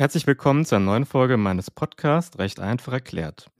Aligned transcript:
Herzlich 0.00 0.28
willkommen 0.28 0.64
zu 0.64 0.76
einer 0.76 0.84
neuen 0.84 1.06
Folge 1.06 1.36
meines 1.36 1.72
Podcasts 1.72 2.38
Recht 2.38 2.60
einfach 2.60 2.92
erklärt. 2.92 3.50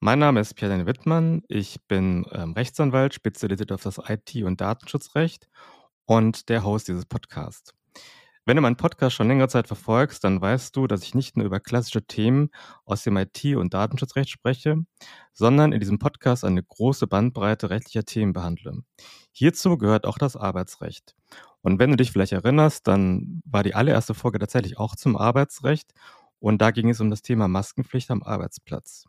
Mein 0.00 0.18
Name 0.18 0.40
ist 0.40 0.52
Pierre 0.52 0.84
Wittmann. 0.84 1.44
Ich 1.48 1.80
bin 1.88 2.26
ähm, 2.30 2.52
Rechtsanwalt, 2.52 3.14
spezialisiert 3.14 3.72
auf 3.72 3.84
das 3.84 3.98
IT- 4.06 4.44
und 4.44 4.60
Datenschutzrecht 4.60 5.48
und 6.04 6.50
der 6.50 6.62
Host 6.62 6.88
dieses 6.88 7.06
Podcasts. 7.06 7.72
Wenn 8.48 8.56
du 8.56 8.62
meinen 8.62 8.76
Podcast 8.76 9.14
schon 9.14 9.28
längere 9.28 9.48
Zeit 9.48 9.66
verfolgst, 9.66 10.24
dann 10.24 10.40
weißt 10.40 10.74
du, 10.74 10.86
dass 10.86 11.02
ich 11.02 11.14
nicht 11.14 11.36
nur 11.36 11.44
über 11.44 11.60
klassische 11.60 12.06
Themen 12.06 12.48
aus 12.86 13.02
dem 13.02 13.18
IT- 13.18 13.56
und 13.56 13.74
Datenschutzrecht 13.74 14.30
spreche, 14.30 14.86
sondern 15.34 15.72
in 15.72 15.80
diesem 15.80 15.98
Podcast 15.98 16.46
eine 16.46 16.62
große 16.62 17.06
Bandbreite 17.06 17.68
rechtlicher 17.68 18.04
Themen 18.04 18.32
behandle. 18.32 18.84
Hierzu 19.32 19.76
gehört 19.76 20.06
auch 20.06 20.16
das 20.16 20.34
Arbeitsrecht. 20.34 21.14
Und 21.60 21.78
wenn 21.78 21.90
du 21.90 21.98
dich 21.98 22.10
vielleicht 22.10 22.32
erinnerst, 22.32 22.88
dann 22.88 23.42
war 23.44 23.64
die 23.64 23.74
allererste 23.74 24.14
Folge 24.14 24.38
tatsächlich 24.38 24.78
auch 24.78 24.96
zum 24.96 25.18
Arbeitsrecht 25.18 25.92
und 26.38 26.62
da 26.62 26.70
ging 26.70 26.88
es 26.88 27.02
um 27.02 27.10
das 27.10 27.20
Thema 27.20 27.48
Maskenpflicht 27.48 28.10
am 28.10 28.22
Arbeitsplatz. 28.22 29.04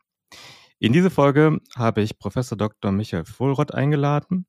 In 0.82 0.94
diese 0.94 1.10
Folge 1.10 1.60
habe 1.76 2.02
ich 2.02 2.20
Professor 2.20 2.58
Dr. 2.58 2.94
Michael 2.94 3.26
Vohlrott 3.26 3.74
eingeladen. 3.74 4.46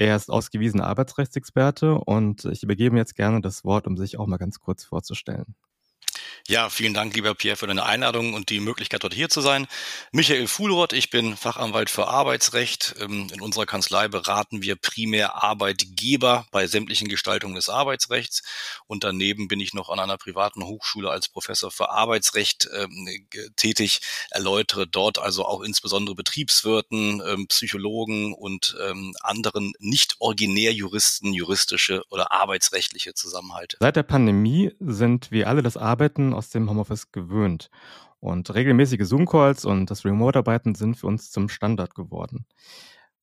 Er 0.00 0.16
ist 0.16 0.30
ausgewiesener 0.30 0.88
Arbeitsrechtsexperte 0.88 1.94
und 1.94 2.44
ich 2.46 2.64
übergebe 2.64 2.96
jetzt 2.96 3.14
gerne 3.14 3.40
das 3.40 3.64
Wort, 3.64 3.86
um 3.86 3.96
sich 3.96 4.18
auch 4.18 4.26
mal 4.26 4.36
ganz 4.38 4.58
kurz 4.58 4.82
vorzustellen. 4.82 5.54
Ja, 6.48 6.68
vielen 6.70 6.94
Dank, 6.94 7.14
lieber 7.14 7.34
Pierre, 7.34 7.56
für 7.56 7.66
deine 7.66 7.84
Einladung 7.84 8.34
und 8.34 8.50
die 8.50 8.60
Möglichkeit, 8.60 9.04
dort 9.04 9.14
hier 9.14 9.28
zu 9.28 9.40
sein. 9.40 9.66
Michael 10.12 10.46
Fuhlroth, 10.46 10.92
ich 10.92 11.10
bin 11.10 11.36
Fachanwalt 11.36 11.90
für 11.90 12.08
Arbeitsrecht. 12.08 12.94
Ähm, 13.00 13.28
in 13.32 13.40
unserer 13.40 13.66
Kanzlei 13.66 14.08
beraten 14.08 14.62
wir 14.62 14.76
primär 14.76 15.42
Arbeitgeber 15.42 16.46
bei 16.50 16.66
sämtlichen 16.66 17.08
Gestaltungen 17.08 17.54
des 17.54 17.68
Arbeitsrechts. 17.68 18.42
Und 18.86 19.04
daneben 19.04 19.48
bin 19.48 19.60
ich 19.60 19.74
noch 19.74 19.90
an 19.90 20.00
einer 20.00 20.16
privaten 20.16 20.64
Hochschule 20.64 21.10
als 21.10 21.28
Professor 21.28 21.70
für 21.70 21.90
Arbeitsrecht 21.90 22.68
ähm, 22.74 23.08
tätig, 23.56 24.00
erläutere 24.30 24.86
dort 24.86 25.18
also 25.18 25.44
auch 25.44 25.62
insbesondere 25.62 26.14
Betriebswirten, 26.14 27.22
ähm, 27.26 27.46
Psychologen 27.48 28.34
und 28.34 28.76
anderen 29.22 29.72
nicht 29.78 30.16
originär 30.18 30.72
Juristen 30.72 31.32
juristische 31.34 32.02
oder 32.10 32.32
arbeitsrechtliche 32.32 33.14
Zusammenhalte. 33.14 33.76
Seit 33.80 33.96
der 33.96 34.02
Pandemie 34.02 34.72
sind 34.80 35.30
wir 35.30 35.48
alle 35.48 35.62
das 35.62 35.76
Arbeiten 35.76 36.29
aus 36.34 36.50
dem 36.50 36.68
Homeoffice 36.68 37.12
gewöhnt. 37.12 37.70
Und 38.20 38.54
regelmäßige 38.54 39.06
Zoom-Calls 39.06 39.64
und 39.64 39.90
das 39.90 40.04
Remote-Arbeiten 40.04 40.74
sind 40.74 40.96
für 40.96 41.06
uns 41.06 41.30
zum 41.30 41.48
Standard 41.48 41.94
geworden. 41.94 42.46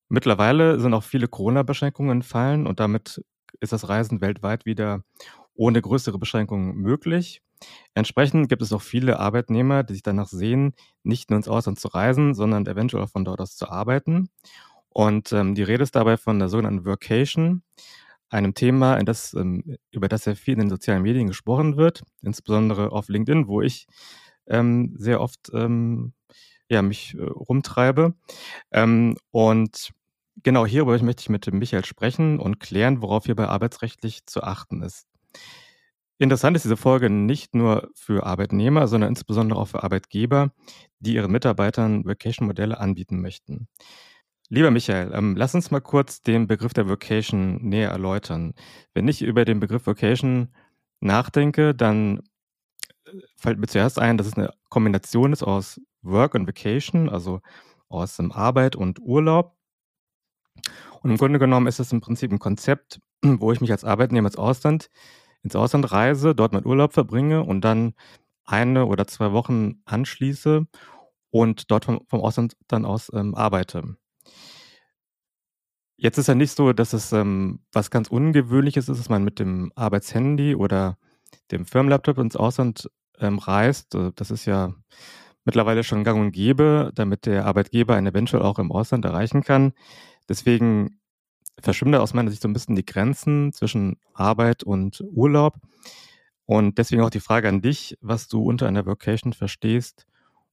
Mittlerweile 0.08 0.80
sind 0.80 0.94
auch 0.94 1.04
viele 1.04 1.28
Corona-Beschränkungen 1.28 2.10
entfallen 2.10 2.66
und 2.66 2.80
damit 2.80 3.22
ist 3.60 3.72
das 3.72 3.88
Reisen 3.88 4.20
weltweit 4.20 4.66
wieder 4.66 5.02
ohne 5.54 5.82
größere 5.82 6.18
Beschränkungen 6.18 6.76
möglich. 6.76 7.42
Entsprechend 7.94 8.48
gibt 8.48 8.62
es 8.62 8.72
auch 8.72 8.82
viele 8.82 9.18
Arbeitnehmer, 9.18 9.82
die 9.82 9.94
sich 9.94 10.02
danach 10.02 10.28
sehen, 10.28 10.74
nicht 11.02 11.30
nur 11.30 11.36
ins 11.38 11.48
Ausland 11.48 11.80
zu 11.80 11.88
reisen, 11.88 12.34
sondern 12.34 12.66
eventuell 12.66 13.02
auch 13.04 13.10
von 13.10 13.24
dort 13.24 13.40
aus 13.40 13.56
zu 13.56 13.68
arbeiten. 13.68 14.30
Und 14.90 15.32
ähm, 15.32 15.54
die 15.54 15.62
Rede 15.62 15.82
ist 15.82 15.96
dabei 15.96 16.16
von 16.16 16.38
der 16.38 16.48
sogenannten 16.48 16.84
Workation 16.86 17.62
einem 18.30 18.54
Thema, 18.54 18.96
in 18.96 19.06
das, 19.06 19.34
ähm, 19.34 19.76
über 19.90 20.08
das 20.08 20.24
sehr 20.24 20.36
viel 20.36 20.54
in 20.54 20.60
den 20.60 20.70
sozialen 20.70 21.02
Medien 21.02 21.26
gesprochen 21.26 21.76
wird, 21.76 22.02
insbesondere 22.22 22.92
auf 22.92 23.08
LinkedIn, 23.08 23.48
wo 23.48 23.62
ich 23.62 23.86
ähm, 24.46 24.94
sehr 24.96 25.20
oft 25.20 25.50
ähm, 25.54 26.12
ja, 26.68 26.82
mich 26.82 27.14
äh, 27.14 27.22
rumtreibe. 27.22 28.14
Und 29.30 29.90
genau 30.42 30.66
hierüber 30.66 31.02
möchte 31.02 31.22
ich 31.22 31.28
mit 31.28 31.52
Michael 31.52 31.84
sprechen 31.84 32.38
und 32.38 32.60
klären, 32.60 33.02
worauf 33.02 33.24
hierbei 33.26 33.46
arbeitsrechtlich 33.48 34.26
zu 34.26 34.42
achten 34.42 34.82
ist. 34.82 35.06
Interessant 36.18 36.56
ist 36.56 36.64
diese 36.64 36.76
Folge 36.76 37.10
nicht 37.10 37.54
nur 37.54 37.90
für 37.94 38.26
Arbeitnehmer, 38.26 38.88
sondern 38.88 39.10
insbesondere 39.10 39.60
auch 39.60 39.68
für 39.68 39.84
Arbeitgeber, 39.84 40.50
die 40.98 41.14
ihren 41.14 41.30
Mitarbeitern 41.30 42.04
Vacation-Modelle 42.04 42.78
anbieten 42.78 43.20
möchten. 43.20 43.68
Lieber 44.50 44.70
Michael, 44.70 45.12
ähm, 45.12 45.36
lass 45.36 45.54
uns 45.54 45.70
mal 45.70 45.80
kurz 45.80 46.22
den 46.22 46.46
Begriff 46.46 46.72
der 46.72 46.88
Vocation 46.88 47.56
näher 47.68 47.90
erläutern. 47.90 48.54
Wenn 48.94 49.06
ich 49.06 49.20
über 49.20 49.44
den 49.44 49.60
Begriff 49.60 49.86
Vocation 49.86 50.48
nachdenke, 51.00 51.74
dann 51.74 52.22
äh, 53.04 53.10
fällt 53.36 53.58
mir 53.58 53.66
zuerst 53.66 53.98
ein, 53.98 54.16
dass 54.16 54.26
es 54.26 54.34
eine 54.34 54.50
Kombination 54.70 55.34
ist 55.34 55.42
aus 55.42 55.80
Work 56.00 56.34
und 56.34 56.46
Vacation, 56.46 57.10
also 57.10 57.40
aus 57.90 58.18
ähm, 58.18 58.32
Arbeit 58.32 58.74
und 58.74 59.00
Urlaub. 59.00 59.54
Und 61.02 61.10
im 61.10 61.18
Grunde 61.18 61.38
genommen 61.38 61.66
ist 61.66 61.78
es 61.78 61.92
im 61.92 62.00
Prinzip 62.00 62.32
ein 62.32 62.38
Konzept, 62.38 63.00
wo 63.22 63.52
ich 63.52 63.60
mich 63.60 63.70
als 63.70 63.84
Arbeitnehmer 63.84 64.28
ins 64.28 64.38
Ausland, 64.38 64.88
ins 65.42 65.56
Ausland 65.56 65.92
reise, 65.92 66.34
dort 66.34 66.54
meinen 66.54 66.66
Urlaub 66.66 66.94
verbringe 66.94 67.44
und 67.44 67.60
dann 67.62 67.94
eine 68.46 68.86
oder 68.86 69.06
zwei 69.06 69.32
Wochen 69.32 69.82
anschließe 69.84 70.66
und 71.30 71.70
dort 71.70 71.84
vom, 71.84 72.00
vom 72.08 72.20
Ausland 72.22 72.56
dann 72.66 72.86
aus 72.86 73.10
ähm, 73.14 73.34
arbeite. 73.34 73.98
Jetzt 75.96 76.18
ist 76.18 76.28
ja 76.28 76.34
nicht 76.34 76.52
so, 76.52 76.72
dass 76.72 76.92
es 76.92 77.12
ähm, 77.12 77.60
was 77.72 77.90
ganz 77.90 78.08
Ungewöhnliches 78.08 78.88
ist, 78.88 78.98
dass 78.98 79.08
man 79.08 79.24
mit 79.24 79.40
dem 79.40 79.72
Arbeitshandy 79.74 80.54
oder 80.54 80.96
dem 81.50 81.66
Firmenlaptop 81.66 82.18
ins 82.18 82.36
Ausland 82.36 82.88
ähm, 83.18 83.38
reist. 83.38 83.94
Äh, 83.96 84.12
das 84.14 84.30
ist 84.30 84.44
ja 84.44 84.74
mittlerweile 85.44 85.82
schon 85.82 86.04
gang 86.04 86.20
und 86.20 86.32
gäbe, 86.32 86.92
damit 86.94 87.26
der 87.26 87.46
Arbeitgeber 87.46 87.96
einen 87.96 88.08
eventuell 88.08 88.42
auch 88.42 88.58
im 88.58 88.70
Ausland 88.70 89.04
erreichen 89.04 89.42
kann. 89.42 89.72
Deswegen 90.28 91.00
verschwimmen 91.60 91.94
aus 91.96 92.14
meiner 92.14 92.30
Sicht 92.30 92.42
so 92.42 92.48
ein 92.48 92.52
bisschen 92.52 92.76
die 92.76 92.84
Grenzen 92.84 93.52
zwischen 93.52 93.96
Arbeit 94.12 94.62
und 94.62 95.02
Urlaub. 95.10 95.56
Und 96.44 96.78
deswegen 96.78 97.02
auch 97.02 97.10
die 97.10 97.20
Frage 97.20 97.48
an 97.48 97.60
dich, 97.60 97.98
was 98.00 98.28
du 98.28 98.42
unter 98.42 98.68
einer 98.68 98.86
Vocation 98.86 99.32
verstehst 99.32 100.06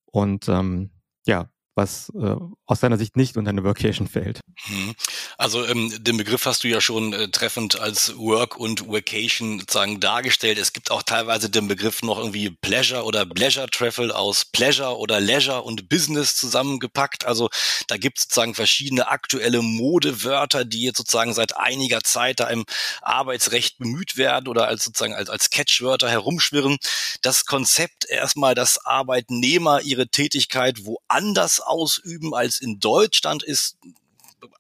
und 0.06 0.50
ähm, 0.50 0.92
ja, 1.26 1.50
was 1.76 2.12
äh, 2.20 2.36
aus 2.66 2.80
deiner 2.80 2.98
Sicht 2.98 3.18
nicht 3.18 3.36
unter 3.38 3.50
eine 3.50 3.64
Workation 3.64 4.08
fällt. 4.08 4.40
Mhm. 4.68 4.96
Also 5.38 5.66
ähm, 5.66 5.92
den 6.04 6.18
Begriff 6.18 6.46
hast 6.46 6.64
du 6.64 6.70
ja 6.70 6.80
schon 6.80 7.14
äh, 7.14 7.28
treffend 7.28 7.80
als 7.80 8.18
Work 8.18 8.58
und 8.58 8.88
Vacation 8.88 9.60
sozusagen 9.60 10.00
dargestellt. 10.00 10.58
Es 10.58 10.72
gibt 10.72 10.90
auch 10.90 11.04
teilweise 11.04 11.50
den 11.50 11.68
Begriff 11.68 12.02
noch 12.02 12.18
irgendwie 12.18 12.50
Pleasure 12.50 13.04
oder 13.04 13.26
Pleasure 13.26 13.70
Travel 13.70 14.12
aus 14.12 14.46
Pleasure 14.46 14.98
oder 14.98 15.20
Leisure 15.20 15.64
und 15.64 15.90
Business 15.90 16.38
zusammengepackt. 16.38 17.26
Also 17.26 17.50
da 17.88 17.98
gibt 17.98 18.18
es 18.18 18.24
sozusagen 18.24 18.56
verschiedene 18.56 19.10
aktuelle 19.10 19.62
Modewörter, 19.62 20.64
die 20.64 20.84
jetzt 20.84 20.98
sozusagen 20.98 21.34
seit 21.34 21.58
einiger 21.58 22.02
Zeit 22.02 22.40
da 22.40 22.48
im 22.48 22.66
Arbeitsrecht 23.02 23.78
bemüht 23.78 24.16
werden 24.16 24.48
oder 24.48 24.68
als 24.68 24.86
sozusagen 24.86 25.14
als, 25.14 25.30
als 25.30 25.50
Catchwörter 25.50 26.10
herumschwirren. 26.10 26.78
Das 27.22 27.46
Konzept 27.46 28.06
erstmal, 28.10 28.56
dass 28.56 28.86
Arbeitnehmer 28.86 29.82
ihre 29.82 30.08
Tätigkeit 30.08 30.86
woanders 30.86 31.65
ausüben 31.66 32.34
als 32.34 32.62
in 32.62 32.80
Deutschland 32.80 33.44
ist 33.44 33.78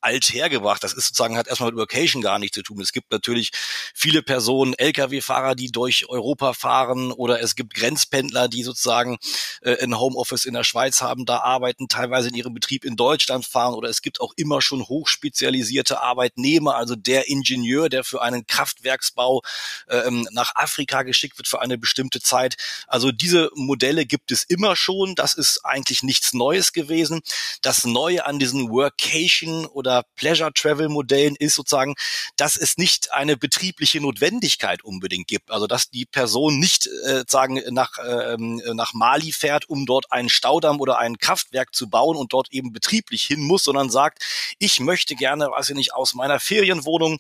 alt 0.01 0.33
hergebracht. 0.33 0.83
Das 0.83 0.93
ist 0.93 1.07
sozusagen, 1.07 1.37
hat 1.37 1.47
erstmal 1.47 1.71
mit 1.71 1.79
Workation 1.79 2.21
gar 2.21 2.39
nichts 2.39 2.55
zu 2.55 2.63
tun. 2.63 2.81
Es 2.81 2.91
gibt 2.91 3.11
natürlich 3.11 3.51
viele 3.93 4.21
Personen, 4.21 4.73
Lkw-Fahrer, 4.73 5.55
die 5.55 5.71
durch 5.71 6.07
Europa 6.09 6.53
fahren 6.53 7.11
oder 7.11 7.41
es 7.41 7.55
gibt 7.55 7.73
Grenzpendler, 7.73 8.47
die 8.47 8.63
sozusagen 8.63 9.17
äh, 9.61 9.81
ein 9.83 9.99
Homeoffice 9.99 10.45
in 10.45 10.53
der 10.53 10.63
Schweiz 10.63 11.01
haben, 11.01 11.25
da 11.25 11.39
arbeiten, 11.39 11.87
teilweise 11.87 12.29
in 12.29 12.35
ihrem 12.35 12.53
Betrieb 12.53 12.85
in 12.85 12.95
Deutschland 12.95 13.45
fahren 13.45 13.73
oder 13.73 13.89
es 13.89 14.01
gibt 14.01 14.21
auch 14.21 14.33
immer 14.35 14.61
schon 14.61 14.87
hochspezialisierte 14.87 16.01
Arbeitnehmer, 16.01 16.75
also 16.75 16.95
der 16.95 17.27
Ingenieur, 17.29 17.89
der 17.89 18.03
für 18.03 18.21
einen 18.21 18.47
Kraftwerksbau 18.47 19.41
äh, 19.87 20.09
nach 20.31 20.55
Afrika 20.55 21.03
geschickt 21.03 21.37
wird 21.37 21.47
für 21.47 21.61
eine 21.61 21.77
bestimmte 21.77 22.21
Zeit. 22.21 22.55
Also 22.87 23.11
diese 23.11 23.49
Modelle 23.55 24.05
gibt 24.05 24.31
es 24.31 24.43
immer 24.43 24.75
schon. 24.75 25.15
Das 25.15 25.33
ist 25.33 25.65
eigentlich 25.65 26.03
nichts 26.03 26.33
Neues 26.33 26.73
gewesen. 26.73 27.21
Das 27.61 27.85
Neue 27.85 28.25
an 28.25 28.39
diesen 28.39 28.69
Workation 28.69 29.64
oder 29.67 30.03
Pleasure 30.15 30.53
Travel 30.53 30.89
Modellen 30.89 31.35
ist 31.37 31.55
sozusagen, 31.55 31.95
dass 32.35 32.57
es 32.57 32.77
nicht 32.77 33.11
eine 33.13 33.37
betriebliche 33.37 34.01
Notwendigkeit 34.01 34.83
unbedingt 34.83 35.27
gibt. 35.27 35.51
Also 35.51 35.67
dass 35.67 35.89
die 35.89 36.05
Person 36.05 36.59
nicht 36.59 36.87
äh, 37.05 37.23
sagen 37.27 37.61
nach 37.71 37.97
äh, 37.97 38.37
nach 38.37 38.93
Mali 38.93 39.31
fährt, 39.31 39.69
um 39.69 39.85
dort 39.85 40.11
einen 40.11 40.29
Staudamm 40.29 40.79
oder 40.79 40.97
ein 40.99 41.17
Kraftwerk 41.17 41.73
zu 41.73 41.89
bauen 41.89 42.17
und 42.17 42.33
dort 42.33 42.51
eben 42.51 42.71
betrieblich 42.71 43.23
hin 43.23 43.41
muss, 43.41 43.63
sondern 43.63 43.89
sagt, 43.89 44.23
ich 44.59 44.79
möchte 44.79 45.15
gerne, 45.15 45.49
weiß 45.49 45.69
ich 45.69 45.75
nicht, 45.75 45.93
aus 45.93 46.13
meiner 46.13 46.39
Ferienwohnung 46.39 47.19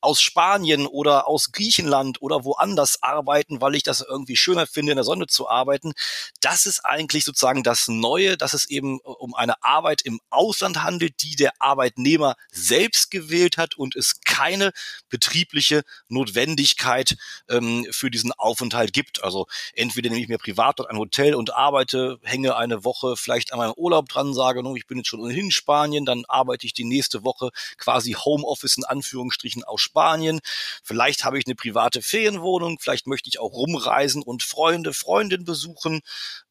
aus 0.00 0.20
Spanien 0.20 0.86
oder 0.86 1.26
aus 1.26 1.50
Griechenland 1.52 2.22
oder 2.22 2.44
woanders 2.44 3.02
arbeiten, 3.02 3.60
weil 3.60 3.74
ich 3.74 3.82
das 3.82 4.00
irgendwie 4.00 4.36
schöner 4.36 4.66
finde, 4.66 4.92
in 4.92 4.96
der 4.96 5.04
Sonne 5.04 5.26
zu 5.26 5.48
arbeiten. 5.48 5.92
Das 6.40 6.66
ist 6.66 6.84
eigentlich 6.84 7.24
sozusagen 7.24 7.62
das 7.62 7.88
Neue, 7.88 8.36
dass 8.36 8.54
es 8.54 8.66
eben 8.70 8.98
äh, 8.98 9.02
um 9.02 9.34
eine 9.34 9.62
Arbeit 9.62 10.02
im 10.02 10.20
Ausland 10.30 10.82
handelt, 10.82 11.22
die 11.22 11.36
der 11.36 11.52
Arbeit 11.58 11.85
Arbeitnehmer 11.86 12.34
selbst 12.50 13.10
gewählt 13.10 13.58
hat 13.58 13.76
und 13.76 13.94
es 13.94 14.20
keine 14.24 14.72
betriebliche 15.08 15.82
Notwendigkeit 16.08 17.16
ähm, 17.48 17.86
für 17.90 18.10
diesen 18.10 18.32
Aufenthalt 18.32 18.92
gibt. 18.92 19.22
Also 19.22 19.46
entweder 19.74 20.10
nehme 20.10 20.22
ich 20.22 20.28
mir 20.28 20.38
privat 20.38 20.80
dort 20.80 20.90
ein 20.90 20.98
Hotel 20.98 21.34
und 21.34 21.54
arbeite, 21.54 22.18
hänge 22.22 22.56
eine 22.56 22.84
Woche 22.84 23.16
vielleicht 23.16 23.52
an 23.52 23.58
meinem 23.58 23.74
Urlaub 23.76 24.08
dran, 24.08 24.34
sage, 24.34 24.62
nun, 24.62 24.76
ich 24.76 24.86
bin 24.86 24.98
jetzt 24.98 25.08
schon 25.08 25.20
ohnehin 25.20 25.46
in 25.46 25.50
Spanien, 25.52 26.04
dann 26.04 26.24
arbeite 26.26 26.66
ich 26.66 26.72
die 26.74 26.84
nächste 26.84 27.22
Woche 27.22 27.50
quasi 27.78 28.12
Homeoffice 28.12 28.76
in 28.76 28.84
Anführungsstrichen 28.84 29.62
aus 29.62 29.80
Spanien. 29.80 30.40
Vielleicht 30.82 31.24
habe 31.24 31.38
ich 31.38 31.46
eine 31.46 31.54
private 31.54 32.02
Ferienwohnung, 32.02 32.78
vielleicht 32.80 33.06
möchte 33.06 33.28
ich 33.28 33.38
auch 33.38 33.52
rumreisen 33.52 34.22
und 34.22 34.42
Freunde, 34.42 34.92
Freundinnen 34.92 35.44
besuchen. 35.44 36.00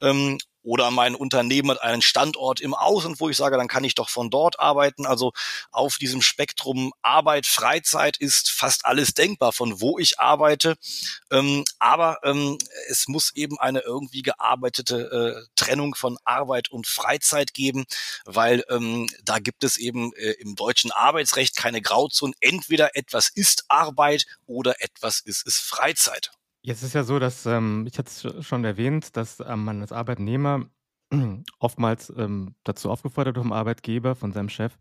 Ähm, 0.01 0.37
oder 0.65 0.89
mein 0.89 1.15
Unternehmen 1.15 1.71
hat 1.71 1.81
einen 1.83 2.01
Standort 2.01 2.59
im 2.59 2.73
Ausland, 2.73 3.19
wo 3.19 3.29
ich 3.29 3.37
sage, 3.37 3.55
dann 3.55 3.67
kann 3.67 3.83
ich 3.83 3.93
doch 3.93 4.09
von 4.09 4.29
dort 4.29 4.59
arbeiten. 4.59 5.05
Also 5.05 5.31
auf 5.71 5.97
diesem 5.97 6.21
Spektrum 6.21 6.91
Arbeit, 7.03 7.45
Freizeit 7.45 8.17
ist 8.17 8.49
fast 8.49 8.85
alles 8.85 9.13
denkbar, 9.13 9.53
von 9.53 9.79
wo 9.79 9.99
ich 9.99 10.19
arbeite. 10.19 10.75
Ähm, 11.31 11.63
aber 11.77 12.17
ähm, 12.23 12.57
es 12.89 13.07
muss 13.07 13.31
eben 13.35 13.59
eine 13.59 13.81
irgendwie 13.81 14.23
gearbeitete 14.23 15.45
äh, 15.45 15.47
Trennung 15.55 15.93
von 15.93 16.17
Arbeit 16.25 16.71
und 16.71 16.87
Freizeit 16.87 17.53
geben, 17.53 17.85
weil 18.25 18.63
ähm, 18.69 19.07
da 19.23 19.37
gibt 19.37 19.63
es 19.63 19.77
eben 19.77 20.13
äh, 20.13 20.31
im 20.31 20.55
deutschen 20.55 20.91
Arbeitsrecht 20.91 21.55
keine 21.55 21.81
Grauzone. 21.81 22.33
Entweder 22.39 22.95
etwas 22.95 23.29
ist 23.29 23.65
Arbeit 23.67 24.25
oder 24.47 24.81
etwas 24.81 25.19
ist, 25.19 25.45
ist 25.45 25.59
Freizeit. 25.59 26.31
Jetzt 26.65 26.81
ist 26.81 26.93
ja 26.95 27.03
so, 27.03 27.19
dass 27.19 27.45
ähm, 27.45 27.85
ich 27.85 27.99
hatte 27.99 28.09
es 28.09 28.43
schon 28.43 28.65
erwähnt, 28.65 29.15
dass 29.15 29.39
ähm, 29.39 29.65
man 29.65 29.81
als 29.81 29.91
Arbeitnehmer 29.91 30.65
oftmals 31.59 32.11
ähm, 32.17 32.55
dazu 32.63 32.89
aufgefordert 32.89 33.37
vom 33.37 33.51
Arbeitgeber, 33.51 34.15
von 34.15 34.31
seinem 34.31 34.49
Chef, 34.49 34.75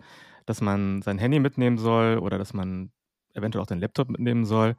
dass 0.47 0.63
man 0.63 1.03
sein 1.03 1.19
Handy 1.19 1.41
mitnehmen 1.41 1.77
soll 1.77 2.17
oder 2.17 2.39
dass 2.39 2.55
man 2.55 2.91
eventuell 3.35 3.61
auch 3.63 3.67
den 3.67 3.81
Laptop 3.81 4.09
mitnehmen 4.09 4.47
soll, 4.47 4.77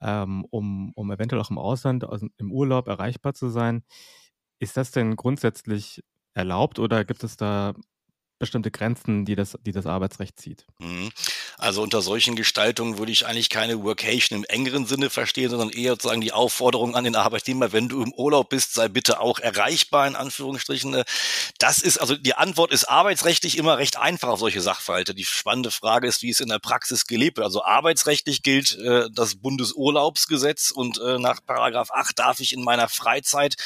ähm, 0.00 0.46
um, 0.48 0.94
um 0.94 1.10
eventuell 1.12 1.42
auch 1.42 1.50
im 1.50 1.58
Ausland, 1.58 2.08
also 2.08 2.26
im 2.38 2.52
Urlaub 2.52 2.88
erreichbar 2.88 3.34
zu 3.34 3.50
sein. 3.50 3.82
Ist 4.60 4.78
das 4.78 4.92
denn 4.92 5.16
grundsätzlich 5.16 6.02
erlaubt 6.32 6.78
oder 6.78 7.04
gibt 7.04 7.22
es 7.22 7.36
da 7.36 7.74
bestimmte 8.40 8.70
Grenzen, 8.70 9.26
die 9.26 9.36
das, 9.36 9.56
die 9.60 9.72
das 9.72 9.86
Arbeitsrecht 9.86 10.40
zieht. 10.40 10.66
Also 11.58 11.82
unter 11.82 12.02
solchen 12.02 12.36
Gestaltungen 12.36 12.98
würde 12.98 13.12
ich 13.12 13.26
eigentlich 13.26 13.48
keine 13.48 13.82
Workation 13.82 14.38
im 14.38 14.44
engeren 14.44 14.86
Sinne 14.86 15.10
verstehen, 15.10 15.50
sondern 15.50 15.70
eher 15.70 15.92
sozusagen 15.92 16.20
die 16.20 16.32
Aufforderung 16.32 16.94
an 16.94 17.04
den 17.04 17.16
Arbeitnehmer, 17.16 17.72
wenn 17.72 17.88
du 17.88 18.02
im 18.02 18.12
Urlaub 18.12 18.48
bist, 18.48 18.74
sei 18.74 18.88
bitte 18.88 19.20
auch 19.20 19.38
erreichbar, 19.38 20.06
in 20.06 20.16
Anführungsstrichen. 20.16 21.02
Das 21.58 21.82
ist, 21.82 21.98
also 21.98 22.16
die 22.16 22.34
Antwort 22.34 22.72
ist 22.72 22.84
arbeitsrechtlich 22.84 23.58
immer 23.58 23.78
recht 23.78 23.96
einfach 23.96 24.28
auf 24.28 24.40
solche 24.40 24.60
Sachverhalte. 24.60 25.14
Die 25.14 25.24
spannende 25.24 25.70
Frage 25.70 26.06
ist, 26.06 26.22
wie 26.22 26.30
es 26.30 26.40
in 26.40 26.48
der 26.48 26.58
Praxis 26.58 27.06
gelebt 27.06 27.36
wird. 27.36 27.46
Also 27.46 27.64
arbeitsrechtlich 27.64 28.42
gilt 28.42 28.78
äh, 28.78 29.08
das 29.12 29.36
Bundesurlaubsgesetz 29.36 30.70
und 30.70 31.00
äh, 31.00 31.18
nach 31.18 31.40
Paragraph 31.44 31.90
8 31.90 32.18
darf 32.18 32.40
ich 32.40 32.52
in 32.52 32.62
meiner 32.62 32.88
Freizeit, 32.88 33.56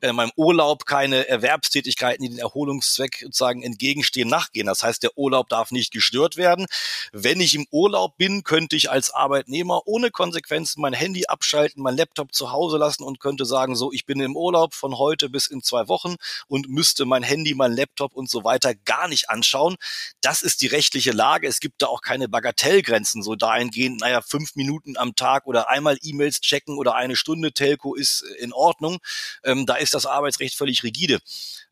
äh, 0.00 0.08
in 0.08 0.16
meinem 0.16 0.32
Urlaub 0.36 0.86
keine 0.86 1.28
Erwerbstätigkeiten, 1.28 2.24
die 2.24 2.30
den 2.30 2.38
Erholungszweck 2.38 3.20
sozusagen 3.20 3.62
entgegenstehen, 3.62 4.28
nachgehen. 4.28 4.66
Das 4.66 4.82
heißt, 4.82 5.02
der 5.02 5.16
Urlaub 5.16 5.48
darf 5.48 5.70
nicht 5.70 5.92
gestört 5.92 6.36
werden. 6.36 6.66
Wenn 7.12 7.33
ich 7.40 7.54
im 7.54 7.66
Urlaub 7.70 8.16
bin, 8.16 8.44
könnte 8.44 8.76
ich 8.76 8.90
als 8.90 9.10
Arbeitnehmer 9.10 9.82
ohne 9.86 10.10
Konsequenzen 10.10 10.80
mein 10.80 10.92
Handy 10.92 11.26
abschalten, 11.26 11.82
mein 11.82 11.96
Laptop 11.96 12.34
zu 12.34 12.52
Hause 12.52 12.78
lassen 12.78 13.02
und 13.02 13.20
könnte 13.20 13.44
sagen, 13.44 13.76
so, 13.76 13.92
ich 13.92 14.06
bin 14.06 14.20
im 14.20 14.36
Urlaub 14.36 14.74
von 14.74 14.98
heute 14.98 15.28
bis 15.28 15.46
in 15.46 15.62
zwei 15.62 15.88
Wochen 15.88 16.16
und 16.48 16.68
müsste 16.68 17.04
mein 17.04 17.22
Handy, 17.22 17.54
mein 17.54 17.72
Laptop 17.72 18.14
und 18.14 18.30
so 18.30 18.44
weiter 18.44 18.74
gar 18.74 19.08
nicht 19.08 19.30
anschauen. 19.30 19.76
Das 20.20 20.42
ist 20.42 20.60
die 20.62 20.66
rechtliche 20.66 21.12
Lage. 21.12 21.46
Es 21.46 21.60
gibt 21.60 21.82
da 21.82 21.86
auch 21.86 22.00
keine 22.00 22.28
Bagatellgrenzen, 22.28 23.22
so 23.22 23.34
dahingehend, 23.34 24.00
naja, 24.00 24.20
fünf 24.22 24.54
Minuten 24.56 24.96
am 24.96 25.14
Tag 25.14 25.46
oder 25.46 25.68
einmal 25.68 25.98
E-Mails 26.02 26.40
checken 26.40 26.78
oder 26.78 26.94
eine 26.94 27.16
Stunde 27.16 27.52
Telco 27.52 27.94
ist 27.94 28.22
in 28.38 28.52
Ordnung. 28.52 28.98
Ähm, 29.44 29.66
da 29.66 29.76
ist 29.76 29.94
das 29.94 30.06
Arbeitsrecht 30.06 30.56
völlig 30.56 30.82
rigide. 30.82 31.20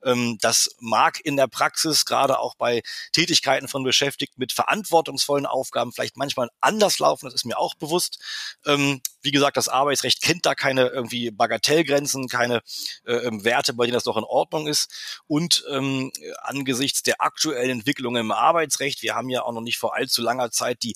Ähm, 0.04 0.38
das 0.40 0.70
mag 0.80 1.20
in 1.24 1.36
der 1.36 1.46
Praxis 1.46 2.04
gerade 2.04 2.38
auch 2.38 2.54
bei 2.54 2.82
Tätigkeiten 3.12 3.68
von 3.68 3.84
Beschäftigten 3.84 4.40
mit 4.40 4.52
verantwortungsvollen 4.52 5.46
Aufgaben 5.46 5.92
vielleicht 5.92 6.16
manchmal 6.16 6.50
anders 6.60 6.98
laufen, 6.98 7.26
das 7.26 7.34
ist 7.34 7.44
mir 7.44 7.58
auch 7.58 7.74
bewusst. 7.74 8.18
Ähm, 8.66 9.00
wie 9.22 9.30
gesagt, 9.30 9.56
das 9.56 9.68
Arbeitsrecht 9.68 10.20
kennt 10.20 10.46
da 10.46 10.54
keine 10.54 10.88
irgendwie 10.88 11.30
Bagatellgrenzen, 11.30 12.28
keine 12.28 12.60
äh, 13.04 13.14
ähm, 13.14 13.44
Werte, 13.44 13.72
bei 13.72 13.84
denen 13.86 13.94
das 13.94 14.04
noch 14.04 14.16
in 14.16 14.24
Ordnung 14.24 14.66
ist. 14.66 15.22
Und 15.26 15.64
angesichts 16.42 17.02
der 17.02 17.20
aktuellen 17.20 17.70
Entwicklungen 17.70 18.20
im 18.20 18.32
Arbeitsrecht, 18.32 19.02
wir 19.02 19.14
haben 19.14 19.28
ja 19.28 19.42
auch 19.42 19.52
noch 19.52 19.60
nicht 19.60 19.78
vor 19.78 19.94
allzu 19.94 20.22
langer 20.22 20.50
Zeit 20.50 20.82
die 20.82 20.94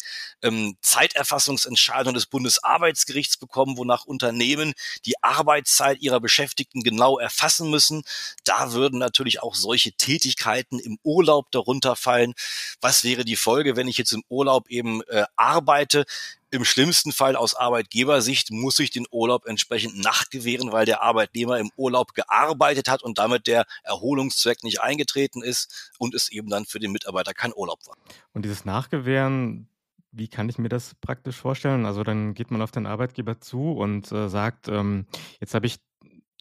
Zeiterfassungsentscheidung 0.81 2.14
des 2.14 2.26
Bundesarbeitsgerichts 2.26 3.37
bekommen, 3.37 3.76
wonach 3.76 4.05
Unternehmen 4.05 4.75
die 5.05 5.23
Arbeitszeit 5.23 6.00
ihrer 6.00 6.20
Beschäftigten 6.20 6.82
genau 6.82 7.19
erfassen 7.19 7.70
müssen. 7.70 8.03
Da 8.44 8.73
würden 8.73 8.95
natürlich 8.98 9.43
auch 9.43 9.54
solche 9.54 9.93
Tätigkeiten 9.93 10.78
im 10.78 10.98
Urlaub 11.02 11.50
darunter 11.50 11.96
fallen. 11.96 12.34
Was 12.81 13.04
wäre 13.04 13.25
die 13.25 13.37
Folge, 13.37 13.76
wenn 13.76 13.88
ich 13.88 13.98
jetzt 13.98 14.12
im 14.12 14.25
Urlaub 14.28 14.69
eben 14.69 15.02
äh, 15.02 15.25
arbeite? 15.37 16.04
Im 16.50 16.64
schlimmsten 16.64 17.12
Fall 17.12 17.34
aus 17.37 17.54
Arbeitgebersicht 17.54 18.50
muss 18.50 18.78
ich 18.78 18.90
den 18.90 19.06
Urlaub 19.10 19.46
entsprechend 19.46 19.98
nachgewähren, 19.98 20.72
weil 20.72 20.87
der 20.87 21.02
Arbeitnehmer 21.02 21.58
im 21.58 21.70
Urlaub 21.76 22.14
gearbeitet 22.14 22.88
hat 22.88 23.02
und 23.02 23.19
damit 23.19 23.46
der 23.46 23.66
Erholungszweck 23.82 24.62
nicht 24.62 24.81
eingetreten 24.81 25.43
ist 25.43 25.93
und 25.98 26.14
es 26.14 26.31
eben 26.31 26.48
dann 26.48 26.64
für 26.64 26.78
den 26.78 26.93
Mitarbeiter 26.93 27.34
kein 27.34 27.52
Urlaub 27.54 27.81
war. 27.87 27.96
Und 28.32 28.44
dieses 28.44 28.64
Nachgewähren, 28.64 29.69
wie 30.12 30.28
kann 30.28 30.48
ich 30.48 30.56
mir 30.56 30.69
das 30.69 30.94
praktisch 31.00 31.37
vorstellen? 31.37 31.84
Also 31.84 32.02
dann 32.02 32.34
geht 32.34 32.50
man 32.50 32.62
auf 32.62 32.70
den 32.70 32.87
Arbeitgeber 32.87 33.40
zu 33.40 33.72
und 33.72 34.10
äh, 34.12 34.28
sagt, 34.28 34.69
ähm, 34.69 35.06
jetzt 35.40 35.54
habe 35.54 35.66
ich 35.66 35.76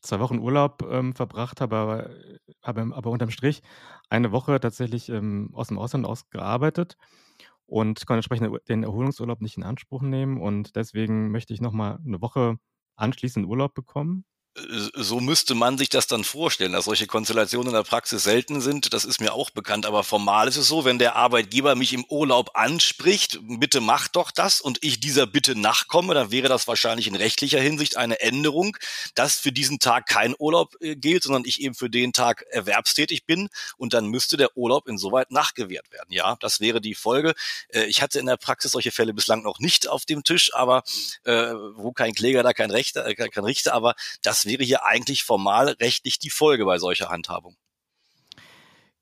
zwei 0.06 0.20
Wochen 0.20 0.40
Urlaub 0.40 0.84
ähm, 0.90 1.14
verbracht, 1.14 1.62
habe 1.62 1.76
aber, 1.76 2.10
habe 2.64 2.82
aber 2.96 3.10
unterm 3.12 3.32
Strich 3.32 3.62
eine 4.10 4.32
Woche 4.32 4.60
tatsächlich 4.60 5.10
ähm, 5.10 5.50
aus 5.54 5.68
dem 5.70 5.78
Ausland 5.80 6.06
aus 6.06 6.30
gearbeitet 6.30 6.98
und 7.66 8.06
kann 8.08 8.18
entsprechend 8.18 8.52
den 8.70 8.84
Erholungsurlaub 8.84 9.42
nicht 9.42 9.58
in 9.58 9.64
Anspruch 9.64 10.02
nehmen. 10.02 10.40
Und 10.42 10.76
deswegen 10.76 11.32
möchte 11.32 11.54
ich 11.54 11.62
nochmal 11.62 12.00
eine 12.06 12.22
Woche 12.22 12.58
anschließend 12.96 13.46
Urlaub 13.48 13.74
bekommen 13.74 14.26
so 14.58 15.20
müsste 15.20 15.54
man 15.54 15.78
sich 15.78 15.90
das 15.90 16.08
dann 16.08 16.24
vorstellen, 16.24 16.72
dass 16.72 16.86
solche 16.86 17.08
Konstellationen 17.08 17.70
in 17.70 17.76
der 17.76 17.84
Praxis 17.84 18.24
selten 18.24 18.62
sind. 18.62 18.94
Das 18.94 19.04
ist 19.04 19.20
mir 19.20 19.34
auch 19.34 19.50
bekannt. 19.50 19.86
Aber 19.86 20.04
formal 20.04 20.48
ist 20.48 20.56
es 20.56 20.68
so, 20.68 20.86
wenn 20.86 20.98
der 20.98 21.18
Arbeitgeber 21.18 21.76
mich 21.76 21.92
im 21.92 22.06
Urlaub 22.06 22.52
anspricht, 22.54 23.40
bitte 23.42 23.82
mach 23.82 24.08
doch 24.08 24.32
das 24.32 24.62
und 24.62 24.78
ich 24.82 25.02
dieser 25.02 25.28
Bitte 25.28 25.60
nachkomme, 25.60 26.14
dann 26.14 26.32
wäre 26.32 26.48
das 26.48 26.70
wahrscheinlich 26.70 27.08
in 27.08 27.16
rechtlicher 27.16 27.60
Hinsicht 27.60 27.98
eine 27.98 28.22
Änderung, 28.22 28.78
dass 29.14 29.38
für 29.38 29.52
diesen 29.52 29.80
Tag 29.80 30.08
kein 30.08 30.34
Urlaub 30.40 30.76
äh, 30.80 30.96
gilt, 30.96 31.24
sondern 31.24 31.44
ich 31.46 31.62
eben 31.62 31.76
für 31.76 31.90
den 31.90 32.14
Tag 32.14 32.46
erwerbstätig 32.50 33.26
bin 33.26 33.50
und 33.76 33.94
dann 33.94 34.08
müsste 34.08 34.38
der 34.38 34.56
Urlaub 34.56 34.88
insoweit 34.88 35.32
nachgewehrt 35.32 35.92
werden. 35.92 36.08
Ja, 36.10 36.38
das 36.40 36.62
wäre 36.62 36.80
die 36.80 36.96
Folge. 36.96 37.34
Äh, 37.70 37.86
ich 37.86 38.02
hatte 38.02 38.20
in 38.20 38.26
der 38.26 38.38
Praxis 38.38 38.72
solche 38.72 38.92
Fälle 38.92 39.14
bislang 39.14 39.44
noch 39.44 39.60
nicht 39.60 39.90
auf 39.90 40.06
dem 40.06 40.24
Tisch, 40.24 40.54
aber 40.54 40.84
äh, 41.26 41.54
wo 41.76 41.92
kein 41.92 42.14
Kläger, 42.14 42.42
da 42.42 42.54
kein 42.54 42.72
Richter, 42.72 43.14
kein 43.14 43.44
Richter, 43.44 43.74
aber 43.74 43.96
das 44.22 44.45
wäre 44.46 44.64
hier 44.64 44.86
eigentlich 44.86 45.24
formal 45.24 45.70
rechtlich 45.70 46.20
die 46.20 46.30
Folge 46.30 46.66
bei 46.66 46.78
solcher 46.78 47.10
Handhabung. 47.10 47.56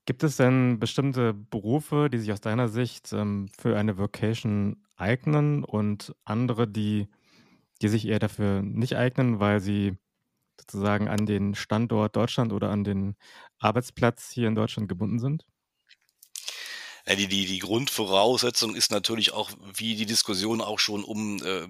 Gibt 0.06 0.22
es 0.22 0.36
denn 0.36 0.78
bestimmte 0.78 1.32
Berufe, 1.32 2.10
die 2.10 2.18
sich 2.18 2.30
aus 2.32 2.40
deiner 2.40 2.68
Sicht 2.68 3.12
ähm, 3.12 3.48
für 3.58 3.78
eine 3.78 3.96
Vocation 3.96 4.84
eignen 4.96 5.64
und 5.64 6.14
andere, 6.24 6.68
die, 6.68 7.08
die 7.80 7.88
sich 7.88 8.06
eher 8.06 8.18
dafür 8.18 8.62
nicht 8.62 8.96
eignen, 8.96 9.40
weil 9.40 9.60
sie 9.60 9.96
sozusagen 10.60 11.08
an 11.08 11.26
den 11.26 11.54
Standort 11.54 12.16
Deutschland 12.16 12.52
oder 12.52 12.70
an 12.70 12.84
den 12.84 13.16
Arbeitsplatz 13.58 14.30
hier 14.30 14.48
in 14.48 14.54
Deutschland 14.54 14.88
gebunden 14.88 15.18
sind? 15.18 15.46
Ja, 17.06 17.16
die, 17.16 17.26
die, 17.26 17.44
die 17.44 17.58
Grundvoraussetzung 17.58 18.74
ist 18.74 18.90
natürlich 18.90 19.34
auch, 19.34 19.50
wie 19.74 19.94
die 19.94 20.06
Diskussion 20.06 20.62
auch 20.62 20.78
schon 20.78 21.04
um 21.04 21.36
äh, 21.44 21.66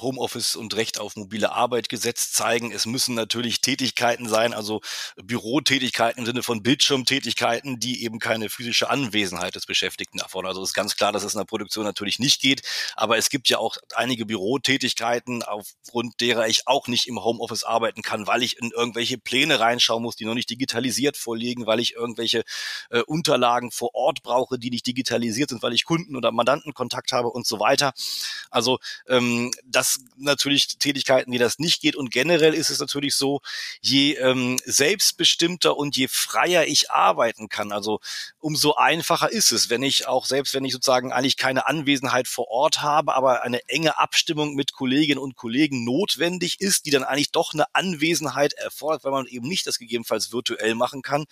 Homeoffice 0.00 0.56
und 0.56 0.74
Recht 0.74 0.98
auf 0.98 1.16
mobile 1.16 1.52
Arbeit 1.52 1.90
Gesetz 1.90 2.32
zeigen. 2.32 2.72
Es 2.72 2.86
müssen 2.86 3.14
natürlich 3.14 3.60
Tätigkeiten 3.60 4.26
sein, 4.26 4.54
also 4.54 4.80
Bürotätigkeiten 5.22 6.20
im 6.20 6.26
Sinne 6.26 6.42
von 6.42 6.62
Bildschirmtätigkeiten, 6.62 7.78
die 7.78 8.04
eben 8.04 8.18
keine 8.18 8.48
physische 8.48 8.88
Anwesenheit 8.88 9.54
des 9.54 9.66
Beschäftigten 9.66 10.18
erfordern. 10.18 10.48
Also 10.48 10.62
ist 10.62 10.72
ganz 10.72 10.96
klar, 10.96 11.12
dass 11.12 11.24
es 11.24 11.34
in 11.34 11.40
der 11.40 11.44
Produktion 11.44 11.84
natürlich 11.84 12.18
nicht 12.18 12.40
geht. 12.40 12.62
Aber 12.96 13.18
es 13.18 13.28
gibt 13.28 13.50
ja 13.50 13.58
auch 13.58 13.76
einige 13.94 14.24
Bürotätigkeiten, 14.24 15.42
aufgrund 15.42 16.22
derer 16.22 16.48
ich 16.48 16.66
auch 16.66 16.88
nicht 16.88 17.06
im 17.06 17.22
Homeoffice 17.22 17.64
arbeiten 17.64 18.00
kann, 18.00 18.26
weil 18.26 18.42
ich 18.42 18.56
in 18.56 18.70
irgendwelche 18.70 19.18
Pläne 19.18 19.60
reinschauen 19.60 20.02
muss, 20.02 20.16
die 20.16 20.24
noch 20.24 20.32
nicht 20.32 20.48
digitalisiert 20.48 21.18
vorliegen, 21.18 21.66
weil 21.66 21.80
ich 21.80 21.96
irgendwelche 21.96 22.44
äh, 22.88 23.02
Unterlagen 23.02 23.70
vor 23.72 23.94
Ort 23.94 24.22
brauche, 24.22 24.58
die 24.58 24.69
die 24.70 24.80
nicht 24.80 24.86
digitalisiert 24.86 25.50
sind, 25.50 25.62
weil 25.62 25.74
ich 25.74 25.84
Kunden 25.84 26.16
oder 26.16 26.32
Mandantenkontakt 26.32 27.12
habe 27.12 27.28
und 27.28 27.46
so 27.46 27.60
weiter. 27.60 27.92
Also 28.50 28.78
ähm, 29.08 29.50
das 29.64 30.00
natürlich 30.16 30.78
Tätigkeiten, 30.78 31.32
die 31.32 31.38
das 31.38 31.58
nicht 31.58 31.80
geht. 31.80 31.96
Und 31.96 32.10
generell 32.10 32.54
ist 32.54 32.70
es 32.70 32.78
natürlich 32.78 33.14
so, 33.14 33.40
je 33.80 34.14
ähm, 34.14 34.58
selbstbestimmter 34.64 35.76
und 35.76 35.96
je 35.96 36.08
freier 36.08 36.66
ich 36.66 36.90
arbeiten 36.90 37.48
kann, 37.48 37.72
also 37.72 38.00
umso 38.38 38.74
einfacher 38.74 39.30
ist 39.30 39.52
es, 39.52 39.70
wenn 39.70 39.82
ich 39.82 40.06
auch 40.06 40.26
selbst, 40.26 40.54
wenn 40.54 40.64
ich 40.64 40.72
sozusagen 40.72 41.12
eigentlich 41.12 41.36
keine 41.36 41.66
Anwesenheit 41.66 42.28
vor 42.28 42.48
Ort 42.48 42.82
habe, 42.82 43.14
aber 43.14 43.42
eine 43.42 43.68
enge 43.68 43.98
Abstimmung 43.98 44.54
mit 44.54 44.72
Kolleginnen 44.72 45.20
und 45.20 45.36
Kollegen 45.36 45.84
notwendig 45.84 46.60
ist, 46.60 46.86
die 46.86 46.90
dann 46.90 47.04
eigentlich 47.04 47.32
doch 47.32 47.52
eine 47.52 47.66
Anwesenheit 47.74 48.52
erfordert, 48.54 49.04
weil 49.04 49.12
man 49.12 49.26
eben 49.26 49.48
nicht 49.48 49.66
das 49.66 49.78
gegebenenfalls 49.78 50.32
virtuell 50.32 50.74
machen 50.74 51.02
kann, 51.02 51.26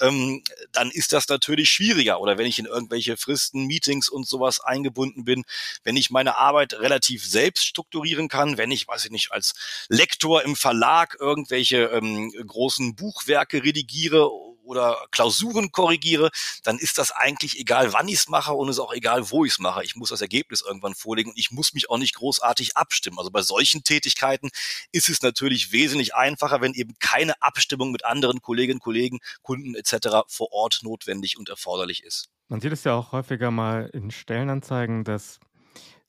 ähm, 0.00 0.42
dann 0.72 0.90
ist 0.90 1.12
das 1.12 1.28
natürlich 1.28 1.70
schwieriger. 1.70 2.20
Oder 2.20 2.38
wenn 2.38 2.46
ich 2.46 2.58
in 2.58 2.66
irgendwelche 2.76 3.16
Fristen, 3.16 3.66
Meetings 3.66 4.08
und 4.08 4.28
sowas 4.28 4.60
eingebunden 4.60 5.24
bin, 5.24 5.44
wenn 5.82 5.96
ich 5.96 6.10
meine 6.10 6.36
Arbeit 6.36 6.74
relativ 6.74 7.26
selbst 7.26 7.64
strukturieren 7.66 8.28
kann, 8.28 8.58
wenn 8.58 8.70
ich, 8.70 8.86
weiß 8.86 9.06
ich 9.06 9.10
nicht, 9.10 9.32
als 9.32 9.54
Lektor 9.88 10.44
im 10.44 10.54
Verlag 10.54 11.16
irgendwelche 11.18 11.84
ähm, 11.86 12.32
großen 12.46 12.94
Buchwerke 12.94 13.64
redigiere 13.64 14.30
oder 14.66 15.06
Klausuren 15.10 15.72
korrigiere, 15.72 16.30
dann 16.64 16.78
ist 16.78 16.98
das 16.98 17.12
eigentlich 17.12 17.58
egal, 17.58 17.92
wann 17.92 18.08
ich 18.08 18.16
es 18.16 18.28
mache 18.28 18.52
und 18.52 18.68
es 18.68 18.76
ist 18.76 18.80
auch 18.80 18.92
egal, 18.92 19.30
wo 19.30 19.44
ich 19.44 19.52
es 19.52 19.58
mache. 19.58 19.84
Ich 19.84 19.96
muss 19.96 20.10
das 20.10 20.20
Ergebnis 20.20 20.62
irgendwann 20.62 20.94
vorlegen 20.94 21.30
und 21.30 21.38
ich 21.38 21.50
muss 21.50 21.72
mich 21.72 21.88
auch 21.88 21.98
nicht 21.98 22.14
großartig 22.14 22.76
abstimmen. 22.76 23.18
Also 23.18 23.30
bei 23.30 23.42
solchen 23.42 23.84
Tätigkeiten 23.84 24.50
ist 24.92 25.08
es 25.08 25.22
natürlich 25.22 25.72
wesentlich 25.72 26.14
einfacher, 26.14 26.60
wenn 26.60 26.74
eben 26.74 26.94
keine 26.98 27.40
Abstimmung 27.40 27.92
mit 27.92 28.04
anderen 28.04 28.42
Kolleginnen, 28.42 28.80
Kollegen, 28.80 29.20
Kunden 29.42 29.74
etc. 29.74 30.26
vor 30.28 30.52
Ort 30.52 30.80
notwendig 30.82 31.38
und 31.38 31.48
erforderlich 31.48 32.02
ist. 32.04 32.28
Man 32.48 32.60
sieht 32.60 32.72
es 32.72 32.84
ja 32.84 32.94
auch 32.94 33.12
häufiger 33.12 33.50
mal 33.50 33.90
in 33.92 34.10
Stellenanzeigen, 34.10 35.04
dass, 35.04 35.40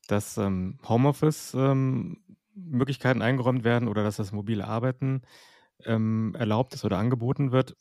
dass 0.08 0.38
ähm, 0.38 0.80
Homeoffice 0.88 1.54
ähm, 1.56 2.22
Möglichkeiten 2.54 3.22
eingeräumt 3.22 3.64
werden 3.64 3.88
oder 3.88 4.04
dass 4.04 4.18
das 4.18 4.32
mobile 4.32 4.66
Arbeiten 4.66 5.22
ähm, 5.86 6.36
erlaubt 6.38 6.74
ist 6.74 6.86
oder 6.86 6.98
angeboten 6.98 7.52
wird 7.52 7.76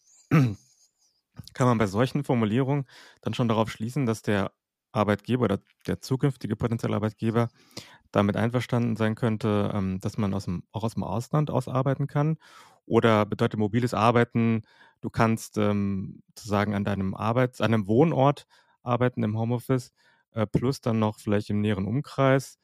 kann 1.55 1.67
man 1.67 1.79
bei 1.79 1.87
solchen 1.87 2.25
Formulierungen 2.25 2.87
dann 3.23 3.35
schon 3.35 3.49
darauf 3.49 3.71
schließen, 3.71 4.07
dass 4.07 4.23
der 4.23 4.53
Arbeitgeber 4.93 5.45
oder 5.45 5.61
der 5.87 6.01
zukünftige 6.01 6.57
potenzielle 6.57 6.97
Arbeitgeber 6.97 7.49
damit 8.13 8.37
einverstanden 8.37 8.97
sein 8.97 9.15
könnte, 9.15 9.71
ähm, 9.75 10.01
dass 10.01 10.19
man 10.19 10.35
aus 10.35 10.45
dem, 10.47 10.65
auch 10.73 10.85
aus 10.85 10.95
dem 10.95 11.05
Ausland 11.05 11.51
aus 11.51 11.69
arbeiten 11.69 12.07
kann? 12.07 12.39
Oder 12.87 13.27
bedeutet 13.27 13.59
mobiles 13.59 13.95
Arbeiten, 13.95 14.63
du 15.01 15.11
kannst 15.11 15.59
ähm, 15.59 16.23
sozusagen 16.37 16.75
an 16.75 16.85
deinem 16.85 17.15
Arbeits-, 17.15 17.61
an 17.61 17.75
einem 17.75 17.89
Wohnort 17.89 18.47
arbeiten 18.83 19.23
im 19.25 19.39
Homeoffice, 19.39 19.93
äh, 20.33 20.47
plus 20.47 20.81
dann 20.81 20.99
noch 21.01 21.19
vielleicht 21.19 21.51
im 21.51 21.61
näheren 21.61 21.87
Umkreis 21.87 22.59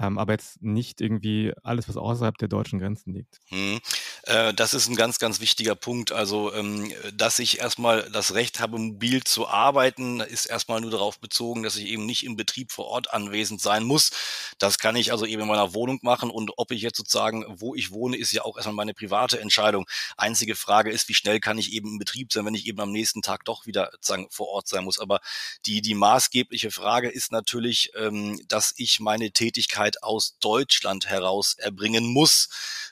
ähm, 0.00 0.18
aber 0.18 0.32
jetzt 0.32 0.62
nicht 0.62 1.00
irgendwie 1.00 1.52
alles, 1.62 1.88
was 1.88 1.96
außerhalb 1.96 2.38
der 2.38 2.48
deutschen 2.48 2.78
Grenzen 2.78 3.12
liegt. 3.12 3.40
Hm. 3.48 3.80
Äh, 4.30 4.54
das 4.54 4.74
ist 4.74 4.88
ein 4.88 4.96
ganz, 4.96 5.18
ganz 5.18 5.40
wichtiger 5.40 5.74
Punkt. 5.74 6.12
Also, 6.12 6.52
ähm, 6.54 6.92
dass 7.12 7.38
ich 7.38 7.58
erstmal 7.60 8.08
das 8.10 8.34
Recht 8.34 8.60
habe, 8.60 8.78
mobil 8.78 9.24
zu 9.24 9.48
arbeiten, 9.48 10.20
ist 10.20 10.46
erstmal 10.46 10.80
nur 10.80 10.90
darauf 10.90 11.18
bezogen, 11.18 11.62
dass 11.62 11.76
ich 11.76 11.86
eben 11.86 12.06
nicht 12.06 12.24
im 12.24 12.36
Betrieb 12.36 12.72
vor 12.72 12.86
Ort 12.86 13.12
anwesend 13.12 13.60
sein 13.60 13.84
muss. 13.84 14.10
Das 14.58 14.78
kann 14.78 14.96
ich 14.96 15.12
also 15.12 15.26
eben 15.26 15.42
in 15.42 15.48
meiner 15.48 15.74
Wohnung 15.74 15.98
machen 16.02 16.30
und 16.30 16.52
ob 16.56 16.70
ich 16.70 16.82
jetzt 16.82 16.96
sozusagen, 16.96 17.44
wo 17.48 17.74
ich 17.74 17.90
wohne, 17.92 18.16
ist 18.16 18.32
ja 18.32 18.42
auch 18.42 18.56
erstmal 18.56 18.76
meine 18.76 18.94
private 18.94 19.40
Entscheidung. 19.40 19.86
Einzige 20.16 20.56
Frage 20.56 20.90
ist, 20.90 21.08
wie 21.08 21.14
schnell 21.14 21.40
kann 21.40 21.58
ich 21.58 21.72
eben 21.72 21.88
im 21.88 21.98
Betrieb 21.98 22.32
sein, 22.32 22.44
wenn 22.46 22.54
ich 22.54 22.66
eben 22.66 22.80
am 22.80 22.92
nächsten 22.92 23.22
Tag 23.22 23.44
doch 23.44 23.66
wieder 23.66 23.90
sozusagen 23.92 24.28
vor 24.30 24.48
Ort 24.48 24.68
sein 24.68 24.84
muss. 24.84 24.98
Aber 24.98 25.20
die, 25.66 25.82
die 25.82 25.94
maßgebliche 25.94 26.70
Frage 26.70 27.08
ist 27.10 27.32
natürlich, 27.32 27.92
ähm, 27.96 28.40
dass 28.48 28.74
ich 28.76 29.00
meine 29.00 29.30
Tätigkeit 29.30 29.50
Tätigkeit 29.50 30.02
aus 30.02 30.38
Deutschland 30.38 31.06
heraus 31.06 31.54
erbringen 31.58 32.06
muss. 32.06 32.48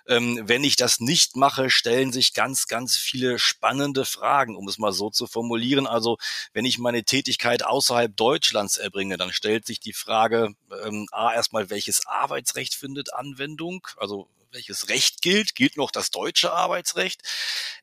Ähm, 0.06 0.40
wenn 0.44 0.64
ich 0.64 0.76
das 0.76 1.00
nicht 1.00 1.27
mache, 1.36 1.70
stellen 1.70 2.12
sich 2.12 2.34
ganz, 2.34 2.66
ganz 2.66 2.96
viele 2.96 3.38
spannende 3.38 4.04
Fragen, 4.04 4.56
um 4.56 4.68
es 4.68 4.78
mal 4.78 4.92
so 4.92 5.10
zu 5.10 5.26
formulieren. 5.26 5.86
Also 5.86 6.18
wenn 6.52 6.64
ich 6.64 6.78
meine 6.78 7.04
Tätigkeit 7.04 7.64
außerhalb 7.64 8.16
Deutschlands 8.16 8.76
erbringe, 8.76 9.16
dann 9.16 9.32
stellt 9.32 9.66
sich 9.66 9.80
die 9.80 9.92
Frage, 9.92 10.54
ähm, 10.84 11.08
a, 11.12 11.34
erstmal, 11.34 11.70
welches 11.70 12.06
Arbeitsrecht 12.06 12.74
findet 12.74 13.14
Anwendung? 13.14 13.86
Also 13.96 14.28
welches 14.52 14.88
Recht 14.88 15.22
gilt? 15.22 15.54
Gilt 15.54 15.76
noch 15.76 15.90
das 15.90 16.10
deutsche 16.10 16.52
Arbeitsrecht? 16.52 17.22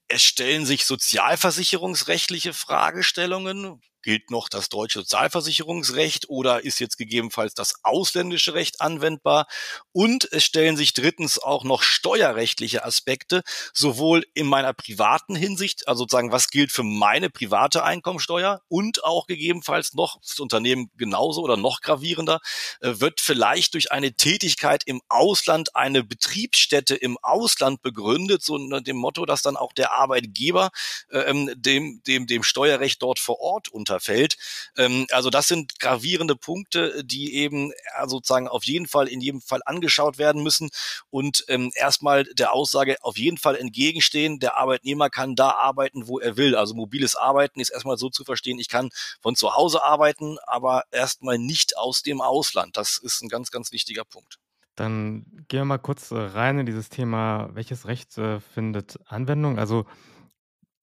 Es 0.07 0.23
stellen 0.23 0.65
sich 0.65 0.85
sozialversicherungsrechtliche 0.85 2.53
Fragestellungen 2.53 3.81
gilt 4.05 4.29
noch 4.31 4.47
das 4.49 4.69
deutsche 4.69 4.99
Sozialversicherungsrecht 4.99 6.29
oder 6.29 6.63
ist 6.63 6.79
jetzt 6.79 6.97
gegebenenfalls 6.97 7.55
das 7.55 7.73
ausländische 7.83 8.53
Recht 8.53 8.79
anwendbar? 8.79 9.47
Und 9.91 10.31
es 10.31 10.43
stellen 10.43 10.77
sich 10.77 10.93
drittens 10.93 11.39
auch 11.39 11.63
noch 11.63 11.81
steuerrechtliche 11.81 12.85
Aspekte, 12.85 13.41
sowohl 13.73 14.23
in 14.35 14.45
meiner 14.45 14.73
privaten 14.73 15.35
Hinsicht, 15.35 15.87
also 15.87 16.03
sozusagen, 16.03 16.31
was 16.31 16.49
gilt 16.49 16.71
für 16.71 16.83
meine 16.83 17.31
private 17.31 17.83
Einkommensteuer 17.83 18.61
und 18.67 19.03
auch 19.03 19.25
gegebenenfalls 19.25 19.95
noch 19.95 20.21
das 20.21 20.39
Unternehmen 20.39 20.91
genauso 20.97 21.41
oder 21.41 21.57
noch 21.57 21.81
gravierender, 21.81 22.39
äh, 22.81 22.93
wird 22.99 23.19
vielleicht 23.21 23.73
durch 23.73 23.91
eine 23.91 24.13
Tätigkeit 24.13 24.83
im 24.85 25.01
Ausland 25.09 25.75
eine 25.75 26.03
Betriebsstätte 26.03 26.95
im 26.95 27.17
Ausland 27.23 27.81
begründet, 27.81 28.43
so 28.43 28.53
unter 28.53 28.81
dem 28.81 28.97
Motto, 28.97 29.25
dass 29.25 29.41
dann 29.41 29.57
auch 29.57 29.73
der 29.73 29.93
Arbeitgeber 29.93 30.69
äh, 31.09 31.19
ähm, 31.21 31.51
dem, 31.55 32.03
dem, 32.05 32.27
dem 32.27 32.43
Steuerrecht 32.43 33.01
dort 33.01 33.17
vor 33.17 33.39
Ort 33.39 33.69
unter 33.69 33.94
runterfällt. 33.95 34.37
Ähm, 34.77 35.07
also 35.11 35.29
das 35.29 35.47
sind 35.47 35.79
gravierende 35.79 36.35
Punkte, 36.35 37.03
die 37.03 37.35
eben 37.35 37.71
sozusagen 38.05 38.47
auf 38.47 38.63
jeden 38.65 38.87
Fall 38.87 39.07
in 39.07 39.21
jedem 39.21 39.41
Fall 39.41 39.61
angeschaut 39.65 40.17
werden 40.17 40.43
müssen 40.43 40.69
und 41.09 41.45
ähm, 41.47 41.71
erstmal 41.75 42.25
der 42.25 42.53
Aussage 42.53 42.97
auf 43.01 43.17
jeden 43.17 43.37
Fall 43.37 43.55
entgegenstehen, 43.55 44.39
der 44.39 44.57
Arbeitnehmer 44.57 45.09
kann 45.09 45.35
da 45.35 45.51
arbeiten, 45.51 46.07
wo 46.07 46.19
er 46.19 46.37
will. 46.37 46.55
Also 46.55 46.73
mobiles 46.73 47.15
Arbeiten 47.15 47.59
ist 47.59 47.69
erstmal 47.69 47.97
so 47.97 48.09
zu 48.09 48.23
verstehen, 48.23 48.59
ich 48.59 48.69
kann 48.69 48.89
von 49.21 49.35
zu 49.35 49.55
Hause 49.55 49.83
arbeiten, 49.83 50.37
aber 50.45 50.83
erstmal 50.91 51.37
nicht 51.37 51.77
aus 51.77 52.01
dem 52.01 52.21
Ausland. 52.21 52.77
Das 52.77 52.97
ist 52.97 53.21
ein 53.21 53.29
ganz, 53.29 53.51
ganz 53.51 53.71
wichtiger 53.71 54.03
Punkt. 54.03 54.37
Dann 54.75 55.25
gehen 55.47 55.61
wir 55.61 55.65
mal 55.65 55.77
kurz 55.77 56.11
äh, 56.11 56.17
rein 56.17 56.59
in 56.59 56.65
dieses 56.65 56.89
Thema, 56.89 57.49
welches 57.53 57.87
Recht 57.87 58.17
äh, 58.17 58.41
findet 58.41 58.99
Anwendung? 59.05 59.57
Also 59.57 59.85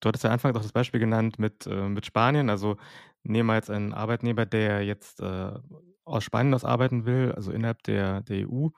Du 0.03 0.09
hattest 0.09 0.25
ja 0.25 0.31
Anfang 0.31 0.55
auch 0.57 0.63
das 0.63 0.73
Beispiel 0.73 0.99
genannt 0.99 1.39
mit, 1.39 1.65
äh, 1.69 1.89
mit 1.89 2.05
Spanien. 2.05 2.51
Also 2.51 2.77
nehmen 3.23 3.47
wir 3.49 3.55
jetzt 3.55 3.71
einen 3.71 3.93
Arbeitnehmer, 3.95 4.47
der 4.47 4.85
jetzt 4.85 5.21
äh, 5.21 5.53
aus 6.05 6.25
Spanien 6.25 6.55
aus 6.55 6.65
arbeiten 6.65 7.07
will, 7.07 7.33
also 7.33 7.53
innerhalb 7.53 7.85
der, 7.85 8.21
der 8.23 8.39
EU. 8.39 8.71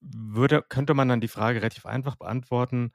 Würde, 0.00 0.62
könnte 0.66 0.94
man 0.94 1.08
dann 1.10 1.20
die 1.20 1.28
Frage 1.28 1.58
relativ 1.60 1.84
einfach 1.84 2.16
beantworten, 2.16 2.92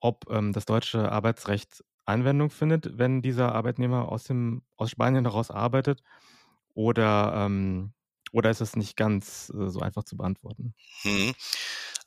ob 0.00 0.28
ähm, 0.28 0.52
das 0.52 0.66
deutsche 0.66 1.10
Arbeitsrecht 1.12 1.84
Anwendung 2.04 2.50
findet, 2.50 2.98
wenn 2.98 3.22
dieser 3.22 3.54
Arbeitnehmer 3.54 4.08
aus, 4.10 4.24
dem, 4.24 4.62
aus 4.76 4.90
Spanien 4.90 5.24
heraus 5.24 5.52
arbeitet? 5.52 6.02
Oder, 6.74 7.32
ähm, 7.36 7.92
oder 8.32 8.50
ist 8.50 8.60
es 8.60 8.74
nicht 8.74 8.96
ganz 8.96 9.52
äh, 9.56 9.68
so 9.68 9.78
einfach 9.80 10.02
zu 10.02 10.16
beantworten? 10.16 10.74
Hm. 11.02 11.32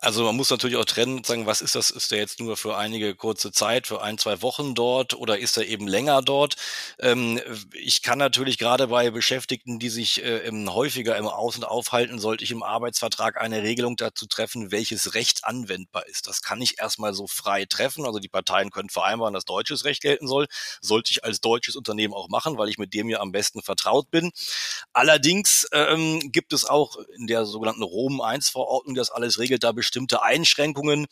Also 0.03 0.23
man 0.23 0.35
muss 0.35 0.49
natürlich 0.49 0.77
auch 0.77 0.85
trennen, 0.85 1.23
sagen, 1.23 1.45
was 1.45 1.61
ist 1.61 1.75
das? 1.75 1.91
Ist 1.91 2.09
der 2.09 2.17
jetzt 2.17 2.39
nur 2.39 2.57
für 2.57 2.75
einige 2.75 3.13
kurze 3.13 3.51
Zeit, 3.51 3.85
für 3.85 4.01
ein, 4.01 4.17
zwei 4.17 4.41
Wochen 4.41 4.73
dort 4.73 5.13
oder 5.13 5.37
ist 5.37 5.57
er 5.57 5.67
eben 5.67 5.87
länger 5.87 6.23
dort? 6.23 6.55
Ähm, 6.97 7.39
ich 7.71 8.01
kann 8.01 8.17
natürlich 8.17 8.57
gerade 8.57 8.87
bei 8.87 9.11
Beschäftigten, 9.11 9.77
die 9.77 9.89
sich 9.89 10.23
äh, 10.23 10.49
häufiger 10.67 11.17
im 11.17 11.27
Außen 11.27 11.63
aufhalten, 11.63 12.17
sollte 12.17 12.43
ich 12.43 12.49
im 12.49 12.63
Arbeitsvertrag 12.63 13.39
eine 13.39 13.61
Regelung 13.61 13.95
dazu 13.95 14.25
treffen, 14.25 14.71
welches 14.71 15.13
Recht 15.13 15.45
anwendbar 15.45 16.07
ist. 16.07 16.25
Das 16.25 16.41
kann 16.41 16.59
ich 16.63 16.79
erstmal 16.79 17.13
so 17.13 17.27
frei 17.27 17.65
treffen. 17.65 18.03
Also 18.03 18.17
die 18.17 18.27
Parteien 18.27 18.71
können 18.71 18.89
vereinbaren, 18.89 19.35
dass 19.35 19.45
deutsches 19.45 19.85
Recht 19.85 20.01
gelten 20.01 20.27
soll. 20.27 20.47
Sollte 20.81 21.11
ich 21.11 21.23
als 21.23 21.41
deutsches 21.41 21.75
Unternehmen 21.75 22.15
auch 22.15 22.27
machen, 22.27 22.57
weil 22.57 22.69
ich 22.69 22.79
mit 22.79 22.95
dem 22.95 23.07
ja 23.07 23.19
am 23.19 23.31
besten 23.31 23.61
vertraut 23.61 24.09
bin. 24.09 24.31
Allerdings 24.93 25.67
ähm, 25.71 26.31
gibt 26.31 26.53
es 26.53 26.65
auch 26.65 26.97
in 27.15 27.27
der 27.27 27.45
sogenannten 27.45 27.83
Rom 27.83 28.19
I-Verordnung, 28.25 28.95
das 28.95 29.11
alles 29.11 29.37
regelt, 29.37 29.63
da 29.63 29.71
bestimmte 29.91 30.23
Einschränkungen. 30.23 31.05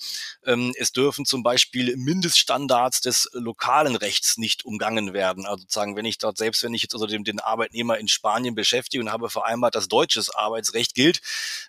Ähm, 0.45 0.73
es 0.77 0.93
dürfen 0.93 1.25
zum 1.25 1.43
Beispiel 1.43 1.97
Mindeststandards 1.97 3.01
des 3.01 3.29
lokalen 3.33 3.97
Rechts 3.97 4.37
nicht 4.37 4.63
umgangen 4.63 5.11
werden. 5.11 5.45
Also 5.45 5.63
sozusagen, 5.63 5.97
wenn 5.97 6.05
ich 6.05 6.17
dort, 6.17 6.37
selbst 6.37 6.63
wenn 6.63 6.73
ich 6.73 6.83
jetzt 6.83 6.93
also 6.93 7.05
den, 7.05 7.39
Arbeitnehmer 7.41 7.97
in 7.97 8.07
Spanien 8.07 8.55
beschäftige 8.55 9.03
und 9.03 9.11
habe 9.11 9.29
vereinbart, 9.29 9.75
dass 9.75 9.89
deutsches 9.89 10.29
Arbeitsrecht 10.29 10.95
gilt, 10.95 11.19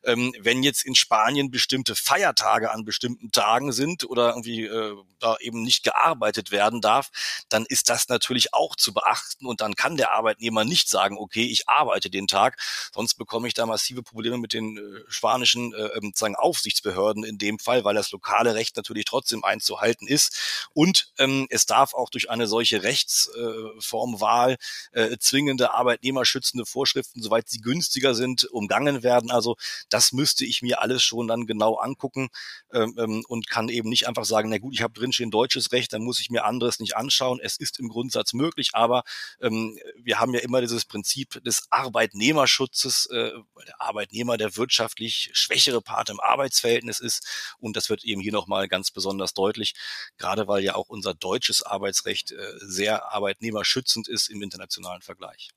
ähm, 0.04 0.32
wenn 0.38 0.62
jetzt 0.62 0.84
in 0.84 0.94
Spanien 0.94 1.50
bestimmte 1.50 1.96
Feiertage 1.96 2.70
an 2.70 2.84
bestimmten 2.84 3.32
Tagen 3.32 3.72
sind 3.72 4.04
oder 4.04 4.30
irgendwie 4.30 4.64
äh, 4.66 4.96
da 5.18 5.36
eben 5.40 5.62
nicht 5.62 5.82
gearbeitet 5.82 6.52
werden 6.52 6.80
darf, 6.80 7.10
dann 7.48 7.66
ist 7.66 7.88
das 7.88 8.08
natürlich 8.08 8.54
auch 8.54 8.76
zu 8.76 8.94
beachten 8.94 9.46
und 9.46 9.60
dann 9.60 9.74
kann 9.74 9.96
der 9.96 10.12
Arbeitnehmer 10.12 10.64
nicht 10.64 10.88
sagen, 10.88 11.18
okay, 11.18 11.44
ich 11.44 11.68
arbeite 11.68 12.08
den 12.08 12.28
Tag, 12.28 12.56
sonst 12.94 13.14
bekomme 13.14 13.48
ich 13.48 13.54
da 13.54 13.66
massive 13.66 14.02
Probleme 14.02 14.38
mit 14.38 14.52
den 14.52 14.78
äh, 14.78 15.10
spanischen 15.10 15.74
äh, 15.74 15.98
ähm, 15.98 16.12
sagen 16.14 16.36
Aufsichtsbehörden 16.36 16.99
Behörden 17.00 17.24
in 17.24 17.38
dem 17.38 17.58
Fall, 17.58 17.84
weil 17.84 17.94
das 17.94 18.10
lokale 18.12 18.54
Recht 18.54 18.76
natürlich 18.76 19.04
trotzdem 19.04 19.44
einzuhalten 19.44 20.06
ist. 20.06 20.68
Und 20.74 21.12
ähm, 21.18 21.46
es 21.50 21.66
darf 21.66 21.94
auch 21.94 22.10
durch 22.10 22.30
eine 22.30 22.46
solche 22.46 22.82
Rechtsformwahl 22.82 24.56
äh, 24.92 25.02
äh, 25.02 25.18
zwingende 25.18 25.72
arbeitnehmerschützende 25.72 26.66
Vorschriften, 26.66 27.22
soweit 27.22 27.48
sie 27.48 27.60
günstiger 27.60 28.14
sind, 28.14 28.44
umgangen 28.44 29.02
werden. 29.02 29.30
Also 29.30 29.56
das 29.88 30.12
müsste 30.12 30.44
ich 30.44 30.62
mir 30.62 30.82
alles 30.82 31.02
schon 31.02 31.26
dann 31.26 31.46
genau 31.46 31.76
angucken 31.76 32.28
ähm, 32.72 32.94
ähm 32.98 33.24
und 33.28 33.48
kann 33.48 33.68
eben 33.68 33.88
nicht 33.88 34.06
einfach 34.08 34.24
sagen, 34.24 34.50
na 34.50 34.58
gut, 34.58 34.74
ich 34.74 34.82
habe 34.82 34.92
drinstehen 34.92 35.30
deutsches 35.30 35.72
Recht, 35.72 35.92
dann 35.92 36.02
muss 36.02 36.20
ich 36.20 36.30
mir 36.30 36.44
anderes 36.44 36.80
nicht 36.80 36.96
anschauen. 36.96 37.40
Es 37.42 37.56
ist 37.56 37.78
im 37.78 37.88
Grundsatz 37.88 38.32
möglich, 38.32 38.70
aber 38.72 39.04
ähm, 39.40 39.78
wir 39.96 40.20
haben 40.20 40.34
ja 40.34 40.40
immer 40.40 40.60
dieses 40.60 40.84
Prinzip 40.84 41.42
des 41.44 41.64
Arbeitnehmerschutzes, 41.70 43.06
äh, 43.06 43.32
der 43.66 43.80
Arbeitnehmer 43.80 44.36
der 44.36 44.56
wirtschaftlich 44.56 45.30
schwächere 45.32 45.80
Part 45.80 46.10
im 46.10 46.20
Arbeitsverhältnis 46.20 46.89
ist. 46.98 47.54
Und 47.60 47.76
das 47.76 47.88
wird 47.90 48.02
eben 48.02 48.20
hier 48.20 48.32
nochmal 48.32 48.66
ganz 48.66 48.90
besonders 48.90 49.34
deutlich, 49.34 49.74
gerade 50.18 50.48
weil 50.48 50.64
ja 50.64 50.74
auch 50.74 50.88
unser 50.88 51.14
deutsches 51.14 51.62
Arbeitsrecht 51.62 52.32
äh, 52.32 52.36
sehr 52.58 53.12
arbeitnehmerschützend 53.12 54.08
ist 54.08 54.28
im 54.28 54.42
internationalen 54.42 55.02
Vergleich. 55.02 55.50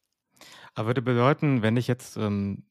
Aber 0.76 0.88
würde 0.88 1.02
bedeuten, 1.02 1.64
wenn 1.64 1.78
ich 1.78 1.88
jetzt 1.88 2.18
ähm, 2.18 2.66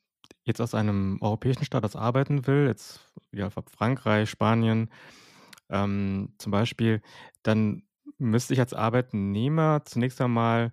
jetzt 0.45 0.61
aus 0.61 0.75
einem 0.75 1.19
europäischen 1.21 1.65
Staat 1.65 1.85
aus 1.85 1.97
arbeiten 1.97 2.47
will, 2.47 2.67
jetzt 2.67 3.01
ja, 3.33 3.51
Frankreich, 3.51 4.29
Spanien 4.31 4.91
ähm, 5.71 6.35
zum 6.39 6.53
Beispiel, 6.53 7.03
dann 7.43 7.83
müsste 8.19 8.55
ich 8.55 8.61
als 8.61 8.75
Arbeitnehmer 8.75 9.83
zunächst 9.85 10.21
einmal 10.21 10.73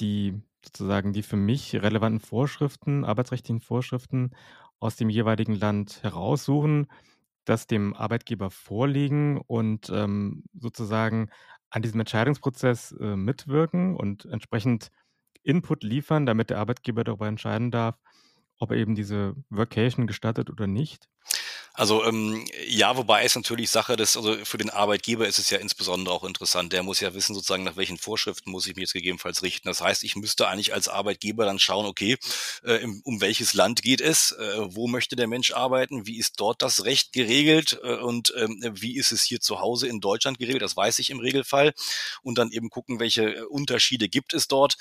die 0.00 0.42
sozusagen 0.64 1.12
die 1.12 1.22
für 1.22 1.36
mich 1.36 1.74
relevanten 1.74 2.20
Vorschriften, 2.20 3.04
arbeitsrechtlichen 3.04 3.60
Vorschriften 3.60 4.32
aus 4.78 4.96
dem 4.96 5.08
jeweiligen 5.10 5.54
Land 5.54 6.02
heraussuchen, 6.02 6.86
das 7.44 7.66
dem 7.66 7.94
Arbeitgeber 7.94 8.50
vorlegen 8.50 9.38
und 9.46 9.90
ähm, 9.90 10.44
sozusagen 10.58 11.30
an 11.70 11.82
diesem 11.82 12.00
Entscheidungsprozess 12.00 12.92
äh, 13.00 13.16
mitwirken 13.16 13.96
und 13.96 14.26
entsprechend 14.26 14.90
Input 15.42 15.82
liefern, 15.84 16.26
damit 16.26 16.50
der 16.50 16.58
Arbeitgeber 16.58 17.04
darüber 17.04 17.28
entscheiden 17.28 17.70
darf, 17.70 17.98
ob 18.58 18.72
er 18.72 18.76
eben 18.78 18.94
diese 18.94 19.34
Workation 19.50 20.06
gestattet 20.06 20.50
oder 20.50 20.66
nicht? 20.66 21.08
Also 21.80 22.04
ähm, 22.04 22.44
ja, 22.66 22.98
wobei 22.98 23.24
es 23.24 23.34
natürlich 23.34 23.70
Sache 23.70 23.96
des, 23.96 24.14
also 24.14 24.36
für 24.44 24.58
den 24.58 24.68
Arbeitgeber 24.68 25.26
ist 25.26 25.38
es 25.38 25.48
ja 25.48 25.56
insbesondere 25.56 26.14
auch 26.14 26.24
interessant. 26.24 26.74
Der 26.74 26.82
muss 26.82 27.00
ja 27.00 27.14
wissen, 27.14 27.34
sozusagen, 27.34 27.64
nach 27.64 27.78
welchen 27.78 27.96
Vorschriften 27.96 28.50
muss 28.50 28.66
ich 28.66 28.76
mich 28.76 28.82
jetzt 28.82 28.92
gegebenenfalls 28.92 29.42
richten. 29.42 29.66
Das 29.66 29.80
heißt, 29.80 30.04
ich 30.04 30.14
müsste 30.14 30.46
eigentlich 30.46 30.74
als 30.74 30.88
Arbeitgeber 30.88 31.46
dann 31.46 31.58
schauen, 31.58 31.86
okay, 31.86 32.18
äh, 32.64 32.86
um 33.04 33.22
welches 33.22 33.54
Land 33.54 33.80
geht 33.80 34.02
es, 34.02 34.32
äh, 34.32 34.58
wo 34.58 34.88
möchte 34.88 35.16
der 35.16 35.26
Mensch 35.26 35.52
arbeiten, 35.52 36.06
wie 36.06 36.18
ist 36.18 36.38
dort 36.38 36.60
das 36.60 36.84
Recht 36.84 37.14
geregelt 37.14 37.80
äh, 37.82 37.94
und 37.94 38.34
ähm, 38.36 38.60
wie 38.74 38.98
ist 38.98 39.10
es 39.10 39.22
hier 39.22 39.40
zu 39.40 39.60
Hause 39.60 39.88
in 39.88 40.00
Deutschland 40.02 40.38
geregelt, 40.38 40.60
das 40.60 40.76
weiß 40.76 40.98
ich 40.98 41.08
im 41.08 41.18
Regelfall. 41.18 41.72
Und 42.20 42.36
dann 42.36 42.52
eben 42.52 42.68
gucken, 42.68 43.00
welche 43.00 43.36
äh, 43.36 43.40
Unterschiede 43.44 44.10
gibt 44.10 44.34
es 44.34 44.48
dort. 44.48 44.76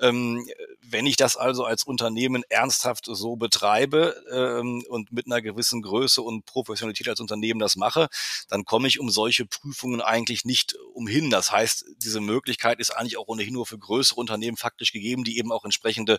Ähm, 0.00 0.48
wenn 0.82 1.06
ich 1.06 1.16
das 1.16 1.36
also 1.36 1.64
als 1.64 1.84
Unternehmen 1.84 2.42
ernsthaft 2.48 3.04
so 3.06 3.36
betreibe 3.36 4.20
ähm, 4.32 4.84
und 4.88 5.12
mit 5.12 5.26
einer 5.26 5.40
gewissen 5.40 5.82
Größe 5.82 6.20
und 6.22 6.39
Professionalität 6.40 7.08
als 7.08 7.20
Unternehmen 7.20 7.60
das 7.60 7.76
mache, 7.76 8.08
dann 8.48 8.64
komme 8.64 8.88
ich 8.88 9.00
um 9.00 9.10
solche 9.10 9.46
Prüfungen 9.46 10.00
eigentlich 10.00 10.44
nicht 10.44 10.76
umhin. 10.94 11.30
Das 11.30 11.50
heißt, 11.50 11.86
diese 11.96 12.20
Möglichkeit 12.20 12.78
ist 12.80 12.90
eigentlich 12.90 13.16
auch 13.16 13.28
ohnehin 13.28 13.54
nur 13.54 13.66
für 13.66 13.78
größere 13.78 14.20
Unternehmen 14.20 14.56
faktisch 14.56 14.92
gegeben, 14.92 15.24
die 15.24 15.38
eben 15.38 15.52
auch 15.52 15.64
entsprechende 15.64 16.18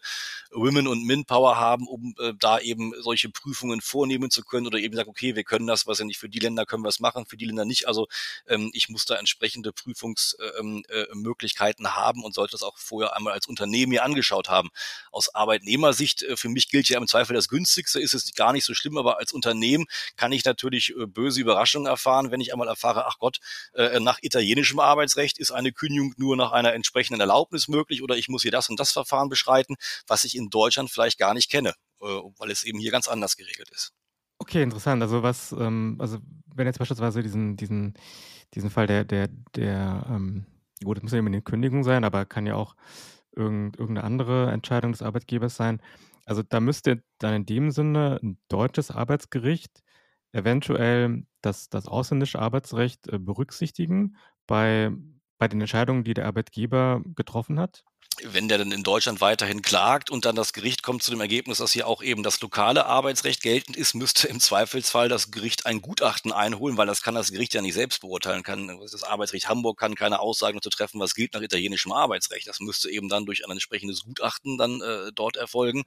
Women- 0.51 0.87
und 0.87 1.05
Min-Power 1.05 1.57
haben, 1.57 1.87
um 1.87 2.15
äh, 2.19 2.33
da 2.39 2.59
eben 2.59 2.93
solche 3.01 3.29
Prüfungen 3.29 3.81
vornehmen 3.81 4.31
zu 4.31 4.43
können 4.43 4.67
oder 4.67 4.79
eben 4.79 4.95
sagen, 4.95 5.09
okay, 5.09 5.35
wir 5.35 5.43
können 5.43 5.67
das, 5.67 5.87
was 5.87 5.99
ja 5.99 6.05
nicht 6.05 6.19
für 6.19 6.29
die 6.29 6.39
Länder 6.39 6.65
können 6.65 6.83
wir 6.83 6.89
es 6.89 6.99
machen, 6.99 7.25
für 7.25 7.37
die 7.37 7.45
Länder 7.45 7.65
nicht. 7.65 7.87
Also 7.87 8.07
ähm, 8.47 8.69
ich 8.73 8.89
muss 8.89 9.05
da 9.05 9.15
entsprechende 9.15 9.73
Prüfungsmöglichkeiten 9.73 11.85
äh, 11.85 11.89
äh, 11.89 11.91
haben 11.91 12.23
und 12.23 12.33
sollte 12.33 12.51
das 12.51 12.63
auch 12.63 12.77
vorher 12.77 13.15
einmal 13.15 13.33
als 13.33 13.47
Unternehmen 13.47 13.91
mir 13.91 14.03
angeschaut 14.03 14.49
haben. 14.49 14.69
Aus 15.11 15.33
Arbeitnehmersicht, 15.33 16.23
äh, 16.23 16.37
für 16.37 16.49
mich 16.49 16.69
gilt 16.69 16.89
ja 16.89 16.97
im 16.97 17.07
Zweifel 17.07 17.33
das 17.33 17.47
günstigste, 17.47 17.99
ist 17.99 18.13
es 18.13 18.33
gar 18.33 18.53
nicht 18.53 18.65
so 18.65 18.73
schlimm, 18.73 18.97
aber 18.97 19.19
als 19.19 19.33
Unternehmen 19.33 19.85
kann 20.17 20.31
ich 20.31 20.45
natürlich 20.45 20.95
äh, 20.95 21.05
böse 21.07 21.41
Überraschungen 21.41 21.87
erfahren, 21.87 22.31
wenn 22.31 22.41
ich 22.41 22.53
einmal 22.53 22.67
erfahre, 22.67 23.05
ach 23.05 23.17
Gott, 23.19 23.39
äh, 23.73 23.99
nach 23.99 24.19
italienischem 24.21 24.79
Arbeitsrecht 24.79 25.39
ist 25.39 25.51
eine 25.51 25.71
Kündigung 25.71 26.13
nur 26.17 26.35
nach 26.35 26.51
einer 26.51 26.73
entsprechenden 26.73 27.21
Erlaubnis 27.21 27.67
möglich 27.67 28.03
oder 28.03 28.15
ich 28.15 28.29
muss 28.29 28.41
hier 28.41 28.51
das 28.51 28.69
und 28.69 28.79
das 28.79 28.91
Verfahren 28.91 29.29
beschreiten, 29.29 29.75
was 30.07 30.23
ich 30.23 30.35
in 30.35 30.49
Deutschland 30.49 30.89
vielleicht 30.89 31.17
gar 31.17 31.33
nicht 31.33 31.49
kenne, 31.49 31.73
äh, 32.01 32.05
weil 32.05 32.51
es 32.51 32.63
eben 32.63 32.79
hier 32.79 32.91
ganz 32.91 33.07
anders 33.07 33.37
geregelt 33.37 33.69
ist. 33.71 33.93
Okay, 34.39 34.63
interessant. 34.63 35.01
Also 35.03 35.21
was, 35.21 35.51
ähm, 35.51 35.97
also 35.99 36.17
wenn 36.55 36.65
jetzt 36.65 36.79
beispielsweise 36.79 37.21
diesen, 37.21 37.57
diesen, 37.57 37.93
diesen 38.55 38.69
Fall 38.69 38.87
der, 38.87 39.05
der, 39.05 39.29
der, 39.55 40.05
ähm, 40.09 40.45
gut, 40.83 40.97
das 40.97 41.03
muss 41.03 41.11
ja 41.11 41.19
immer 41.19 41.27
eine 41.27 41.43
Kündigung 41.43 41.83
sein, 41.83 42.03
aber 42.03 42.25
kann 42.25 42.47
ja 42.47 42.55
auch 42.55 42.75
irgendeine 43.35 44.03
andere 44.03 44.51
Entscheidung 44.51 44.91
des 44.91 45.01
Arbeitgebers 45.01 45.55
sein. 45.55 45.81
Also 46.25 46.43
da 46.43 46.59
müsste 46.59 47.03
dann 47.19 47.33
in 47.33 47.45
dem 47.45 47.71
Sinne 47.71 48.19
ein 48.21 48.37
deutsches 48.47 48.91
Arbeitsgericht 48.91 49.83
eventuell 50.33 51.23
das 51.41 51.69
das 51.69 51.87
ausländische 51.87 52.39
Arbeitsrecht, 52.39 53.07
äh, 53.07 53.19
berücksichtigen 53.19 54.15
bei 54.47 54.91
bei 55.41 55.47
den 55.47 55.59
Entscheidungen, 55.59 56.03
die 56.03 56.13
der 56.13 56.27
Arbeitgeber 56.27 57.01
getroffen 57.15 57.59
hat? 57.59 57.83
wenn 58.23 58.47
der 58.47 58.57
dann 58.57 58.71
in 58.71 58.83
Deutschland 58.83 59.21
weiterhin 59.21 59.61
klagt 59.61 60.11
und 60.11 60.25
dann 60.25 60.35
das 60.35 60.53
Gericht 60.53 60.83
kommt 60.83 61.01
zu 61.01 61.09
dem 61.09 61.21
Ergebnis, 61.21 61.57
dass 61.57 61.71
hier 61.71 61.87
auch 61.87 62.03
eben 62.03 62.21
das 62.21 62.39
lokale 62.41 62.85
Arbeitsrecht 62.85 63.41
geltend 63.41 63.77
ist, 63.77 63.95
müsste 63.95 64.27
im 64.27 64.39
Zweifelsfall 64.39 65.09
das 65.09 65.31
Gericht 65.31 65.65
ein 65.65 65.81
Gutachten 65.81 66.31
einholen, 66.31 66.77
weil 66.77 66.85
das 66.85 67.01
kann 67.01 67.15
das 67.15 67.31
Gericht 67.31 67.53
ja 67.53 67.61
nicht 67.61 67.73
selbst 67.73 68.01
beurteilen. 68.01 68.43
Kann, 68.43 68.79
das 68.79 69.03
Arbeitsrecht 69.03 69.49
Hamburg 69.49 69.79
kann 69.79 69.95
keine 69.95 70.19
Aussagen 70.19 70.57
dazu 70.57 70.69
treffen, 70.69 70.99
was 70.99 71.15
gilt 71.15 71.33
nach 71.33 71.41
italienischem 71.41 71.93
Arbeitsrecht. 71.93 72.47
Das 72.47 72.59
müsste 72.59 72.91
eben 72.91 73.09
dann 73.09 73.25
durch 73.25 73.43
ein 73.43 73.51
entsprechendes 73.51 74.03
Gutachten 74.03 74.57
dann 74.57 74.81
äh, 74.81 75.11
dort 75.15 75.37
erfolgen. 75.37 75.83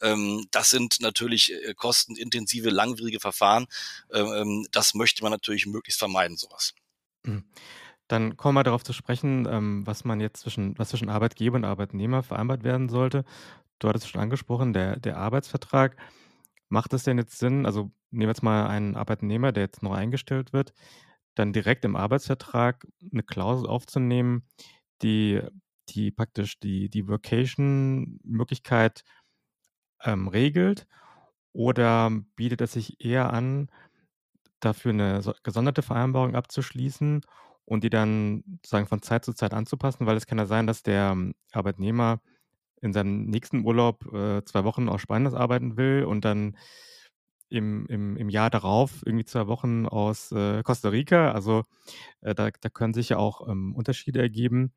Ähm, 0.00 0.46
das 0.50 0.70
sind 0.70 1.00
natürlich 1.00 1.52
äh, 1.52 1.74
kostenintensive, 1.74 2.70
langwierige 2.70 3.20
Verfahren. 3.20 3.66
Ähm, 4.10 4.32
ähm, 4.34 4.66
das 4.72 4.94
möchte 4.94 5.22
man 5.22 5.30
natürlich 5.30 5.66
möglichst 5.66 6.00
vermeiden, 6.00 6.36
sowas. 6.36 6.72
Mhm. 7.22 7.44
Dann 8.08 8.36
kommen 8.36 8.56
wir 8.56 8.62
darauf 8.64 8.84
zu 8.84 8.92
sprechen, 8.92 9.46
ähm, 9.50 9.86
was 9.86 10.04
man 10.04 10.20
jetzt 10.20 10.40
zwischen 10.42 10.78
was 10.78 10.90
zwischen 10.90 11.08
Arbeitgeber 11.08 11.56
und 11.56 11.64
Arbeitnehmer 11.64 12.22
vereinbart 12.22 12.62
werden 12.64 12.88
sollte. 12.88 13.24
Du 13.80 13.88
hattest 13.88 14.08
schon 14.10 14.20
angesprochen, 14.22 14.72
der 14.74 14.98
der 15.00 15.18
Arbeitsvertrag. 15.18 15.96
Macht 16.70 16.92
es 16.94 17.04
denn 17.04 17.18
jetzt 17.18 17.38
Sinn 17.38 17.66
also, 17.66 17.92
nehmen 18.10 18.22
wir 18.22 18.28
jetzt 18.28 18.42
mal 18.44 18.66
einen 18.68 18.96
Arbeitnehmer, 18.96 19.52
der 19.52 19.64
jetzt 19.64 19.82
neu 19.82 19.92
eingestellt 19.94 20.52
wird, 20.52 20.74
dann 21.36 21.52
direkt 21.52 21.84
im 21.84 21.96
Arbeitsvertrag 21.96 22.86
eine 23.12 23.22
Klausel 23.24 23.68
aufzunehmen, 23.68 24.44
die 25.02 25.42
die 25.90 26.10
praktisch 26.12 26.60
die 26.60 26.90
die 26.90 27.08
Workation-Möglichkeit, 27.08 29.04
ähm, 30.04 30.28
regelt? 30.28 30.86
Oder 31.52 32.10
bietet 32.36 32.60
es 32.62 32.72
sich 32.72 33.00
eher 33.04 33.32
an, 33.32 33.70
dafür 34.60 34.92
eine 34.92 35.22
gesonderte 35.44 35.82
Vereinbarung 35.82 36.34
abzuschließen 36.36 37.22
und 37.66 37.84
die 37.84 37.90
dann 37.90 38.44
sozusagen 38.62 38.88
von 38.88 39.02
Zeit 39.02 39.24
zu 39.26 39.34
Zeit 39.34 39.54
anzupassen, 39.54 40.06
weil 40.06 40.16
es 40.18 40.26
kann 40.26 40.38
ja 40.38 40.46
sein, 40.46 40.66
dass 40.68 40.84
der 40.84 41.10
ähm, 41.12 41.34
Arbeitnehmer 41.52 42.22
in 42.82 42.92
seinem 42.94 43.26
nächsten 43.26 43.64
Urlaub 43.66 44.06
äh, 44.14 44.44
2 44.44 44.64
Wochen 44.64 44.88
aus 44.90 45.02
Spanien 45.02 45.34
arbeiten 45.34 45.76
will 45.78 46.04
und 46.04 46.24
dann 46.26 46.56
im 47.50 47.86
im 47.88 48.16
im 48.16 48.28
Jahr 48.30 48.50
darauf 48.50 49.02
irgendwie 49.06 49.24
zwei 49.24 49.46
Wochen 49.48 49.86
aus, 49.86 50.32
äh, 50.32 50.62
Costa 50.64 50.88
Rica. 50.90 51.32
Also, 51.32 51.64
äh, 52.22 52.34
da 52.34 52.50
da 52.60 52.68
können 52.70 52.94
sich 52.94 53.10
ja 53.10 53.18
auch, 53.18 53.48
ähm, 53.48 53.74
Unterschiede 53.76 54.20
ergeben. 54.20 54.74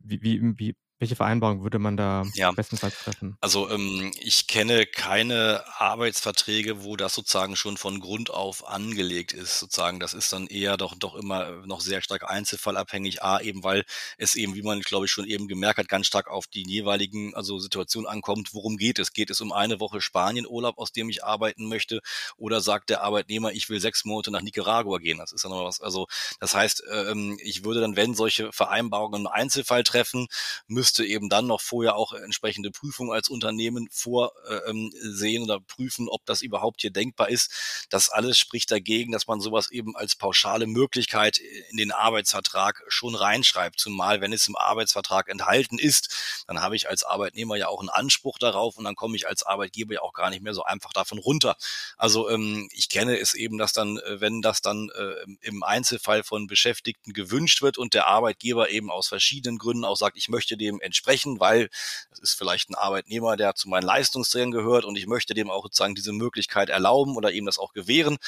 Wie 0.00 0.22
wie 0.22 0.40
wie 0.58 0.76
welche 0.98 1.16
Vereinbarung 1.16 1.62
würde 1.62 1.78
man 1.78 1.96
da 1.96 2.32
Ja. 2.34 2.54
bestenfalls 2.54 2.98
treffen? 2.98 3.38
Also, 3.42 3.68
ähm, 3.70 4.10
ich 4.20 4.46
kenne 4.46 4.86
keine 4.86 5.64
Arbeitsverträge, 5.78 6.82
wo 6.82 6.96
das 6.96 7.14
sozusagen 7.14 7.56
schon 7.56 7.76
von 7.76 8.00
Grund 8.00 8.30
auf 8.30 8.66
angelegt 8.66 9.34
ist, 9.34 9.58
sozusagen. 9.60 10.00
Das 10.00 10.14
ist 10.14 10.32
dann 10.32 10.46
eher 10.46 10.78
doch 10.78 10.94
doch 10.98 11.14
immer 11.14 11.66
noch 11.66 11.82
sehr 11.82 12.00
stark 12.00 12.30
einzelfallabhängig. 12.30 13.22
A, 13.22 13.40
eben 13.40 13.62
weil 13.64 13.84
es 14.16 14.34
eben, 14.34 14.54
wie 14.54 14.62
man, 14.62 14.80
glaube 14.80 15.06
ich, 15.06 15.12
schon 15.12 15.26
eben 15.26 15.46
gemerkt 15.46 15.78
hat, 15.78 15.88
ganz 15.88 16.06
stark 16.06 16.28
auf 16.28 16.46
die 16.46 16.64
jeweiligen, 16.66 17.34
also 17.34 17.58
Situationen 17.58 18.08
ankommt. 18.08 18.54
Worum 18.54 18.78
geht 18.78 18.98
es? 18.98 19.12
Geht 19.12 19.28
es 19.30 19.42
um 19.42 19.52
eine 19.52 19.78
Woche 19.78 20.00
Spanienurlaub, 20.00 20.78
aus 20.78 20.92
dem 20.92 21.10
ich 21.10 21.22
arbeiten 21.24 21.68
möchte? 21.68 22.00
Oder 22.38 22.62
sagt 22.62 22.88
der 22.90 23.02
Arbeitnehmer, 23.02 23.52
ich 23.52 23.68
will 23.68 23.80
sechs 23.80 24.06
Monate 24.06 24.30
nach 24.30 24.42
Nicaragua 24.42 24.98
gehen? 24.98 25.18
Das 25.18 25.32
ist 25.32 25.44
dann 25.44 25.52
noch 25.52 25.64
was. 25.66 25.82
Also, 25.82 26.06
das 26.40 26.54
heißt, 26.54 26.82
ähm, 26.92 27.38
ich 27.42 27.64
würde 27.64 27.80
dann, 27.82 27.96
wenn 27.96 28.14
solche 28.14 28.52
Vereinbarungen 28.52 29.22
im 29.22 29.26
Einzelfall 29.26 29.82
treffen, 29.82 30.28
müsste 30.66 30.83
müsste 30.84 31.06
eben 31.06 31.30
dann 31.30 31.46
noch 31.46 31.62
vorher 31.62 31.96
auch 31.96 32.12
entsprechende 32.12 32.70
Prüfungen 32.70 33.10
als 33.10 33.30
Unternehmen 33.30 33.88
vorsehen 33.90 34.92
ähm, 35.24 35.42
oder 35.44 35.58
prüfen, 35.58 36.10
ob 36.10 36.26
das 36.26 36.42
überhaupt 36.42 36.82
hier 36.82 36.90
denkbar 36.90 37.30
ist. 37.30 37.86
Das 37.88 38.10
alles 38.10 38.36
spricht 38.36 38.70
dagegen, 38.70 39.10
dass 39.10 39.26
man 39.26 39.40
sowas 39.40 39.70
eben 39.70 39.96
als 39.96 40.14
pauschale 40.14 40.66
Möglichkeit 40.66 41.38
in 41.70 41.78
den 41.78 41.90
Arbeitsvertrag 41.90 42.82
schon 42.88 43.14
reinschreibt. 43.14 43.80
Zumal, 43.80 44.20
wenn 44.20 44.34
es 44.34 44.46
im 44.46 44.56
Arbeitsvertrag 44.56 45.30
enthalten 45.30 45.78
ist, 45.78 46.44
dann 46.46 46.60
habe 46.60 46.76
ich 46.76 46.86
als 46.86 47.02
Arbeitnehmer 47.02 47.56
ja 47.56 47.68
auch 47.68 47.80
einen 47.80 47.88
Anspruch 47.88 48.38
darauf 48.38 48.76
und 48.76 48.84
dann 48.84 48.94
komme 48.94 49.16
ich 49.16 49.26
als 49.26 49.42
Arbeitgeber 49.42 49.94
ja 49.94 50.02
auch 50.02 50.12
gar 50.12 50.28
nicht 50.28 50.42
mehr 50.42 50.52
so 50.52 50.64
einfach 50.64 50.92
davon 50.92 51.16
runter. 51.16 51.56
Also 51.96 52.28
ähm, 52.28 52.68
ich 52.72 52.90
kenne 52.90 53.18
es 53.18 53.32
eben, 53.32 53.56
dass 53.56 53.72
dann, 53.72 53.96
äh, 53.96 54.20
wenn 54.20 54.42
das 54.42 54.60
dann 54.60 54.90
äh, 54.94 55.24
im 55.40 55.62
Einzelfall 55.62 56.24
von 56.24 56.46
Beschäftigten 56.46 57.14
gewünscht 57.14 57.62
wird 57.62 57.78
und 57.78 57.94
der 57.94 58.06
Arbeitgeber 58.06 58.68
eben 58.68 58.90
aus 58.90 59.08
verschiedenen 59.08 59.56
Gründen 59.56 59.86
auch 59.86 59.96
sagt, 59.96 60.18
ich 60.18 60.28
möchte 60.28 60.58
dem 60.58 60.73
entsprechen, 60.80 61.40
weil 61.40 61.68
es 62.10 62.18
ist 62.20 62.34
vielleicht 62.34 62.70
ein 62.70 62.74
Arbeitnehmer, 62.74 63.36
der 63.36 63.54
zu 63.54 63.68
meinen 63.68 63.84
Leistungsträgern 63.84 64.50
gehört 64.50 64.84
und 64.84 64.96
ich 64.96 65.06
möchte 65.06 65.34
dem 65.34 65.50
auch 65.50 65.64
sozusagen 65.64 65.94
diese 65.94 66.12
Möglichkeit 66.12 66.68
erlauben 66.68 67.16
oder 67.16 67.32
ihm 67.32 67.46
das 67.46 67.58
auch 67.58 67.72
gewähren, 67.72 68.18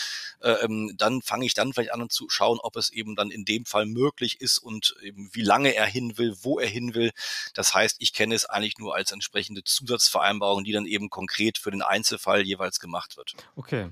äh, 0.40 0.52
ähm, 0.64 0.94
dann 0.96 1.22
fange 1.22 1.46
ich 1.46 1.54
dann 1.54 1.72
vielleicht 1.72 1.92
an 1.92 2.08
zu 2.10 2.28
schauen, 2.28 2.58
ob 2.60 2.76
es 2.76 2.90
eben 2.90 3.16
dann 3.16 3.30
in 3.30 3.44
dem 3.44 3.64
Fall 3.64 3.86
möglich 3.86 4.40
ist 4.40 4.58
und 4.58 4.96
eben 5.02 5.30
wie 5.32 5.42
lange 5.42 5.74
er 5.74 5.86
hin 5.86 6.18
will, 6.18 6.36
wo 6.42 6.58
er 6.58 6.68
hin 6.68 6.94
will. 6.94 7.12
Das 7.54 7.74
heißt, 7.74 7.96
ich 7.98 8.12
kenne 8.12 8.34
es 8.34 8.44
eigentlich 8.44 8.78
nur 8.78 8.94
als 8.94 9.12
entsprechende 9.12 9.64
Zusatzvereinbarung, 9.64 10.64
die 10.64 10.72
dann 10.72 10.86
eben 10.86 11.10
konkret 11.10 11.58
für 11.58 11.70
den 11.70 11.82
Einzelfall 11.82 12.42
jeweils 12.42 12.80
gemacht 12.80 13.16
wird. 13.16 13.34
Okay. 13.56 13.90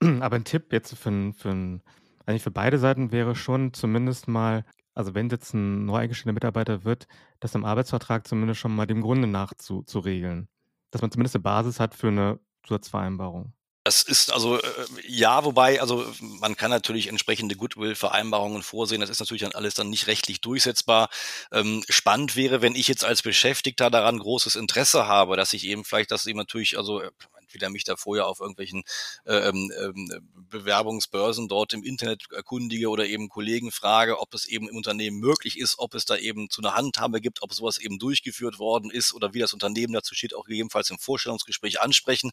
Aber 0.20 0.36
ein 0.36 0.44
Tipp 0.44 0.72
jetzt 0.72 0.96
für, 0.96 1.32
für, 1.36 1.80
eigentlich 2.26 2.42
für 2.42 2.50
beide 2.50 2.78
Seiten 2.78 3.12
wäre 3.12 3.36
schon 3.36 3.74
zumindest 3.74 4.28
mal, 4.28 4.64
also 5.00 5.14
wenn 5.14 5.28
jetzt 5.28 5.54
ein 5.54 5.86
neu 5.86 5.96
eingestellter 5.96 6.32
Mitarbeiter 6.32 6.84
wird, 6.84 7.08
das 7.40 7.54
im 7.54 7.64
Arbeitsvertrag 7.64 8.26
zumindest 8.26 8.60
schon 8.60 8.74
mal 8.74 8.86
dem 8.86 9.00
Grunde 9.00 9.26
nach 9.26 9.54
zu, 9.54 9.82
zu 9.82 9.98
regeln. 9.98 10.48
Dass 10.90 11.02
man 11.02 11.10
zumindest 11.10 11.36
eine 11.36 11.42
Basis 11.42 11.80
hat 11.80 11.94
für 11.94 12.08
eine 12.08 12.38
Zusatzvereinbarung. 12.64 13.52
Das 13.82 14.02
ist 14.02 14.30
also 14.30 14.58
äh, 14.58 14.86
ja, 15.06 15.42
wobei, 15.44 15.80
also 15.80 16.06
man 16.20 16.54
kann 16.54 16.70
natürlich 16.70 17.06
entsprechende 17.06 17.56
Goodwill-Vereinbarungen 17.56 18.62
vorsehen. 18.62 19.00
Das 19.00 19.08
ist 19.08 19.20
natürlich 19.20 19.40
dann 19.42 19.52
alles 19.52 19.72
dann 19.72 19.88
nicht 19.88 20.06
rechtlich 20.06 20.42
durchsetzbar. 20.42 21.08
Ähm, 21.50 21.82
spannend 21.88 22.36
wäre, 22.36 22.60
wenn 22.60 22.74
ich 22.74 22.88
jetzt 22.88 23.06
als 23.06 23.22
Beschäftigter 23.22 23.88
daran 23.90 24.18
großes 24.18 24.56
Interesse 24.56 25.06
habe, 25.06 25.38
dass 25.38 25.54
ich 25.54 25.64
eben 25.64 25.84
vielleicht, 25.84 26.10
dass 26.10 26.26
eben 26.26 26.38
natürlich, 26.38 26.76
also 26.76 27.00
äh, 27.00 27.10
entweder 27.50 27.70
mich 27.70 27.84
da 27.84 27.96
vorher 27.96 28.26
auf 28.26 28.40
irgendwelchen 28.40 28.82
äh, 29.24 29.48
ähm, 29.48 29.72
ähm, 29.80 30.28
Bewerbungsbörsen 30.50 31.48
dort 31.48 31.72
im 31.72 31.82
Internet 31.82 32.30
erkundige 32.32 32.88
oder 32.88 33.06
eben 33.06 33.28
Kollegen 33.28 33.72
frage, 33.72 34.20
ob 34.20 34.32
es 34.34 34.46
eben 34.46 34.68
im 34.68 34.76
Unternehmen 34.76 35.18
möglich 35.18 35.58
ist, 35.58 35.78
ob 35.78 35.94
es 35.94 36.04
da 36.04 36.16
eben 36.16 36.48
zu 36.48 36.62
einer 36.62 36.74
Handhabe 36.74 37.20
gibt, 37.20 37.42
ob 37.42 37.52
sowas 37.52 37.78
eben 37.78 37.98
durchgeführt 37.98 38.58
worden 38.58 38.90
ist 38.90 39.12
oder 39.12 39.34
wie 39.34 39.40
das 39.40 39.52
Unternehmen 39.52 39.92
dazu 39.92 40.14
steht, 40.14 40.34
auch 40.34 40.44
gegebenenfalls 40.44 40.90
im 40.90 40.98
Vorstellungsgespräch 40.98 41.80
ansprechen. 41.80 42.30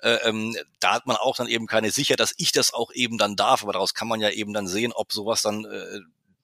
Äh, 0.00 0.18
ähm, 0.24 0.56
da 0.80 0.94
hat 0.94 1.06
man 1.06 1.16
auch 1.16 1.36
dann 1.36 1.48
eben 1.48 1.66
keine 1.66 1.90
Sicherheit, 1.90 2.20
dass 2.20 2.34
ich 2.36 2.52
das 2.52 2.72
auch 2.72 2.92
eben 2.92 3.18
dann 3.18 3.36
darf, 3.36 3.62
aber 3.62 3.72
daraus 3.72 3.94
kann 3.94 4.08
man 4.08 4.20
ja 4.20 4.30
eben 4.30 4.52
dann 4.52 4.68
sehen, 4.68 4.92
ob 4.92 5.12
sowas 5.12 5.42
dann 5.42 5.64
äh, 5.64 6.00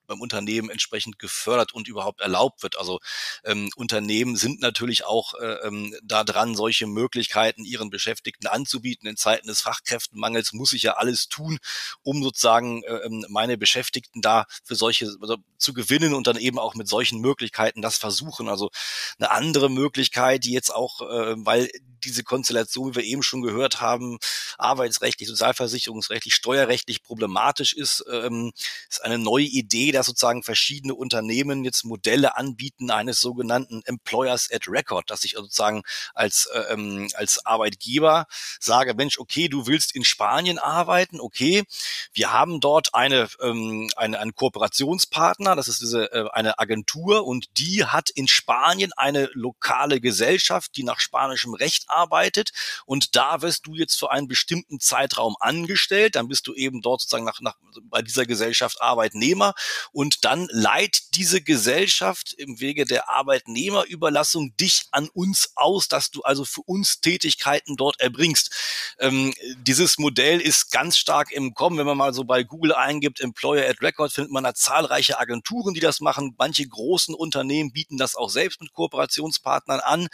beim 0.08 0.20
Unternehmen 0.20 0.70
entsprechend 0.70 1.18
gefördert 1.18 1.72
und 1.72 1.86
überhaupt 1.86 2.20
erlaubt 2.20 2.62
wird. 2.62 2.78
Also 2.78 2.98
ähm, 3.44 3.70
Unternehmen 3.76 4.36
sind 4.36 4.60
natürlich 4.60 5.04
auch 5.04 5.34
äh, 5.34 5.66
ähm, 5.66 5.94
da 6.02 6.24
dran, 6.24 6.56
solche 6.56 6.86
Möglichkeiten 6.86 7.64
ihren 7.64 7.90
Beschäftigten 7.90 8.46
anzubieten. 8.46 9.08
In 9.08 9.16
Zeiten 9.16 9.46
des 9.46 9.60
Fachkräftenmangels 9.60 10.52
muss 10.52 10.72
ich 10.72 10.82
ja 10.82 10.94
alles 10.94 11.28
tun, 11.28 11.58
um 12.02 12.22
sozusagen 12.22 12.82
äh, 12.84 12.96
ähm, 13.04 13.24
meine 13.28 13.56
Beschäftigten 13.56 14.20
da 14.20 14.46
für 14.64 14.74
solche 14.74 15.06
also 15.20 15.36
zu 15.58 15.72
gewinnen 15.72 16.14
und 16.14 16.26
dann 16.26 16.36
eben 16.36 16.58
auch 16.58 16.74
mit 16.74 16.88
solchen 16.88 17.20
Möglichkeiten 17.20 17.82
das 17.82 17.98
versuchen. 17.98 18.48
Also 18.48 18.70
eine 19.18 19.30
andere 19.30 19.68
Möglichkeit, 19.70 20.44
die 20.44 20.52
jetzt 20.52 20.74
auch, 20.74 21.02
äh, 21.02 21.34
weil 21.38 21.70
diese 22.04 22.22
Konstellation, 22.22 22.90
wie 22.90 22.96
wir 22.96 23.04
eben 23.04 23.22
schon 23.22 23.42
gehört 23.42 23.80
haben, 23.80 24.18
arbeitsrechtlich, 24.56 25.28
sozialversicherungsrechtlich, 25.28 26.34
steuerrechtlich 26.34 27.02
problematisch 27.02 27.72
ist, 27.72 28.04
ähm, 28.10 28.52
ist 28.88 29.04
eine 29.04 29.18
neue 29.18 29.44
Idee, 29.44 29.92
dass 29.98 30.06
sozusagen 30.06 30.42
verschiedene 30.42 30.94
Unternehmen 30.94 31.64
jetzt 31.64 31.84
Modelle 31.84 32.36
anbieten 32.36 32.90
eines 32.90 33.20
sogenannten 33.20 33.82
Employers 33.84 34.48
at 34.52 34.68
Record, 34.68 35.10
dass 35.10 35.24
ich 35.24 35.32
sozusagen 35.32 35.82
als, 36.14 36.46
äh, 36.46 36.72
ähm, 36.72 37.08
als 37.14 37.44
Arbeitgeber 37.44 38.26
sage, 38.60 38.94
Mensch, 38.94 39.18
okay, 39.18 39.48
du 39.48 39.66
willst 39.66 39.94
in 39.94 40.04
Spanien 40.04 40.58
arbeiten, 40.58 41.20
okay, 41.20 41.64
wir 42.12 42.32
haben 42.32 42.60
dort 42.60 42.94
eine, 42.94 43.28
ähm, 43.40 43.90
eine, 43.96 44.20
einen 44.20 44.34
Kooperationspartner, 44.34 45.56
das 45.56 45.68
ist 45.68 45.80
diese, 45.80 46.12
äh, 46.12 46.28
eine 46.32 46.58
Agentur 46.58 47.26
und 47.26 47.46
die 47.58 47.84
hat 47.84 48.10
in 48.10 48.28
Spanien 48.28 48.92
eine 48.96 49.28
lokale 49.32 50.00
Gesellschaft, 50.00 50.76
die 50.76 50.84
nach 50.84 51.00
spanischem 51.00 51.54
Recht 51.54 51.84
arbeitet 51.88 52.52
und 52.86 53.16
da 53.16 53.42
wirst 53.42 53.66
du 53.66 53.74
jetzt 53.74 53.98
für 53.98 54.12
einen 54.12 54.28
bestimmten 54.28 54.78
Zeitraum 54.80 55.36
angestellt, 55.40 56.14
dann 56.14 56.28
bist 56.28 56.46
du 56.46 56.54
eben 56.54 56.82
dort 56.82 57.00
sozusagen 57.00 57.24
nach, 57.24 57.40
nach 57.40 57.56
bei 57.82 58.02
dieser 58.02 58.26
Gesellschaft 58.26 58.80
Arbeitnehmer 58.80 59.54
und 59.92 60.24
dann 60.24 60.48
leiht 60.50 61.14
diese 61.14 61.40
Gesellschaft 61.40 62.32
im 62.34 62.60
Wege 62.60 62.84
der 62.84 63.08
Arbeitnehmerüberlassung 63.08 64.56
dich 64.56 64.84
an 64.90 65.08
uns 65.08 65.52
aus, 65.54 65.88
dass 65.88 66.10
du 66.10 66.22
also 66.22 66.44
für 66.44 66.62
uns 66.62 67.00
Tätigkeiten 67.00 67.76
dort 67.76 68.00
erbringst. 68.00 68.54
Ähm, 68.98 69.34
dieses 69.58 69.98
Modell 69.98 70.40
ist 70.40 70.70
ganz 70.70 70.96
stark 70.98 71.32
im 71.32 71.54
Kommen. 71.54 71.78
Wenn 71.78 71.86
man 71.86 71.96
mal 71.96 72.14
so 72.14 72.24
bei 72.24 72.42
Google 72.42 72.74
eingibt, 72.74 73.20
Employer 73.20 73.68
at 73.68 73.80
Record, 73.82 74.12
findet 74.12 74.32
man 74.32 74.44
da 74.44 74.54
zahlreiche 74.54 75.18
Agenturen, 75.18 75.74
die 75.74 75.80
das 75.80 76.00
machen. 76.00 76.34
Manche 76.38 76.66
großen 76.66 77.14
Unternehmen 77.14 77.72
bieten 77.72 77.96
das 77.98 78.14
auch 78.14 78.30
selbst 78.30 78.60
mit 78.60 78.72
Kooperationspartnern 78.72 79.80
an. 79.80 80.08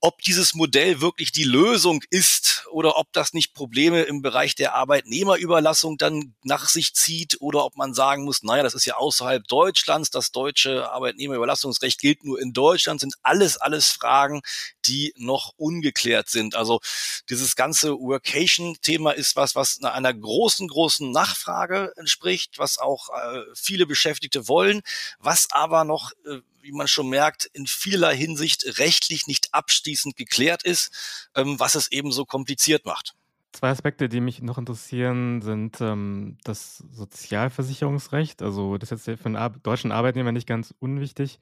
Ob 0.00 0.22
dieses 0.22 0.54
Modell 0.54 1.00
wirklich 1.00 1.30
die 1.30 1.44
Lösung 1.44 2.02
ist 2.10 2.66
oder 2.70 2.96
ob 2.96 3.12
das 3.12 3.32
nicht 3.32 3.52
Probleme 3.54 4.02
im 4.02 4.22
Bereich 4.22 4.54
der 4.54 4.74
Arbeitnehmerüberlassung 4.74 5.98
dann 5.98 6.34
nach 6.42 6.68
sich 6.68 6.94
zieht 6.94 7.40
oder 7.40 7.64
ob 7.64 7.76
man 7.76 7.92
sagen 7.92 8.24
muss, 8.24 8.42
naja, 8.42 8.62
das 8.62 8.74
ist 8.74 8.86
ja 8.86 8.96
außerhalb 8.96 9.46
Deutschlands, 9.46 10.10
das 10.10 10.30
deutsche 10.30 10.90
Arbeitnehmerüberlassungsrecht 10.90 12.00
gilt 12.00 12.24
nur 12.24 12.40
in 12.40 12.52
Deutschland, 12.52 13.00
sind 13.00 13.14
alles, 13.22 13.56
alles 13.56 13.90
Fragen, 13.90 14.40
die 14.86 15.12
noch 15.16 15.52
ungeklärt 15.56 16.28
sind. 16.28 16.54
Also 16.54 16.80
dieses 17.28 17.56
ganze 17.56 17.92
Workation-Thema 17.92 19.12
ist 19.12 19.36
was, 19.36 19.54
was 19.54 19.82
einer 19.82 20.14
großen, 20.14 20.68
großen 20.68 21.10
Nachfrage 21.10 21.92
entspricht, 21.96 22.58
was 22.58 22.78
auch 22.78 23.08
äh, 23.10 23.42
viele 23.54 23.86
Beschäftigte 23.86 24.48
wollen, 24.48 24.80
was 25.18 25.48
aber 25.50 25.84
noch 25.84 26.12
äh, 26.26 26.40
wie 26.62 26.72
man 26.72 26.88
schon 26.88 27.08
merkt, 27.08 27.46
in 27.52 27.66
vieler 27.66 28.10
Hinsicht 28.10 28.78
rechtlich 28.78 29.26
nicht 29.26 29.52
abschließend 29.52 30.16
geklärt 30.16 30.62
ist, 30.62 31.28
ähm, 31.34 31.58
was 31.58 31.74
es 31.74 31.90
eben 31.92 32.12
so 32.12 32.24
kompliziert 32.24 32.84
macht. 32.84 33.14
Zwei 33.52 33.70
Aspekte, 33.70 34.08
die 34.08 34.20
mich 34.20 34.42
noch 34.42 34.58
interessieren, 34.58 35.42
sind 35.42 35.80
ähm, 35.80 36.38
das 36.44 36.78
Sozialversicherungsrecht. 36.78 38.42
Also 38.42 38.78
das 38.78 38.92
ist 38.92 39.06
jetzt 39.06 39.22
für 39.22 39.26
einen 39.26 39.36
Ar 39.36 39.50
deutschen 39.50 39.90
Arbeitnehmer 39.90 40.30
nicht 40.30 40.46
ganz 40.46 40.72
unwichtig, 40.78 41.40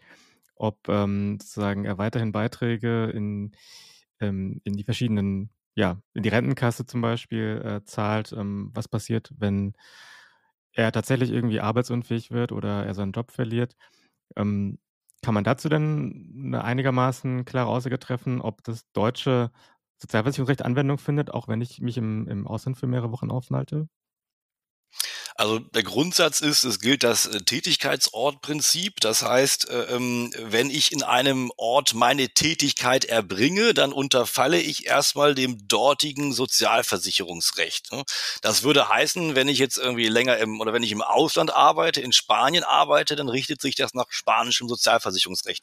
ob 0.57 0.89
ähm, 0.89 1.39
sozusagen 1.39 1.85
er 1.85 1.99
weiterhin 1.99 2.33
Beiträge 2.33 3.11
in, 3.11 3.53
ähm, 4.21 4.61
in 4.65 4.73
die 4.73 4.85
verschiedenen, 4.85 5.51
ja, 5.75 6.01
in 6.15 6.23
die 6.23 6.31
Rentenkasse 6.31 6.87
zum 6.87 7.03
Beispiel 7.03 7.63
äh, 7.63 7.85
zahlt. 7.85 8.33
Ähm, 8.33 8.71
was 8.73 8.89
passiert, 8.89 9.31
wenn 9.37 9.75
er 10.73 10.93
tatsächlich 10.93 11.31
irgendwie 11.31 11.61
arbeitsunfähig 11.61 12.31
wird 12.31 12.53
oder 12.53 12.87
er 12.87 12.95
seinen 12.95 13.13
Job 13.13 13.33
verliert? 13.33 13.77
Ähm, 14.35 14.79
kann 15.23 15.35
man 15.35 15.45
dazu 15.45 15.69
denn 15.69 16.33
eine 16.47 16.65
einigermaßen 16.65 17.45
klare 17.45 17.69
Aussage 17.69 17.99
treffen, 17.99 18.41
ob 18.41 18.63
das 18.65 18.91
deutsche 18.93 19.51
Sozialversicherungsrecht 19.99 20.63
Anwendung 20.63 20.99
findet, 20.99 21.33
auch 21.33 21.49
wenn 21.49 21.61
ich 21.61 21.81
mich 21.81 21.97
im 21.99 22.29
im 22.29 22.47
Ausland 22.47 22.77
für 22.79 22.87
mehrere 22.87 23.11
Wochen 23.13 23.31
aufhalte? 23.31 23.89
Also 25.39 25.61
der 25.61 25.85
Grundsatz 25.85 26.41
ist, 26.41 26.65
es 26.65 26.81
gilt 26.81 27.05
das 27.05 27.27
äh, 27.27 27.41
Tätigkeitsortprinzip. 27.41 28.99
Das 28.99 29.23
heißt, 29.23 29.71
äh, 29.71 29.83
ähm, 29.95 30.33
wenn 30.37 30.69
ich 30.69 30.91
in 30.91 31.05
einem 31.05 31.53
Ort 31.57 31.95
meine 31.95 32.31
Tätigkeit 32.31 33.05
erbringe, 33.05 33.73
dann 33.73 33.93
unterfalle 33.93 34.61
ich 34.61 34.87
erstmal 34.87 35.37
dem 35.37 35.69
dortigen 35.69 36.33
Sozialversicherungsrecht. 36.33 37.93
Ne? 37.93 38.03
Das 38.43 38.65
würde 38.65 38.89
heißen, 38.89 39.37
wenn 39.37 39.47
ich 39.47 39.61
jetzt 39.61 39.79
irgendwie 39.79 40.09
länger 40.09 40.39
im 40.39 40.61
oder 40.61 40.73
wenn 40.73 40.83
ich 40.83 40.91
im 40.91 41.03
Ausland 41.03 41.55
arbeite, 41.55 42.01
in 42.01 42.13
Spanien 42.13 42.65
arbeite, 42.65 43.15
dann 43.15 43.29
richtet 43.29 43.61
sich 43.61 43.77
das 43.77 43.95
nach 43.95 44.07
spanischem 44.09 44.69
Sozialversicherungsrecht. 44.69 45.63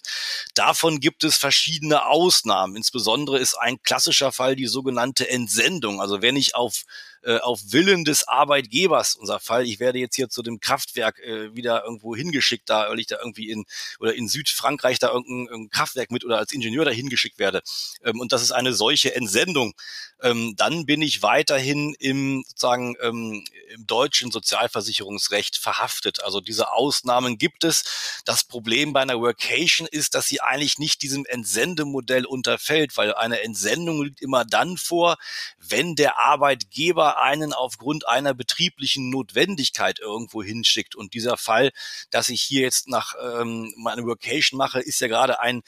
Davon 0.53 1.01
gibt 1.01 1.25
es 1.25 1.35
verschiedene 1.35 2.05
Ausnahmen. 2.05 2.77
Insbesondere 2.77 3.39
ist 3.39 3.55
ein 3.55 3.81
klassischer 3.83 4.31
Fall 4.31 4.55
die 4.55 4.67
sogenannte 4.67 5.29
Entsendung. 5.29 5.99
Also 5.99 6.21
wenn 6.21 6.37
ich 6.37 6.55
auf 6.55 6.85
äh, 7.25 7.39
auf 7.39 7.59
Willen 7.71 8.05
des 8.05 8.27
Arbeitgebers. 8.27 9.15
Unser 9.15 9.39
Fall, 9.39 9.65
ich 9.65 9.79
werde 9.79 9.99
jetzt 9.99 10.15
hier 10.15 10.29
zu 10.29 10.43
dem 10.43 10.59
Kraftwerk 10.59 11.19
äh, 11.19 11.55
wieder 11.55 11.83
irgendwo 11.83 12.15
hingeschickt, 12.15 12.69
da 12.69 12.89
weil 12.89 12.99
ich 12.99 13.07
da 13.07 13.17
irgendwie 13.19 13.49
in 13.49 13.65
oder 13.99 14.13
in 14.13 14.27
Südfrankreich 14.27 14.99
da 14.99 15.11
irgendein, 15.11 15.47
irgendein 15.47 15.69
Kraftwerk 15.69 16.11
mit 16.11 16.23
oder 16.23 16.37
als 16.37 16.51
Ingenieur 16.51 16.85
da 16.85 16.91
hingeschickt 16.91 17.39
werde. 17.39 17.61
Ähm, 18.03 18.19
und 18.19 18.31
das 18.31 18.41
ist 18.41 18.51
eine 18.51 18.73
solche 18.73 19.15
Entsendung. 19.15 19.73
Ähm, 20.21 20.53
dann 20.55 20.85
bin 20.85 21.01
ich 21.01 21.21
weiterhin 21.23 21.93
im 21.99 22.43
sozusagen 22.47 22.95
ähm, 23.01 23.43
im 23.69 23.87
deutschen 23.87 24.31
Sozialversicherungsrecht 24.31 25.57
verhaftet. 25.57 26.23
Also 26.23 26.41
diese 26.41 26.71
Ausnahmen 26.71 27.37
gibt 27.37 27.63
es. 27.63 28.21
Das 28.23 28.43
Problem 28.43 28.93
bei 28.93 29.01
einer 29.01 29.19
Workation 29.19 29.87
ist, 29.87 30.15
dass 30.15 30.27
sie 30.27 30.41
eigentlich 30.41 30.77
nicht 30.77 31.01
diesem 31.01 31.25
Entsendemodell 31.25 32.25
unterfällt, 32.25 32.95
weil 32.97 33.13
eine 33.13 33.41
Entsendung 33.41 34.03
liegt 34.03 34.21
immer 34.21 34.45
dann 34.45 34.77
vor, 34.77 35.17
wenn 35.57 35.95
der 35.95 36.19
Arbeitgeber 36.19 37.14
einen 37.17 37.53
aufgrund 37.53 38.07
einer 38.07 38.33
betrieblichen 38.33 39.09
Notwendigkeit 39.09 39.99
irgendwo 39.99 40.43
hinschickt. 40.43 40.95
Und 40.95 41.13
dieser 41.13 41.37
Fall, 41.37 41.71
dass 42.09 42.29
ich 42.29 42.41
hier 42.41 42.61
jetzt 42.61 42.87
nach 42.87 43.13
ähm, 43.21 43.73
meiner 43.77 44.05
Workation 44.05 44.57
mache, 44.57 44.79
ist 44.79 45.01
ja 45.01 45.07
gerade 45.07 45.39
ein 45.39 45.61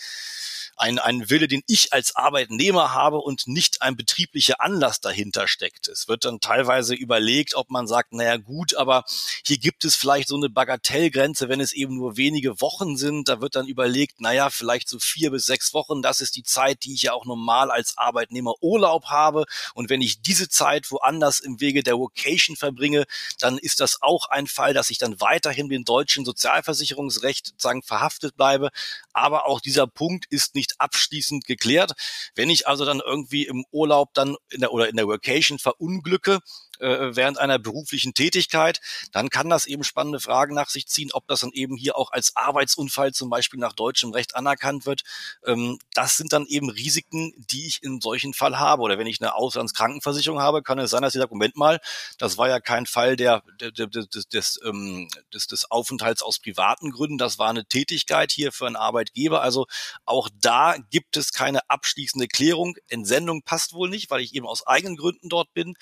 ein, 0.78 1.00
ein 1.00 1.30
Wille, 1.30 1.48
den 1.48 1.64
ich 1.68 1.92
als 1.92 2.16
Arbeitnehmer 2.16 2.94
habe 2.94 3.18
und 3.18 3.48
nicht 3.48 3.82
ein 3.82 3.96
betrieblicher 3.96 4.62
Anlass 4.62 5.02
dahinter 5.02 5.48
steckt. 5.48 5.88
Es 5.88 6.08
wird 6.08 6.24
dann 6.24 6.40
teilweise 6.40 6.94
überlegt, 6.94 7.56
ob 7.56 7.70
man 7.72 7.88
sagt, 7.88 8.14
naja 8.14 8.38
gut, 8.38 8.76
aber 8.76 9.04
hier 9.44 9.58
gibt 9.58 9.86
es 9.86 9.96
vielleicht 9.96 10.28
so 10.28 10.36
eine 10.36 10.50
Bagatellgrenze, 10.50 11.50
wenn 11.50 11.60
es 11.60 11.74
eben 11.74 11.98
nur 11.98 12.16
wenige 12.16 12.62
Wochen 12.62 12.96
sind. 12.96 13.28
Da 13.28 13.42
wird 13.42 13.56
dann 13.56 13.68
überlegt, 13.68 14.22
naja, 14.22 14.50
vielleicht 14.50 14.88
so 14.88 15.00
vier 15.00 15.32
bis 15.32 15.46
sechs 15.46 15.74
Wochen, 15.74 16.02
das 16.02 16.22
ist 16.22 16.36
die 16.36 16.44
Zeit, 16.44 16.84
die 16.84 16.94
ich 16.94 17.04
ja 17.04 17.14
auch 17.14 17.26
normal 17.26 17.72
als 17.72 17.98
Arbeitnehmer 17.98 18.54
Urlaub 18.62 19.06
habe. 19.06 19.46
Und 19.74 19.90
wenn 19.90 20.02
ich 20.02 20.22
diese 20.22 20.48
Zeit 20.48 20.92
woanders 20.92 21.37
im 21.40 21.60
Wege 21.60 21.84
der 21.84 21.98
Vocation 21.98 22.56
verbringe, 22.56 23.06
dann 23.40 23.58
ist 23.58 23.80
das 23.80 24.02
auch 24.02 24.26
ein 24.28 24.48
Fall, 24.48 24.74
dass 24.74 24.90
ich 24.90 24.98
dann 24.98 25.20
weiterhin 25.22 25.70
dem 25.70 25.84
deutschen 25.84 26.26
Sozialversicherungsrecht 26.26 27.48
sozusagen 27.48 27.84
verhaftet 27.84 28.36
bleibe. 28.36 28.70
Aber 29.14 29.48
auch 29.48 29.62
dieser 29.62 29.88
Punkt 29.88 30.26
ist 30.30 30.56
nicht 30.56 30.80
abschließend 30.80 31.46
geklärt. 31.46 31.94
Wenn 32.36 32.50
ich 32.50 32.68
also 32.68 32.86
dann 32.86 33.02
irgendwie 33.06 33.46
im 33.46 33.66
Urlaub 33.72 34.14
dann 34.14 34.36
in 34.50 34.62
der, 34.62 34.74
oder 34.74 34.90
in 34.90 34.96
der 34.96 35.08
Vacation 35.08 35.60
verunglücke, 35.60 36.40
äh, 36.80 37.16
während 37.16 37.38
einer 37.40 37.60
beruflichen 37.60 38.14
Tätigkeit, 38.14 38.80
dann 39.12 39.30
kann 39.30 39.50
das 39.50 39.66
eben 39.66 39.84
spannende 39.84 40.20
Fragen 40.20 40.56
nach 40.56 40.70
sich 40.70 40.88
ziehen, 40.88 41.10
ob 41.14 41.28
das 41.28 41.42
dann 41.42 41.52
eben 41.52 41.76
hier 41.76 41.98
auch 41.98 42.12
als 42.12 42.36
Arbeitsunfall 42.36 43.14
zum 43.14 43.30
Beispiel 43.30 43.60
nach 43.60 43.74
deutschem 43.74 44.12
Recht 44.12 44.36
anerkannt 44.36 44.86
wird. 44.86 45.02
Ähm, 45.46 45.80
das 45.94 46.18
sind 46.18 46.34
dann 46.34 46.46
eben 46.46 46.70
Risiken, 46.70 47.34
die 47.38 47.68
ich 47.68 47.84
in 47.84 48.02
solchen 48.02 48.34
Fall 48.34 48.60
habe. 48.60 48.82
Oder 48.82 48.98
wenn 48.98 49.08
ich 49.08 49.22
eine 49.22 49.36
Auslandskrankenversicherung 49.36 50.40
habe, 50.40 50.64
kann 50.64 50.80
es 50.80 50.92
sein, 50.92 51.02
dass 51.02 51.16
ich 51.16 51.22
sage, 51.22 51.34
Moment 51.34 51.56
mal, 51.56 51.80
das 52.18 52.38
war 52.38 52.50
ja 52.50 52.60
kein 52.60 52.86
Fall 52.86 53.16
der, 53.16 53.44
der, 53.60 53.72
der, 53.72 53.88
des, 53.88 54.28
des, 54.28 54.60
ähm, 54.66 55.08
des, 55.34 55.48
des 55.48 55.70
Aufenthalts 55.72 56.22
aus 56.22 56.40
privaten 56.40 56.92
Gründen, 56.92 57.18
das 57.18 57.40
war 57.40 57.50
eine 57.50 57.66
Tätigkeit 57.66 58.32
hier 58.32 58.52
für 58.52 58.68
einen 58.68 58.76
Arbeitgeber. 58.76 59.42
Also 59.42 59.66
auch 60.06 60.30
da 60.40 60.76
gibt 60.90 61.18
es 61.18 61.32
keine 61.32 61.70
abschließende 61.70 62.28
Klärung. 62.28 62.76
Entsendung 62.90 63.42
passt 63.44 63.74
wohl 63.74 63.90
nicht, 63.90 64.10
weil 64.10 64.22
ich 64.22 64.36
eben 64.36 64.46
aus 64.46 64.66
eigenen 64.66 64.98
Gründen 64.98 65.30
dort 65.30 65.54
bin. 65.54 65.76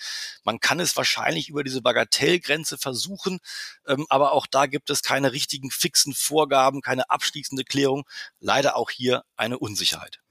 Man 0.44 0.60
kann 0.60 0.80
es 0.80 0.85
es 0.86 0.96
wahrscheinlich 0.96 1.50
über 1.50 1.64
diese 1.64 1.82
Bagatellgrenze 1.82 2.78
versuchen, 2.78 3.40
ähm, 3.88 4.06
aber 4.10 4.32
auch 4.32 4.48
da 4.48 4.66
gibt 4.66 4.90
es 4.90 5.02
keine 5.02 5.32
richtigen 5.32 5.72
fixen 5.72 6.14
Vorgaben, 6.14 6.82
keine 6.82 7.10
abschließende 7.10 7.64
Klärung. 7.64 8.06
Leider 8.40 8.76
auch 8.76 8.90
hier 8.90 9.24
eine 9.36 9.60
Unsicherheit. 9.60 10.22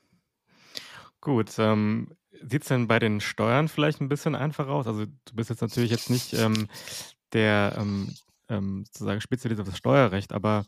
Gut, 1.20 1.58
ähm, 1.58 2.16
sieht 2.42 2.62
es 2.62 2.68
denn 2.68 2.86
bei 2.86 2.98
den 2.98 3.20
Steuern 3.20 3.68
vielleicht 3.68 4.00
ein 4.00 4.08
bisschen 4.08 4.34
einfacher 4.34 4.70
aus? 4.70 4.86
Also 4.86 5.06
du 5.06 5.34
bist 5.34 5.50
jetzt 5.50 5.62
natürlich 5.62 5.90
jetzt 5.90 6.10
nicht 6.10 6.34
ähm, 6.34 6.68
der 7.32 7.76
ähm, 7.78 8.14
ähm, 8.48 8.84
sozusagen 8.86 9.20
spezialisiert 9.20 9.66
auf 9.66 9.70
das 9.70 9.78
Steuerrecht, 9.78 10.32
aber 10.32 10.66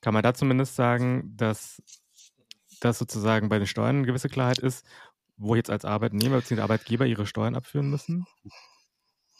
kann 0.00 0.14
man 0.14 0.22
da 0.22 0.34
zumindest 0.34 0.76
sagen, 0.76 1.36
dass 1.36 1.82
das 2.80 2.98
sozusagen 2.98 3.48
bei 3.48 3.58
den 3.58 3.66
Steuern 3.66 3.96
eine 3.96 4.06
gewisse 4.06 4.28
Klarheit 4.28 4.58
ist, 4.58 4.86
wo 5.36 5.54
jetzt 5.54 5.70
als 5.70 5.84
Arbeitnehmer 5.84 6.36
bzw. 6.36 6.60
Arbeitgeber 6.60 7.06
ihre 7.06 7.26
Steuern 7.26 7.56
abführen 7.56 7.90
müssen? 7.90 8.26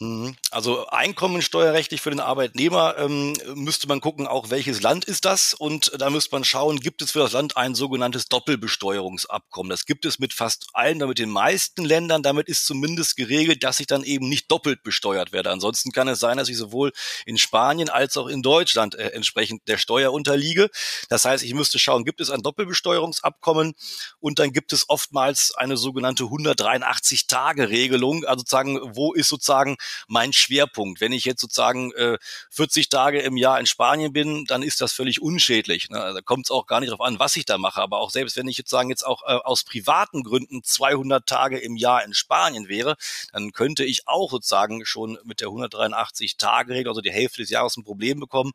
Mhm. 0.01 0.37
Also 0.49 0.87
einkommensteuerrechtlich 0.87 1.99
für 1.99 2.09
den 2.09 2.21
Arbeitnehmer 2.21 2.95
ähm, 2.97 3.33
müsste 3.53 3.85
man 3.89 3.99
gucken, 3.99 4.27
auch 4.27 4.49
welches 4.49 4.81
Land 4.81 5.03
ist 5.03 5.25
das 5.25 5.53
und 5.53 5.91
da 5.99 6.09
müsste 6.09 6.33
man 6.33 6.45
schauen, 6.45 6.79
gibt 6.79 7.01
es 7.01 7.11
für 7.11 7.19
das 7.19 7.33
Land 7.33 7.57
ein 7.57 7.75
sogenanntes 7.75 8.29
Doppelbesteuerungsabkommen. 8.29 9.69
Das 9.69 9.85
gibt 9.85 10.05
es 10.05 10.17
mit 10.17 10.33
fast 10.33 10.67
allen, 10.71 10.99
damit 10.99 11.19
den 11.19 11.29
meisten 11.29 11.83
Ländern. 11.83 12.23
Damit 12.23 12.47
ist 12.47 12.65
zumindest 12.65 13.17
geregelt, 13.17 13.65
dass 13.65 13.81
ich 13.81 13.87
dann 13.87 14.03
eben 14.03 14.29
nicht 14.29 14.49
doppelt 14.49 14.83
besteuert 14.83 15.33
werde. 15.33 15.51
Ansonsten 15.51 15.91
kann 15.91 16.07
es 16.07 16.21
sein, 16.21 16.37
dass 16.37 16.47
ich 16.47 16.55
sowohl 16.55 16.93
in 17.25 17.37
Spanien 17.37 17.89
als 17.89 18.15
auch 18.15 18.27
in 18.27 18.41
Deutschland 18.41 18.95
äh, 18.95 19.09
entsprechend 19.09 19.67
der 19.67 19.77
Steuer 19.77 20.13
unterliege. 20.13 20.69
Das 21.09 21.25
heißt, 21.25 21.43
ich 21.43 21.53
müsste 21.53 21.77
schauen, 21.77 22.05
gibt 22.05 22.21
es 22.21 22.29
ein 22.29 22.41
Doppelbesteuerungsabkommen 22.41 23.73
und 24.21 24.39
dann 24.39 24.53
gibt 24.53 24.71
es 24.71 24.87
oftmals 24.87 25.53
eine 25.55 25.75
sogenannte 25.75 26.23
183-Tage-Regelung, 26.23 28.23
also 28.23 28.39
sozusagen, 28.39 28.95
wo 28.95 29.13
ist 29.13 29.27
sozusagen 29.27 29.75
mein 30.07 30.33
Schwerpunkt. 30.33 31.01
Wenn 31.01 31.11
ich 31.11 31.25
jetzt 31.25 31.41
sozusagen 31.41 31.91
äh, 31.93 32.17
40 32.51 32.89
Tage 32.89 33.19
im 33.19 33.37
Jahr 33.37 33.59
in 33.59 33.65
Spanien 33.65 34.13
bin, 34.13 34.45
dann 34.45 34.63
ist 34.63 34.81
das 34.81 34.93
völlig 34.93 35.21
unschädlich. 35.21 35.89
Ne? 35.89 36.01
Also 36.01 36.21
kommt 36.21 36.47
es 36.47 36.51
auch 36.51 36.67
gar 36.67 36.79
nicht 36.79 36.89
darauf 36.91 37.05
an, 37.05 37.19
was 37.19 37.35
ich 37.35 37.45
da 37.45 37.57
mache. 37.57 37.81
Aber 37.81 37.99
auch 37.99 38.11
selbst 38.11 38.37
wenn 38.37 38.47
ich 38.47 38.57
jetzt 38.57 38.69
sagen, 38.69 38.89
jetzt 38.89 39.05
auch 39.05 39.23
äh, 39.23 39.33
aus 39.43 39.63
privaten 39.63 40.23
Gründen 40.23 40.63
200 40.63 41.25
Tage 41.25 41.59
im 41.59 41.75
Jahr 41.75 42.03
in 42.03 42.13
Spanien 42.13 42.67
wäre, 42.67 42.95
dann 43.31 43.51
könnte 43.51 43.83
ich 43.83 44.07
auch 44.07 44.31
sozusagen 44.31 44.85
schon 44.85 45.17
mit 45.23 45.41
der 45.41 45.49
183-Tage-Regel, 45.49 46.89
also 46.89 47.01
die 47.01 47.11
Hälfte 47.11 47.41
des 47.41 47.49
Jahres, 47.49 47.77
ein 47.77 47.83
Problem 47.83 48.19
bekommen. 48.19 48.51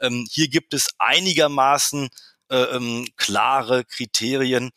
Ähm, 0.00 0.26
hier 0.30 0.48
gibt 0.48 0.74
es 0.74 0.88
einigermaßen 0.98 2.08
äh, 2.50 2.56
ähm, 2.56 3.08
klare 3.16 3.84
Kriterien, 3.84 4.70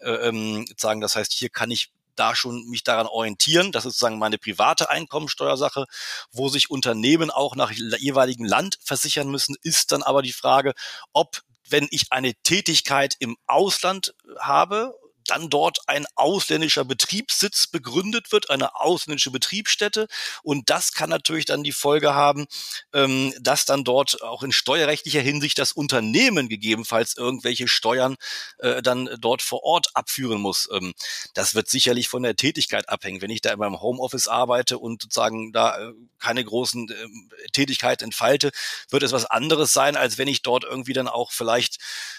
äh, 0.00 0.10
ähm, 0.10 0.66
sagen, 0.76 1.00
das 1.00 1.16
heißt, 1.16 1.32
hier 1.32 1.48
kann 1.48 1.70
ich 1.70 1.90
da 2.16 2.34
schon 2.34 2.66
mich 2.68 2.82
daran 2.82 3.06
orientieren. 3.06 3.72
Das 3.72 3.84
ist 3.84 3.94
sozusagen 3.94 4.18
meine 4.18 4.38
private 4.38 4.90
Einkommensteuersache. 4.90 5.86
Wo 6.32 6.48
sich 6.48 6.70
Unternehmen 6.70 7.30
auch 7.30 7.56
nach 7.56 7.70
jeweiligen 7.72 8.44
Land 8.44 8.78
versichern 8.82 9.30
müssen, 9.30 9.56
ist 9.62 9.92
dann 9.92 10.02
aber 10.02 10.22
die 10.22 10.32
Frage, 10.32 10.74
ob 11.12 11.42
wenn 11.68 11.88
ich 11.90 12.06
eine 12.10 12.34
Tätigkeit 12.42 13.16
im 13.18 13.36
Ausland 13.46 14.14
habe 14.38 14.94
dann 15.26 15.50
dort 15.50 15.78
ein 15.86 16.06
ausländischer 16.14 16.84
Betriebssitz 16.84 17.66
begründet 17.66 18.32
wird, 18.32 18.50
eine 18.50 18.80
ausländische 18.80 19.30
Betriebsstätte. 19.30 20.06
Und 20.42 20.70
das 20.70 20.92
kann 20.92 21.10
natürlich 21.10 21.44
dann 21.44 21.62
die 21.62 21.72
Folge 21.72 22.14
haben, 22.14 22.46
ähm, 22.92 23.32
dass 23.40 23.64
dann 23.64 23.84
dort 23.84 24.22
auch 24.22 24.42
in 24.42 24.52
steuerrechtlicher 24.52 25.20
Hinsicht 25.20 25.58
das 25.58 25.72
Unternehmen 25.72 26.48
gegebenenfalls 26.48 27.16
irgendwelche 27.16 27.68
Steuern 27.68 28.16
äh, 28.58 28.82
dann 28.82 29.08
dort 29.20 29.42
vor 29.42 29.62
Ort 29.62 29.88
abführen 29.94 30.40
muss. 30.40 30.68
Ähm, 30.72 30.92
das 31.34 31.54
wird 31.54 31.68
sicherlich 31.68 32.08
von 32.08 32.22
der 32.22 32.36
Tätigkeit 32.36 32.88
abhängen. 32.88 33.22
Wenn 33.22 33.30
ich 33.30 33.40
da 33.40 33.52
in 33.52 33.58
meinem 33.58 33.80
Homeoffice 33.80 34.28
arbeite 34.28 34.78
und 34.78 35.02
sozusagen 35.02 35.52
da 35.52 35.78
äh, 35.78 35.92
keine 36.18 36.44
großen 36.44 36.88
äh, 36.88 37.48
Tätigkeit 37.52 38.02
entfalte, 38.02 38.50
wird 38.90 39.02
es 39.02 39.12
was 39.12 39.24
anderes 39.26 39.72
sein, 39.72 39.96
als 39.96 40.18
wenn 40.18 40.28
ich 40.28 40.42
dort 40.42 40.64
irgendwie 40.64 40.92
dann 40.92 41.08
auch 41.08 41.32
vielleicht 41.32 41.78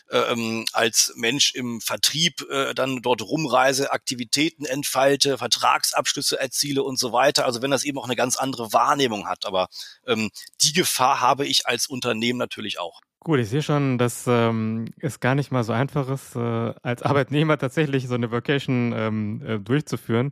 äh, 0.09 0.17
ähm, 0.17 0.65
als 0.73 1.13
Mensch 1.15 1.53
im 1.53 1.81
Vertrieb 1.81 2.41
äh, 2.49 2.73
dann 2.73 2.96
dort 3.01 3.21
rumreise, 3.21 3.91
Aktivitäten 3.91 4.65
entfalte, 4.65 5.37
Vertragsabschlüsse 5.37 6.39
erziele 6.39 6.83
und 6.83 6.99
so 6.99 7.11
weiter. 7.11 7.45
Also 7.45 7.61
wenn 7.61 7.71
das 7.71 7.83
eben 7.83 7.97
auch 7.97 8.05
eine 8.05 8.15
ganz 8.15 8.37
andere 8.37 8.73
Wahrnehmung 8.73 9.27
hat. 9.27 9.45
Aber 9.45 9.67
ähm, 10.05 10.29
die 10.61 10.73
Gefahr 10.73 11.21
habe 11.21 11.45
ich 11.45 11.67
als 11.67 11.87
Unternehmen 11.87 12.39
natürlich 12.39 12.79
auch. 12.79 13.01
Gut, 13.19 13.39
ich 13.39 13.49
sehe 13.49 13.63
schon, 13.63 13.97
dass 13.97 14.25
ähm, 14.27 14.85
es 14.99 15.19
gar 15.19 15.35
nicht 15.35 15.51
mal 15.51 15.63
so 15.63 15.73
einfach 15.73 16.09
ist, 16.09 16.35
äh, 16.35 16.73
als 16.81 17.01
Arbeitnehmer 17.01 17.57
tatsächlich 17.57 18.07
so 18.07 18.15
eine 18.15 18.31
Vacation 18.31 18.93
ähm, 18.95 19.41
äh, 19.45 19.59
durchzuführen. 19.59 20.31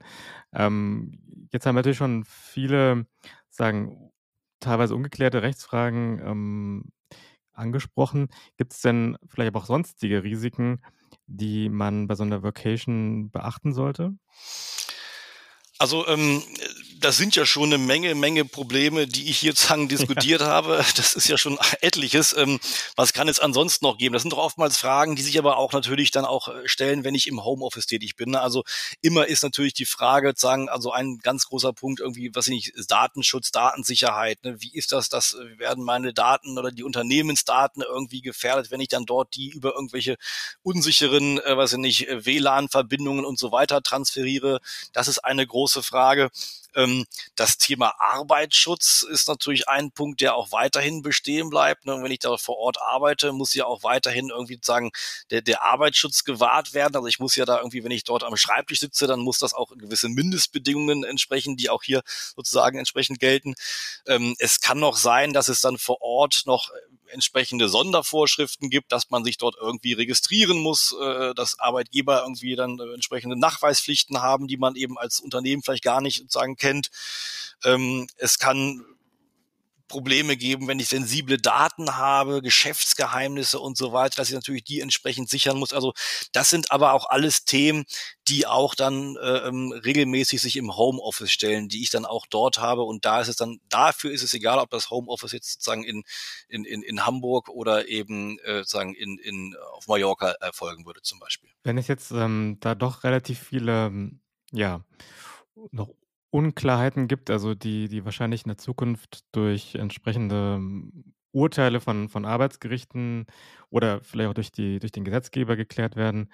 Ähm, 0.53 1.47
jetzt 1.51 1.65
haben 1.65 1.75
wir 1.75 1.79
natürlich 1.79 1.97
schon 1.97 2.23
viele, 2.25 3.05
sagen, 3.49 4.11
teilweise 4.59 4.95
ungeklärte 4.95 5.41
Rechtsfragen 5.41 6.21
ähm, 6.25 6.83
angesprochen. 7.53 8.29
Gibt 8.57 8.73
es 8.73 8.81
denn 8.81 9.17
vielleicht 9.27 9.49
aber 9.49 9.59
auch 9.59 9.65
sonstige 9.65 10.23
Risiken, 10.23 10.81
die 11.27 11.69
man 11.69 12.07
bei 12.07 12.15
so 12.15 12.23
einer 12.23 12.43
Vacation 12.43 13.29
beachten 13.31 13.73
sollte? 13.73 14.13
Also 15.77 16.07
ähm, 16.07 16.41
das 16.99 17.17
sind 17.17 17.35
ja 17.35 17.45
schon 17.45 17.65
eine 17.65 17.77
Menge, 17.77 18.15
Menge 18.15 18.45
Probleme, 18.45 19.07
die 19.07 19.29
ich 19.29 19.37
hier 19.37 19.51
sozusagen 19.51 19.87
diskutiert 19.87 20.41
ja. 20.41 20.47
habe. 20.47 20.83
Das 20.95 21.13
ist 21.13 21.27
ja 21.27 21.37
schon 21.37 21.57
etliches. 21.81 22.33
Ähm, 22.35 22.59
was 22.95 23.13
kann 23.13 23.27
es 23.27 23.39
ansonsten 23.39 23.85
noch 23.85 23.97
geben? 23.97 24.13
Das 24.13 24.21
sind 24.21 24.31
doch 24.31 24.37
oftmals 24.37 24.77
Fragen, 24.77 25.15
die 25.15 25.21
sich 25.21 25.37
aber 25.37 25.57
auch 25.57 25.73
natürlich 25.73 26.11
dann 26.11 26.25
auch 26.25 26.47
äh, 26.47 26.67
stellen, 26.67 27.03
wenn 27.03 27.13
ich 27.13 27.27
im 27.27 27.43
Homeoffice 27.43 27.85
tätig 27.85 28.15
bin. 28.15 28.35
Also 28.35 28.63
immer 29.01 29.27
ist 29.27 29.43
natürlich 29.43 29.73
die 29.73 29.85
Frage, 29.85 30.33
sagen, 30.35 30.69
also 30.69 30.91
ein 30.91 31.19
ganz 31.19 31.47
großer 31.47 31.73
Punkt 31.73 31.99
irgendwie, 31.99 32.33
was 32.33 32.47
ich 32.47 32.53
nicht, 32.53 32.91
Datenschutz, 32.91 33.51
Datensicherheit. 33.51 34.43
Ne? 34.43 34.61
Wie 34.61 34.73
ist 34.73 34.91
das, 34.91 35.09
dass 35.09 35.33
äh, 35.33 35.59
werden 35.59 35.83
meine 35.83 36.13
Daten 36.13 36.57
oder 36.57 36.71
die 36.71 36.83
Unternehmensdaten 36.83 37.83
irgendwie 37.83 38.21
gefährdet, 38.21 38.71
wenn 38.71 38.81
ich 38.81 38.87
dann 38.87 39.05
dort 39.05 39.35
die 39.35 39.49
über 39.49 39.73
irgendwelche 39.75 40.15
unsicheren, 40.63 41.39
äh, 41.39 41.57
was 41.57 41.73
ich 41.73 41.79
nicht, 41.79 42.07
WLAN-Verbindungen 42.09 43.25
und 43.25 43.37
so 43.37 43.51
weiter 43.51 43.83
transferiere? 43.83 44.59
Das 44.93 45.07
ist 45.07 45.19
eine 45.19 45.45
große 45.45 45.64
große 45.65 45.81
Frage. 45.81 46.29
Ähm, 46.75 47.05
das 47.35 47.57
Thema 47.57 47.95
Arbeitsschutz 47.99 49.03
ist 49.09 49.27
natürlich 49.27 49.67
ein 49.67 49.91
Punkt, 49.91 50.21
der 50.21 50.35
auch 50.35 50.51
weiterhin 50.51 51.01
bestehen 51.01 51.49
bleibt. 51.49 51.87
Ne? 51.87 51.97
Wenn 52.03 52.11
ich 52.11 52.19
da 52.19 52.37
vor 52.37 52.57
Ort 52.57 52.79
arbeite, 52.79 53.31
muss 53.31 53.55
ja 53.55 53.65
auch 53.65 53.81
weiterhin 53.81 54.29
irgendwie 54.29 54.59
sagen, 54.61 54.91
der, 55.31 55.41
der 55.41 55.63
Arbeitsschutz 55.63 56.23
gewahrt 56.23 56.75
werden. 56.75 56.95
Also 56.95 57.07
ich 57.07 57.17
muss 57.17 57.35
ja 57.35 57.45
da 57.45 57.57
irgendwie, 57.57 57.83
wenn 57.83 57.91
ich 57.91 58.03
dort 58.03 58.23
am 58.23 58.37
Schreibtisch 58.37 58.79
sitze, 58.79 59.07
dann 59.07 59.21
muss 59.21 59.39
das 59.39 59.55
auch 59.55 59.71
gewisse 59.75 60.07
Mindestbedingungen 60.07 61.03
entsprechen, 61.03 61.57
die 61.57 61.71
auch 61.71 61.81
hier 61.81 62.03
sozusagen 62.35 62.77
entsprechend 62.77 63.19
gelten. 63.19 63.55
Ähm, 64.05 64.35
es 64.37 64.59
kann 64.59 64.79
noch 64.79 64.97
sein, 64.97 65.33
dass 65.33 65.47
es 65.47 65.61
dann 65.61 65.79
vor 65.79 66.01
Ort 66.01 66.43
noch 66.45 66.69
entsprechende 67.09 67.69
Sondervorschriften 67.69 68.69
gibt, 68.69 68.91
dass 68.91 69.09
man 69.09 69.23
sich 69.23 69.37
dort 69.37 69.55
irgendwie 69.59 69.93
registrieren 69.93 70.59
muss, 70.59 70.95
äh, 70.99 71.33
dass 71.33 71.59
Arbeitgeber 71.59 72.21
irgendwie 72.21 72.55
dann 72.55 72.79
äh, 72.79 72.93
entsprechende 72.93 73.37
Nachweispflichten 73.37 74.21
haben, 74.21 74.47
die 74.47 74.57
man 74.57 74.75
eben 74.75 74.97
als 74.97 75.19
Unternehmen 75.19 75.63
vielleicht 75.63 75.83
gar 75.83 76.01
nicht 76.01 76.19
sozusagen 76.19 76.55
kennt. 76.55 76.89
Ähm, 77.63 78.07
es 78.17 78.39
kann 78.39 78.83
Probleme 79.87 80.35
geben, 80.37 80.67
wenn 80.67 80.79
ich 80.79 80.87
sensible 80.87 81.37
Daten 81.37 81.95
habe, 81.95 82.41
Geschäftsgeheimnisse 82.41 83.59
und 83.59 83.77
so 83.77 83.93
weiter, 83.93 84.17
dass 84.17 84.29
ich 84.29 84.35
natürlich 84.35 84.63
die 84.63 84.79
entsprechend 84.79 85.29
sichern 85.29 85.57
muss. 85.57 85.73
Also 85.73 85.93
das 86.31 86.49
sind 86.49 86.71
aber 86.71 86.93
auch 86.93 87.09
alles 87.09 87.45
Themen, 87.45 87.85
die 88.27 88.47
auch 88.47 88.75
dann 88.75 89.15
äh, 89.17 89.47
ähm, 89.47 89.71
regelmäßig 89.71 90.41
sich 90.41 90.57
im 90.57 90.75
Homeoffice 90.75 91.31
stellen, 91.31 91.69
die 91.69 91.83
ich 91.83 91.91
dann 91.91 92.05
auch 92.05 92.25
dort 92.27 92.57
habe. 92.59 92.83
Und 92.83 93.05
da 93.05 93.21
ist 93.21 93.27
es 93.27 93.35
dann, 93.35 93.59
dafür 93.69 94.11
ist 94.11 94.23
es 94.23 94.33
egal, 94.33 94.59
ob 94.59 94.69
das 94.71 94.89
Homeoffice 94.89 95.31
jetzt 95.33 95.53
sozusagen 95.53 95.83
in, 95.83 96.03
in, 96.49 96.65
in, 96.65 96.81
in 96.81 97.05
Hamburg 97.05 97.49
oder 97.49 97.87
eben 97.87 98.39
äh, 98.39 98.59
sozusagen 98.59 98.95
in, 98.95 99.19
in, 99.19 99.55
auf 99.73 99.87
Mallorca 99.87 100.31
erfolgen 100.41 100.85
würde 100.85 101.01
zum 101.01 101.19
Beispiel. 101.19 101.49
Wenn 101.63 101.77
es 101.77 101.87
jetzt 101.87 102.11
ähm, 102.11 102.57
da 102.59 102.73
doch 102.73 103.03
relativ 103.03 103.39
viele, 103.39 104.09
ja, 104.51 104.83
noch 105.71 105.89
Unklarheiten 106.35 107.07
gibt, 107.07 107.29
also 107.31 107.55
die 107.55 107.87
die 107.89 108.05
wahrscheinlich 108.05 108.43
in 108.45 108.49
der 108.49 108.57
Zukunft 108.57 109.25
durch 109.33 109.75
entsprechende 109.75 110.55
hm, 110.57 111.13
Urteile 111.31 111.81
von 111.81 112.09
von 112.09 112.25
Arbeitsgerichten 112.25 113.25
oder 113.69 114.01
vielleicht 114.03 114.29
auch 114.29 114.33
durch 114.35 114.51
die 114.51 114.79
durch 114.79 114.91
den 114.93 115.05
Gesetzgeber 115.05 115.55
geklärt 115.55 115.95
werden. 115.95 116.31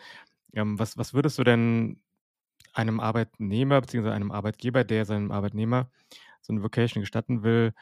Ähm, 0.53 0.79
was 0.79 0.97
was 0.97 1.13
würdest 1.13 1.39
du 1.39 1.43
denn 1.45 2.01
einem 2.73 2.99
Arbeitnehmer 3.01 3.81
beziehungsweise 3.81 4.15
einem 4.15 4.31
Arbeitgeber, 4.31 4.83
der 4.85 5.05
seinem 5.05 5.31
Arbeitnehmer 5.31 5.89
so 6.41 6.53
'ne 6.53 6.63
Vacation 6.63 7.01
gestatten 7.01 7.43
will, 7.43 7.73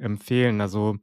empfehlen? 0.00 0.60
Also 0.62 0.98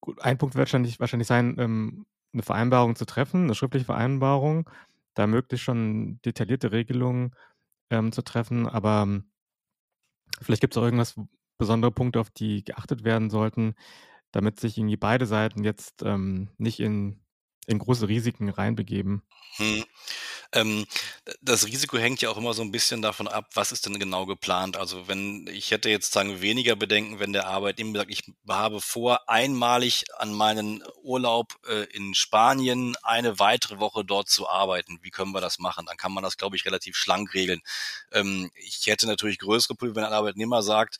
gut, 0.00 0.20
ein 0.22 0.38
Punkt 0.38 0.54
wird 0.54 0.66
wahrscheinlich 0.66 1.00
wahrscheinlich 1.00 1.28
sein, 1.28 1.56
ähm, 1.58 2.06
'ne 2.32 2.42
Vereinbarung 2.42 2.96
zu 2.96 3.04
treffen, 3.06 3.46
'ne 3.46 3.54
schriftliche 3.54 3.86
Vereinbarung, 3.86 4.68
da 5.14 5.26
möglichst 5.26 5.64
schon 5.64 6.20
detaillierte 6.24 6.72
Regelungen 6.72 7.32
ähm, 7.90 8.12
zu 8.12 8.22
treffen. 8.22 8.68
Aber 8.68 9.02
ähm, 9.02 9.30
vielleicht 10.40 10.60
gibt 10.60 10.74
es 10.74 10.78
auch 10.78 10.84
irgendwas, 10.84 11.14
besondere 11.58 11.90
Punkte, 11.90 12.20
auf 12.20 12.30
die 12.30 12.64
geachtet 12.64 13.04
werden 13.04 13.30
sollten, 13.30 13.74
damit 14.30 14.60
sich 14.60 14.76
irgendwie 14.76 14.96
beide 14.96 15.26
Seiten 15.26 15.64
jetzt 15.64 16.02
ähm, 16.02 16.50
nicht 16.58 16.80
in, 16.80 17.20
in 17.66 17.78
große 17.78 18.08
Risiken 18.08 18.48
reinbegeben. 18.50 19.22
Hm. 19.56 19.84
Ähm, 20.52 20.86
das 21.40 21.66
Risiko 21.66 21.98
hängt 21.98 22.22
ja 22.22 22.30
auch 22.30 22.36
immer 22.36 22.54
so 22.54 22.62
ein 22.62 22.72
bisschen 22.72 23.02
davon 23.02 23.28
ab, 23.28 23.50
was 23.54 23.72
ist 23.72 23.86
denn 23.86 23.98
genau 23.98 24.26
geplant. 24.26 24.76
Also 24.76 25.08
wenn 25.08 25.46
ich 25.48 25.70
hätte 25.70 25.88
jetzt 25.90 26.12
sagen 26.12 26.40
weniger 26.40 26.76
Bedenken, 26.76 27.18
wenn 27.18 27.32
der 27.32 27.46
Arbeitnehmer 27.46 27.98
sagt, 27.98 28.10
ich 28.10 28.22
habe 28.48 28.80
vor, 28.80 29.28
einmalig 29.28 30.04
an 30.18 30.32
meinen 30.32 30.82
Urlaub 31.02 31.54
äh, 31.68 31.84
in 31.96 32.14
Spanien 32.14 32.96
eine 33.02 33.38
weitere 33.38 33.78
Woche 33.78 34.04
dort 34.04 34.28
zu 34.28 34.48
arbeiten. 34.48 34.98
Wie 35.02 35.10
können 35.10 35.32
wir 35.32 35.40
das 35.40 35.58
machen? 35.58 35.86
Dann 35.86 35.96
kann 35.96 36.12
man 36.12 36.24
das, 36.24 36.36
glaube 36.36 36.56
ich, 36.56 36.64
relativ 36.64 36.96
schlank 36.96 37.34
regeln. 37.34 37.60
Ähm, 38.12 38.50
ich 38.54 38.86
hätte 38.86 39.06
natürlich 39.06 39.38
größere 39.38 39.74
Probleme, 39.74 39.96
wenn 39.96 40.04
ein 40.04 40.12
Arbeitnehmer 40.12 40.62
sagt, 40.62 40.98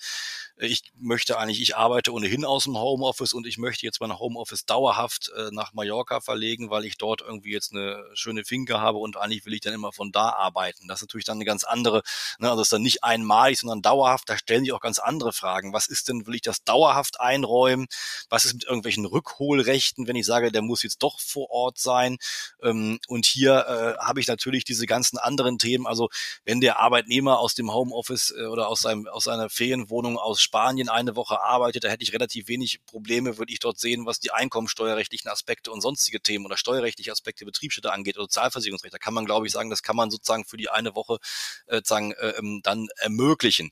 ich 0.58 0.84
möchte 0.98 1.38
eigentlich, 1.38 1.60
ich 1.60 1.76
arbeite 1.76 2.12
ohnehin 2.12 2.44
aus 2.44 2.64
dem 2.64 2.78
Homeoffice 2.78 3.34
und 3.34 3.46
ich 3.46 3.58
möchte 3.58 3.84
jetzt 3.84 4.00
mein 4.00 4.18
Homeoffice 4.18 4.64
dauerhaft 4.64 5.30
äh, 5.36 5.50
nach 5.52 5.74
Mallorca 5.74 6.20
verlegen, 6.20 6.70
weil 6.70 6.86
ich 6.86 6.96
dort 6.96 7.20
irgendwie 7.20 7.52
jetzt 7.52 7.72
eine 7.72 8.02
schöne 8.14 8.44
Finke 8.44 8.80
habe 8.80 8.98
und 8.98 9.18
eigentlich 9.18 9.35
will 9.44 9.54
ich 9.54 9.60
dann 9.60 9.74
immer 9.74 9.92
von 9.92 10.12
da 10.12 10.30
arbeiten. 10.30 10.88
Das 10.88 10.98
ist 10.98 11.02
natürlich 11.02 11.24
dann 11.24 11.38
eine 11.38 11.44
ganz 11.44 11.64
andere, 11.64 12.02
ne, 12.38 12.48
also 12.50 12.62
ist 12.62 12.72
dann 12.72 12.82
nicht 12.82 13.04
einmalig, 13.04 13.58
sondern 13.58 13.82
dauerhaft. 13.82 14.28
Da 14.28 14.38
stellen 14.38 14.64
sich 14.64 14.72
auch 14.72 14.80
ganz 14.80 14.98
andere 14.98 15.32
Fragen. 15.32 15.72
Was 15.72 15.88
ist 15.88 16.08
denn, 16.08 16.26
will 16.26 16.34
ich 16.34 16.42
das 16.42 16.64
dauerhaft 16.64 17.20
einräumen? 17.20 17.86
Was 18.28 18.44
ist 18.44 18.54
mit 18.54 18.64
irgendwelchen 18.64 19.04
Rückholrechten, 19.04 20.06
wenn 20.06 20.16
ich 20.16 20.26
sage, 20.26 20.52
der 20.52 20.62
muss 20.62 20.82
jetzt 20.82 21.02
doch 21.02 21.20
vor 21.20 21.50
Ort 21.50 21.78
sein? 21.78 22.16
Ähm, 22.62 22.98
und 23.08 23.26
hier 23.26 23.66
äh, 23.98 24.04
habe 24.04 24.20
ich 24.20 24.28
natürlich 24.28 24.64
diese 24.64 24.86
ganzen 24.86 25.18
anderen 25.18 25.58
Themen. 25.58 25.86
Also 25.86 26.08
wenn 26.44 26.60
der 26.60 26.78
Arbeitnehmer 26.78 27.38
aus 27.38 27.54
dem 27.54 27.72
Homeoffice 27.72 28.32
äh, 28.36 28.46
oder 28.46 28.68
aus 28.68 28.80
seinem 28.80 29.06
aus 29.08 29.24
seiner 29.24 29.50
Ferienwohnung 29.50 30.18
aus 30.18 30.40
Spanien 30.40 30.88
eine 30.88 31.16
Woche 31.16 31.40
arbeitet, 31.40 31.84
da 31.84 31.88
hätte 31.88 32.02
ich 32.02 32.12
relativ 32.12 32.48
wenig 32.48 32.80
Probleme, 32.86 33.38
würde 33.38 33.52
ich 33.52 33.58
dort 33.58 33.78
sehen, 33.78 34.06
was 34.06 34.20
die 34.20 34.30
einkommensteuerrechtlichen 34.30 35.30
Aspekte 35.30 35.70
und 35.70 35.80
sonstige 35.80 36.20
Themen 36.20 36.46
oder 36.46 36.56
steuerrechtliche 36.56 37.12
Aspekte 37.12 37.44
Betriebsstätte 37.44 37.92
angeht 37.92 38.16
oder 38.16 38.24
Sozialversicherungsrecht. 38.24 38.94
Da 38.94 38.98
kann 38.98 39.14
man, 39.14 39.25
glaube 39.26 39.46
ich, 39.46 39.52
sagen, 39.52 39.70
das 39.70 39.82
kann 39.82 39.96
man 39.96 40.10
sozusagen 40.10 40.44
für 40.44 40.56
die 40.56 40.70
eine 40.70 40.94
Woche 40.94 41.18
äh, 41.66 41.82
sagen, 41.84 42.12
äh, 42.12 42.30
ähm, 42.38 42.60
dann 42.62 42.88
ermöglichen. 42.96 43.70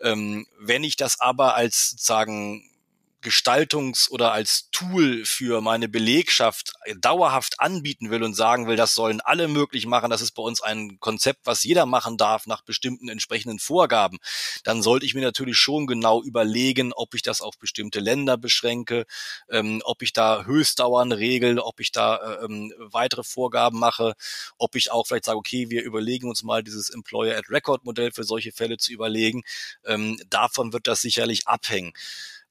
Ähm, 0.00 0.46
wenn 0.58 0.84
ich 0.84 0.96
das 0.96 1.20
aber 1.20 1.54
als 1.54 1.90
sozusagen 1.90 2.70
Gestaltungs- 3.22 4.10
oder 4.10 4.32
als 4.32 4.70
Tool 4.70 5.24
für 5.24 5.60
meine 5.60 5.88
Belegschaft 5.88 6.72
dauerhaft 7.00 7.60
anbieten 7.60 8.10
will 8.10 8.22
und 8.22 8.34
sagen 8.34 8.66
will, 8.66 8.76
das 8.76 8.94
sollen 8.94 9.20
alle 9.20 9.48
möglich 9.48 9.86
machen, 9.86 10.10
das 10.10 10.22
ist 10.22 10.32
bei 10.32 10.42
uns 10.42 10.62
ein 10.62 10.98
Konzept, 11.00 11.40
was 11.44 11.62
jeder 11.62 11.86
machen 11.86 12.16
darf 12.16 12.46
nach 12.46 12.62
bestimmten 12.62 13.08
entsprechenden 13.08 13.58
Vorgaben, 13.58 14.18
dann 14.64 14.82
sollte 14.82 15.06
ich 15.06 15.14
mir 15.14 15.20
natürlich 15.20 15.58
schon 15.58 15.86
genau 15.86 16.22
überlegen, 16.22 16.92
ob 16.92 17.14
ich 17.14 17.22
das 17.22 17.40
auf 17.40 17.58
bestimmte 17.58 18.00
Länder 18.00 18.38
beschränke, 18.38 19.04
ähm, 19.50 19.82
ob 19.84 20.02
ich 20.02 20.12
da 20.12 20.44
Höchstdauern 20.44 21.12
regel, 21.12 21.58
ob 21.58 21.80
ich 21.80 21.92
da 21.92 22.16
äh, 22.16 22.44
ähm, 22.44 22.72
weitere 22.78 23.22
Vorgaben 23.22 23.78
mache, 23.78 24.14
ob 24.56 24.76
ich 24.76 24.90
auch 24.90 25.06
vielleicht 25.06 25.26
sage, 25.26 25.38
okay, 25.38 25.70
wir 25.70 25.82
überlegen 25.82 26.28
uns 26.28 26.42
mal 26.42 26.62
dieses 26.62 26.88
Employer 26.90 27.36
at 27.36 27.50
Record 27.50 27.84
Modell 27.84 28.12
für 28.12 28.24
solche 28.24 28.52
Fälle 28.52 28.78
zu 28.78 28.92
überlegen. 28.92 29.42
Ähm, 29.84 30.18
davon 30.28 30.72
wird 30.72 30.86
das 30.86 31.00
sicherlich 31.00 31.46
abhängen 31.46 31.92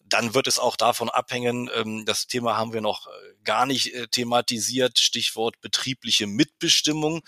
dann 0.10 0.34
wird 0.34 0.48
es 0.48 0.60
auch 0.60 0.76
davon 0.76 1.10
abhängen, 1.10 1.70
ähm, 1.74 2.06
das 2.06 2.28
Thema 2.28 2.58
haben 2.58 2.74
wir 2.74 2.82
noch 2.82 3.08
äh, 3.08 3.12
gar 3.44 3.66
nicht 3.66 3.94
äh, 3.94 4.08
thematisiert, 4.08 5.00
Stichwort 5.00 5.62
betriebliche 5.62 6.28
Mitbestimmung. 6.28 7.22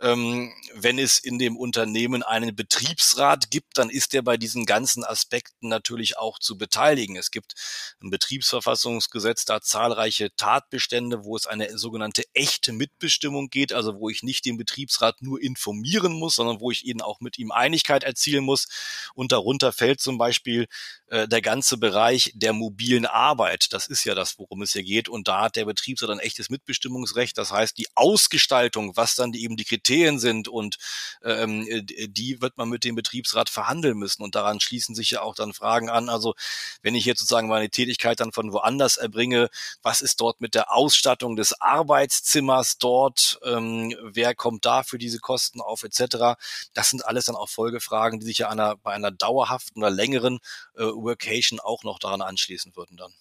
Ähm, 0.00 0.52
wenn 0.74 0.98
es 0.98 1.18
in 1.18 1.38
dem 1.38 1.56
Unternehmen 1.56 2.22
einen 2.22 2.54
Betriebsrat 2.54 3.50
gibt, 3.50 3.78
dann 3.78 3.90
ist 3.90 4.14
er 4.14 4.22
bei 4.22 4.36
diesen 4.36 4.66
ganzen 4.66 5.04
Aspekten 5.04 5.68
natürlich 5.68 6.16
auch 6.16 6.38
zu 6.38 6.56
beteiligen. 6.56 7.16
Es 7.16 7.30
gibt 7.30 7.54
ein 8.02 8.10
Betriebsverfassungsgesetz, 8.10 9.44
da 9.44 9.60
zahlreiche 9.60 10.34
Tatbestände, 10.36 11.24
wo 11.24 11.36
es 11.36 11.46
eine 11.46 11.76
sogenannte 11.78 12.24
echte 12.34 12.72
Mitbestimmung 12.72 13.50
geht, 13.50 13.72
also 13.72 13.98
wo 13.98 14.08
ich 14.08 14.22
nicht 14.22 14.44
den 14.44 14.56
Betriebsrat 14.56 15.22
nur 15.22 15.40
informieren 15.40 16.12
muss, 16.12 16.36
sondern 16.36 16.60
wo 16.60 16.70
ich 16.70 16.84
ihnen 16.84 17.02
auch 17.02 17.20
mit 17.20 17.38
ihm 17.38 17.50
Einigkeit 17.50 18.04
erzielen 18.04 18.44
muss. 18.44 18.68
Und 19.14 19.32
darunter 19.32 19.72
fällt 19.72 20.00
zum 20.00 20.18
Beispiel 20.18 20.66
äh, 21.08 21.26
der 21.26 21.42
ganze 21.42 21.78
Bereich 21.78 22.27
der 22.34 22.52
mobilen 22.52 23.06
Arbeit. 23.06 23.72
Das 23.72 23.86
ist 23.86 24.04
ja 24.04 24.14
das, 24.14 24.38
worum 24.38 24.62
es 24.62 24.72
hier 24.72 24.82
geht. 24.82 25.08
Und 25.08 25.28
da 25.28 25.42
hat 25.42 25.56
der 25.56 25.64
Betriebsrat 25.64 26.10
ein 26.10 26.18
echtes 26.18 26.50
Mitbestimmungsrecht. 26.50 27.36
Das 27.38 27.52
heißt, 27.52 27.76
die 27.78 27.88
Ausgestaltung, 27.94 28.96
was 28.96 29.14
dann 29.14 29.32
eben 29.34 29.56
die 29.56 29.64
Kriterien 29.64 30.18
sind 30.18 30.48
und 30.48 30.76
ähm, 31.22 31.66
die 31.86 32.40
wird 32.40 32.56
man 32.56 32.68
mit 32.68 32.84
dem 32.84 32.94
Betriebsrat 32.94 33.48
verhandeln 33.50 33.98
müssen. 33.98 34.22
Und 34.22 34.34
daran 34.34 34.60
schließen 34.60 34.94
sich 34.94 35.10
ja 35.10 35.22
auch 35.22 35.34
dann 35.34 35.52
Fragen 35.52 35.90
an. 35.90 36.08
Also 36.08 36.34
wenn 36.82 36.94
ich 36.94 37.04
jetzt 37.04 37.20
sozusagen 37.20 37.48
meine 37.48 37.70
Tätigkeit 37.70 38.20
dann 38.20 38.32
von 38.32 38.52
woanders 38.52 38.96
erbringe, 38.96 39.48
was 39.82 40.00
ist 40.00 40.20
dort 40.20 40.40
mit 40.40 40.54
der 40.54 40.72
Ausstattung 40.72 41.36
des 41.36 41.60
Arbeitszimmers 41.60 42.78
dort? 42.78 43.38
Ähm, 43.44 43.94
wer 44.02 44.34
kommt 44.34 44.64
da 44.64 44.82
für 44.82 44.98
diese 44.98 45.18
Kosten 45.18 45.60
auf 45.60 45.82
etc. 45.82 46.38
Das 46.74 46.90
sind 46.90 47.04
alles 47.04 47.26
dann 47.26 47.36
auch 47.36 47.48
Folgefragen, 47.48 48.20
die 48.20 48.26
sich 48.26 48.38
ja 48.38 48.48
einer, 48.48 48.76
bei 48.76 48.92
einer 48.92 49.10
dauerhaften 49.10 49.82
oder 49.82 49.90
längeren 49.90 50.38
äh, 50.76 50.84
Workation 50.84 51.60
auch 51.60 51.84
noch 51.84 51.98
daran 51.98 52.17
daran 52.18 52.32
anschließen 52.32 52.76
würden 52.76 52.96
dann. 52.96 53.12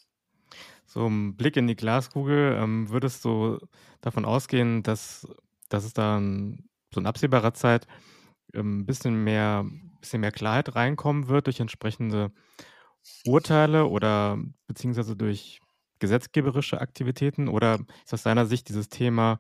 So 0.86 1.06
ein 1.06 1.36
Blick 1.36 1.58
in 1.58 1.68
die 1.68 1.76
Glaskugel, 1.76 2.58
ähm, 2.60 2.90
würdest 2.90 3.26
du 3.26 3.60
davon 4.02 4.26
ausgehen, 4.26 4.84
dass, 4.84 5.28
dass 5.70 5.84
es 5.84 5.94
da 5.94 6.20
so 6.20 7.00
in 7.00 7.06
absehbarer 7.06 7.54
Zeit 7.54 7.88
ein 8.54 8.60
ähm, 8.60 8.86
bisschen 8.86 9.24
mehr, 9.24 9.66
bisschen 10.00 10.22
mehr 10.22 10.32
Klarheit 10.32 10.76
reinkommen 10.76 11.28
wird 11.28 11.48
durch 11.48 11.60
entsprechende 11.60 12.32
Urteile 13.26 13.88
oder 13.88 14.40
beziehungsweise 14.68 15.16
durch 15.16 15.60
gesetzgeberische 16.00 16.80
Aktivitäten? 16.80 17.48
Oder 17.48 17.80
ist 18.06 18.14
aus 18.14 18.24
deiner 18.24 18.46
Sicht 18.46 18.70
dieses 18.70 18.90
Thema 18.90 19.40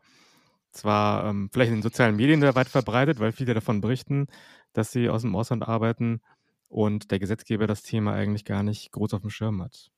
zwar 0.72 1.26
ähm, 1.26 1.50
vielleicht 1.52 1.70
in 1.70 1.78
den 1.78 1.84
sozialen 1.84 2.16
Medien 2.16 2.42
sehr 2.42 2.56
weit 2.56 2.68
verbreitet, 2.68 3.20
weil 3.20 3.32
viele 3.32 3.54
davon 3.54 3.82
berichten, 3.82 4.28
dass 4.74 4.92
sie 4.92 5.10
aus 5.10 5.22
dem 5.22 5.36
Ausland 5.36 5.68
arbeiten, 5.68 6.22
und 6.70 7.12
der 7.12 7.20
Gesetzgeber 7.20 7.68
das 7.68 7.84
Thema 7.84 8.14
eigentlich 8.14 8.46
gar 8.46 8.64
nicht 8.64 8.92
groß 8.92 9.14
auf 9.14 9.22
dem 9.22 9.30
Schirm 9.30 9.62
hat. 9.62 9.92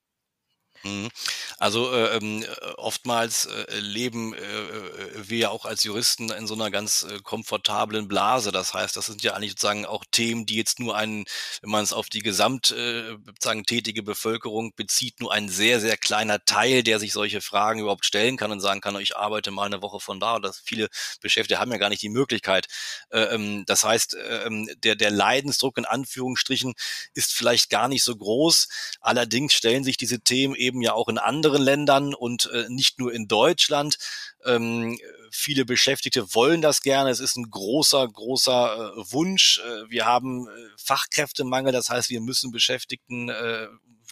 Mhm. 0.82 1.10
Also 1.58 1.92
äh, 1.92 2.16
ähm, 2.16 2.44
oftmals 2.76 3.44
äh, 3.46 3.80
leben 3.80 4.32
äh, 4.32 4.38
äh, 4.38 5.28
wir 5.28 5.38
ja 5.38 5.50
auch 5.50 5.66
als 5.66 5.84
Juristen 5.84 6.30
in 6.30 6.46
so 6.46 6.54
einer 6.54 6.70
ganz 6.70 7.02
äh, 7.02 7.18
komfortablen 7.22 8.08
Blase. 8.08 8.50
Das 8.50 8.72
heißt, 8.72 8.96
das 8.96 9.06
sind 9.06 9.22
ja 9.22 9.34
eigentlich 9.34 9.50
sozusagen 9.50 9.84
auch 9.84 10.04
Themen, 10.10 10.46
die 10.46 10.56
jetzt 10.56 10.80
nur 10.80 10.96
einen, 10.96 11.26
wenn 11.60 11.70
man 11.70 11.84
es 11.84 11.92
auf 11.92 12.08
die 12.08 12.20
gesamt 12.22 12.70
äh, 12.70 13.10
sozusagen 13.26 13.64
tätige 13.64 14.02
Bevölkerung 14.02 14.72
bezieht, 14.74 15.20
nur 15.20 15.32
ein 15.34 15.50
sehr, 15.50 15.80
sehr 15.80 15.98
kleiner 15.98 16.42
Teil, 16.46 16.82
der 16.82 16.98
sich 16.98 17.12
solche 17.12 17.42
Fragen 17.42 17.80
überhaupt 17.80 18.06
stellen 18.06 18.38
kann 18.38 18.50
und 18.50 18.60
sagen 18.60 18.80
kann, 18.80 18.98
ich 19.00 19.16
arbeite 19.18 19.50
mal 19.50 19.66
eine 19.66 19.82
Woche 19.82 20.00
von 20.00 20.18
da. 20.18 20.36
Oder 20.36 20.54
viele 20.64 20.88
Beschäftigte 21.20 21.60
haben 21.60 21.72
ja 21.72 21.78
gar 21.78 21.90
nicht 21.90 22.02
die 22.02 22.08
Möglichkeit. 22.08 22.68
Äh, 23.10 23.34
ähm, 23.34 23.64
das 23.66 23.84
heißt, 23.84 24.14
äh, 24.14 24.44
ähm, 24.46 24.66
der, 24.82 24.96
der 24.96 25.10
Leidensdruck 25.10 25.76
in 25.76 25.84
Anführungsstrichen 25.84 26.72
ist 27.12 27.34
vielleicht 27.34 27.68
gar 27.68 27.88
nicht 27.88 28.02
so 28.02 28.16
groß. 28.16 28.68
Allerdings 29.02 29.52
stellen 29.52 29.84
sich 29.84 29.98
diese 29.98 30.20
Themen 30.20 30.54
eben 30.60 30.82
ja 30.82 30.92
auch 30.92 31.08
in 31.08 31.18
anderen 31.18 31.62
Ländern 31.62 32.14
und 32.14 32.50
äh, 32.52 32.66
nicht 32.68 32.98
nur 32.98 33.12
in 33.12 33.26
Deutschland. 33.26 33.98
Ähm, 34.44 34.98
viele 35.30 35.64
Beschäftigte 35.64 36.34
wollen 36.34 36.62
das 36.62 36.82
gerne. 36.82 37.10
Es 37.10 37.20
ist 37.20 37.36
ein 37.36 37.50
großer, 37.50 38.06
großer 38.06 38.92
äh, 38.96 39.12
Wunsch. 39.12 39.60
Äh, 39.60 39.90
wir 39.90 40.04
haben 40.04 40.48
äh, 40.48 40.50
Fachkräftemangel, 40.76 41.72
das 41.72 41.90
heißt, 41.90 42.10
wir 42.10 42.20
müssen 42.20 42.50
Beschäftigten 42.50 43.28
äh, 43.28 43.68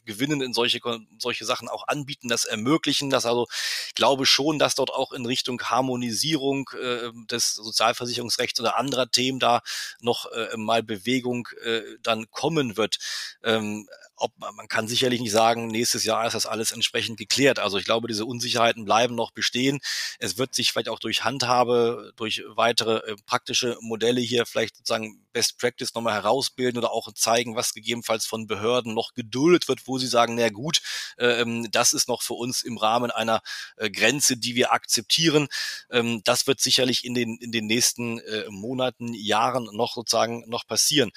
gewinnen, 0.09 0.41
in 0.41 0.53
solche, 0.53 0.81
solche 1.19 1.45
Sachen 1.45 1.69
auch 1.69 1.87
anbieten, 1.87 2.29
das 2.29 2.45
ermöglichen. 2.45 3.11
Das 3.11 3.27
also 3.27 3.47
glaube 3.95 4.27
schon, 4.27 4.59
dass 4.59 4.75
dort 4.75 4.91
auch 4.91 5.13
in 5.13 5.27
Richtung 5.27 5.61
Harmonisierung 5.63 6.69
äh, 6.81 7.11
des 7.31 7.55
Sozialversicherungsrechts 7.55 8.59
oder 8.59 8.77
anderer 8.77 9.11
Themen 9.11 9.39
da 9.39 9.61
noch 10.01 10.27
äh, 10.33 10.57
mal 10.57 10.83
Bewegung 10.83 11.49
äh, 11.63 11.83
dann 12.03 12.31
kommen 12.31 12.77
wird. 12.77 12.99
Ähm, 13.45 13.87
ob 14.19 14.33
man 14.39 14.69
kann 14.69 14.89
sicherlich 14.89 15.21
nicht 15.21 15.33
sagen, 15.33 15.69
nächstes 15.69 16.05
Jahr 16.05 16.27
ist 16.27 16.35
das 16.35 16.47
alles 16.47 16.73
entsprechend 16.73 17.19
geklärt. 17.19 17.59
Also 17.59 17.79
ich 17.79 17.85
glaube, 17.85 18.09
diese 18.09 18.25
Unsicherheiten 18.25 18.85
bleiben 18.85 19.15
noch 19.15 19.31
bestehen. 19.31 19.81
Es 20.19 20.39
wird 20.39 20.55
sich 20.55 20.73
vielleicht 20.73 20.89
auch 20.89 20.99
durch 20.99 21.25
Handhabe, 21.25 22.13
durch 22.17 22.43
weitere 22.49 22.99
äh, 23.11 23.17
praktische 23.27 23.77
Modelle 23.81 24.21
hier 24.21 24.47
vielleicht 24.47 24.77
sozusagen 24.77 25.25
Best 25.33 25.59
Practice 25.59 25.95
nochmal 25.95 26.15
herausbilden 26.15 26.79
oder 26.79 26.93
auch 26.93 27.13
zeigen, 27.13 27.55
was 27.55 27.75
gegebenenfalls 27.75 28.27
von 28.27 28.47
Behörden 28.47 28.95
noch 28.95 29.15
geduldet 29.15 29.69
wird, 29.69 29.87
wo 29.87 29.99
sie 29.99 30.07
sagen, 30.07 30.35
na 30.35 30.49
gut, 30.49 30.81
äh, 31.17 31.41
ähm, 31.41 31.69
das 31.71 31.93
ist 31.93 32.09
noch 32.09 32.23
für 32.23 32.35
uns 32.35 32.63
im 32.63 32.77
Rahmen 32.77 33.11
einer 33.11 33.41
äh, 33.77 33.91
Grenze, 33.91 34.37
die 34.37 34.55
wir 34.55 34.73
akzeptieren. 34.73 35.49
Ähm, 35.91 36.23
das 36.25 36.47
wird 36.47 36.61
sicherlich 36.61 37.05
in 37.05 37.15
den, 37.15 37.37
in 37.37 37.53
den 37.53 37.67
nächsten 37.67 38.19
äh, 38.19 38.47
Monaten, 38.49 39.15
Jahren 39.15 39.69
noch 39.73 39.95
sozusagen 39.95 40.45
noch 40.49 40.67
passieren. 40.67 41.13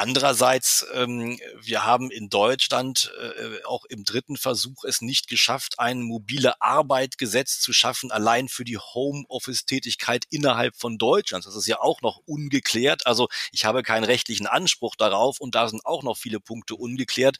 Andererseits, 0.00 0.86
ähm, 0.94 1.40
wir 1.60 1.84
haben 1.84 2.12
in 2.12 2.28
Deutschland 2.28 3.12
äh, 3.20 3.64
auch 3.64 3.84
im 3.86 4.04
dritten 4.04 4.36
Versuch 4.36 4.84
es 4.84 5.00
nicht 5.00 5.26
geschafft, 5.26 5.80
ein 5.80 6.02
mobile 6.02 6.62
Arbeitgesetz 6.62 7.58
zu 7.58 7.72
schaffen, 7.72 8.12
allein 8.12 8.48
für 8.48 8.62
die 8.62 8.78
Homeoffice-Tätigkeit 8.78 10.24
innerhalb 10.30 10.76
von 10.76 10.98
Deutschland. 10.98 11.46
Das 11.46 11.56
ist 11.56 11.66
ja 11.66 11.80
auch 11.80 12.00
noch 12.00 12.20
ungeklärt. 12.26 13.08
Also 13.08 13.26
ich 13.50 13.64
habe 13.64 13.82
keinen 13.82 14.04
rechtlichen 14.04 14.46
Anspruch 14.46 14.94
darauf 14.94 15.40
und 15.40 15.56
da 15.56 15.66
sind 15.66 15.84
auch 15.84 16.04
noch 16.04 16.16
viele 16.16 16.38
Punkte 16.38 16.76
ungeklärt. 16.76 17.38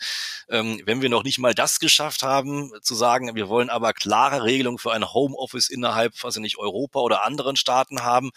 Ähm, 0.49 0.83
wenn 0.85 1.01
wir 1.01 1.11
noch 1.11 1.23
nicht 1.23 1.39
mal 1.39 1.55
das 1.55 1.79
geschafft 1.79 2.25
haben, 2.25 2.73
zu 2.83 2.97
sagen, 2.97 3.37
wir 3.37 3.49
wollen 3.49 3.71
aber 3.71 3.93
klare 3.93 4.43
Regelungen 4.43 4.79
für 4.79 4.93
ein 4.93 5.13
Homeoffice 5.13 5.69
innerhalb, 5.69 6.13
was 6.25 6.35
ich 6.35 6.43
nicht, 6.43 6.59
Europa 6.59 6.99
oder 6.99 7.25
anderen 7.25 7.55
Staaten 7.55 8.03
haben, 8.03 8.33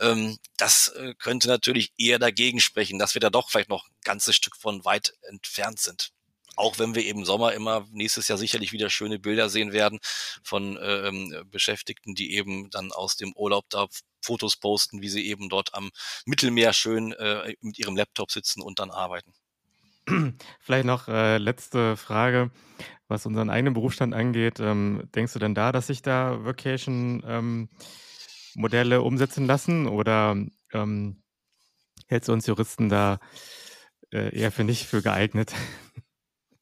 ähm, 0.00 0.38
das 0.56 0.88
äh, 0.88 1.14
könnte 1.14 1.46
natürlich 1.46 1.92
eher 1.96 2.18
dagegen 2.18 2.58
sprechen, 2.58 2.98
dass 2.98 3.14
wir 3.14 3.20
da 3.20 3.30
doch 3.30 3.43
vielleicht 3.48 3.68
noch 3.68 3.86
ein 3.86 3.94
ganzes 4.04 4.36
Stück 4.36 4.56
von 4.56 4.84
weit 4.84 5.14
entfernt 5.28 5.80
sind. 5.80 6.10
Auch 6.56 6.78
wenn 6.78 6.94
wir 6.94 7.04
eben 7.04 7.24
Sommer 7.24 7.52
immer 7.52 7.86
nächstes 7.90 8.28
Jahr 8.28 8.38
sicherlich 8.38 8.72
wieder 8.72 8.88
schöne 8.88 9.18
Bilder 9.18 9.48
sehen 9.48 9.72
werden 9.72 9.98
von 10.42 10.78
ähm, 10.80 11.44
Beschäftigten, 11.50 12.14
die 12.14 12.34
eben 12.34 12.70
dann 12.70 12.92
aus 12.92 13.16
dem 13.16 13.32
Urlaub 13.34 13.64
da 13.70 13.86
Fotos 14.22 14.56
posten, 14.56 15.02
wie 15.02 15.08
sie 15.08 15.26
eben 15.26 15.48
dort 15.48 15.74
am 15.74 15.90
Mittelmeer 16.26 16.72
schön 16.72 17.12
äh, 17.12 17.54
mit 17.60 17.78
ihrem 17.78 17.96
Laptop 17.96 18.30
sitzen 18.30 18.62
und 18.62 18.78
dann 18.78 18.90
arbeiten. 18.90 19.32
Vielleicht 20.60 20.86
noch 20.86 21.08
äh, 21.08 21.38
letzte 21.38 21.96
Frage, 21.96 22.50
was 23.08 23.26
unseren 23.26 23.50
eigenen 23.50 23.74
Berufsstand 23.74 24.14
angeht. 24.14 24.60
Ähm, 24.60 25.08
denkst 25.14 25.32
du 25.32 25.38
denn 25.38 25.54
da, 25.54 25.72
dass 25.72 25.88
sich 25.88 26.02
da 26.02 26.44
Vacation 26.44 27.22
ähm, 27.26 27.68
Modelle 28.54 29.02
umsetzen 29.02 29.46
lassen 29.46 29.86
oder 29.86 30.36
ähm, 30.72 31.23
hältst 32.06 32.28
du 32.28 32.32
uns 32.32 32.46
Juristen 32.46 32.88
da 32.88 33.18
äh, 34.12 34.36
eher 34.36 34.52
für 34.52 34.64
nicht 34.64 34.86
für 34.86 35.02
geeignet? 35.02 35.54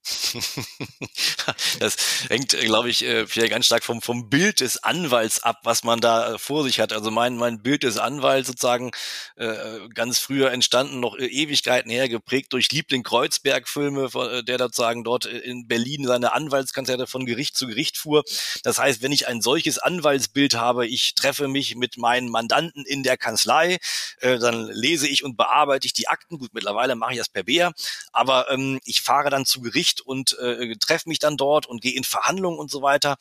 das 1.78 1.96
hängt, 2.28 2.50
glaube 2.50 2.90
ich, 2.90 3.04
äh, 3.04 3.26
vielleicht 3.26 3.52
ganz 3.52 3.66
stark 3.66 3.84
vom, 3.84 4.02
vom 4.02 4.28
Bild 4.28 4.60
des 4.60 4.82
Anwalts 4.82 5.42
ab, 5.42 5.60
was 5.62 5.84
man 5.84 6.00
da 6.00 6.34
äh, 6.34 6.38
vor 6.38 6.64
sich 6.64 6.80
hat. 6.80 6.92
Also 6.92 7.10
mein, 7.10 7.36
mein 7.36 7.62
Bild 7.62 7.84
des 7.84 7.98
Anwalts 7.98 8.48
sozusagen 8.48 8.90
äh, 9.36 9.88
ganz 9.94 10.18
früher 10.18 10.50
entstanden, 10.50 11.00
noch 11.00 11.16
Ewigkeiten 11.18 11.90
her, 11.90 12.08
geprägt 12.08 12.52
durch 12.52 12.72
Liebling 12.72 13.02
Kreuzberg-Filme, 13.02 14.42
der 14.42 14.58
sozusagen 14.58 15.04
dort 15.04 15.26
in 15.26 15.68
Berlin 15.68 16.06
seine 16.06 16.32
Anwaltskanzlei 16.32 17.06
von 17.06 17.24
Gericht 17.24 17.56
zu 17.56 17.66
Gericht 17.66 17.96
fuhr. 17.96 18.24
Das 18.64 18.78
heißt, 18.78 19.02
wenn 19.02 19.12
ich 19.12 19.28
ein 19.28 19.40
solches 19.40 19.78
Anwaltsbild 19.78 20.54
habe, 20.54 20.86
ich 20.86 21.14
treffe 21.14 21.48
mich 21.48 21.76
mit 21.76 21.96
meinen 21.96 22.28
Mandanten 22.28 22.84
in 22.84 23.02
der 23.02 23.16
Kanzlei, 23.16 23.78
äh, 24.20 24.38
dann 24.38 24.68
lese 24.68 25.06
ich 25.06 25.24
und 25.24 25.36
bearbeite 25.36 25.86
ich 25.86 25.92
die 25.92 26.08
Akten. 26.08 26.38
Gut, 26.38 26.50
mittlerweile 26.54 26.96
mache 26.96 27.12
ich 27.12 27.18
das 27.18 27.28
per 27.28 27.44
Bär, 27.44 27.72
aber 28.12 28.50
ähm, 28.50 28.80
ich 28.84 29.02
fahre 29.02 29.30
dann 29.30 29.46
zu 29.46 29.60
Gericht 29.60 29.91
Gericht 29.92 30.00
und 30.00 30.38
äh, 30.38 30.74
treffe 30.76 31.08
mich 31.08 31.18
dann 31.18 31.36
dort 31.36 31.66
und 31.66 31.80
gehe 31.80 31.94
in 31.94 32.04
Verhandlungen 32.04 32.58
und 32.58 32.70
so 32.70 32.82
weiter, 32.82 33.16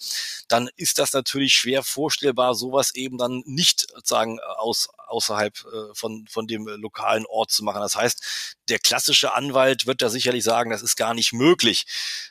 dann 0.48 0.70
ist 0.76 1.00
das 1.00 1.14
natürlich 1.14 1.54
schwer 1.54 1.84
vorstellbar, 1.84 2.56
sowas 2.56 2.96
eben 2.96 3.18
dann 3.18 3.44
nicht 3.46 3.88
sagen 4.04 4.40
aus 4.40 4.90
außerhalb 5.08 5.54
äh, 5.66 5.94
von 5.94 6.26
von 6.30 6.48
dem 6.48 6.68
lokalen 6.68 7.26
Ort 7.26 7.52
zu 7.52 7.64
machen. 7.64 7.82
Das 7.82 7.96
heißt, 7.96 8.56
der 8.70 8.80
klassische 8.80 9.34
Anwalt 9.34 9.86
wird 9.86 10.02
da 10.02 10.10
sicherlich 10.10 10.44
sagen, 10.44 10.72
das 10.72 10.82
ist 10.82 10.96
gar 10.96 11.14
nicht 11.14 11.34
möglich. 11.34 11.86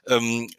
Ähm, 0.06 0.50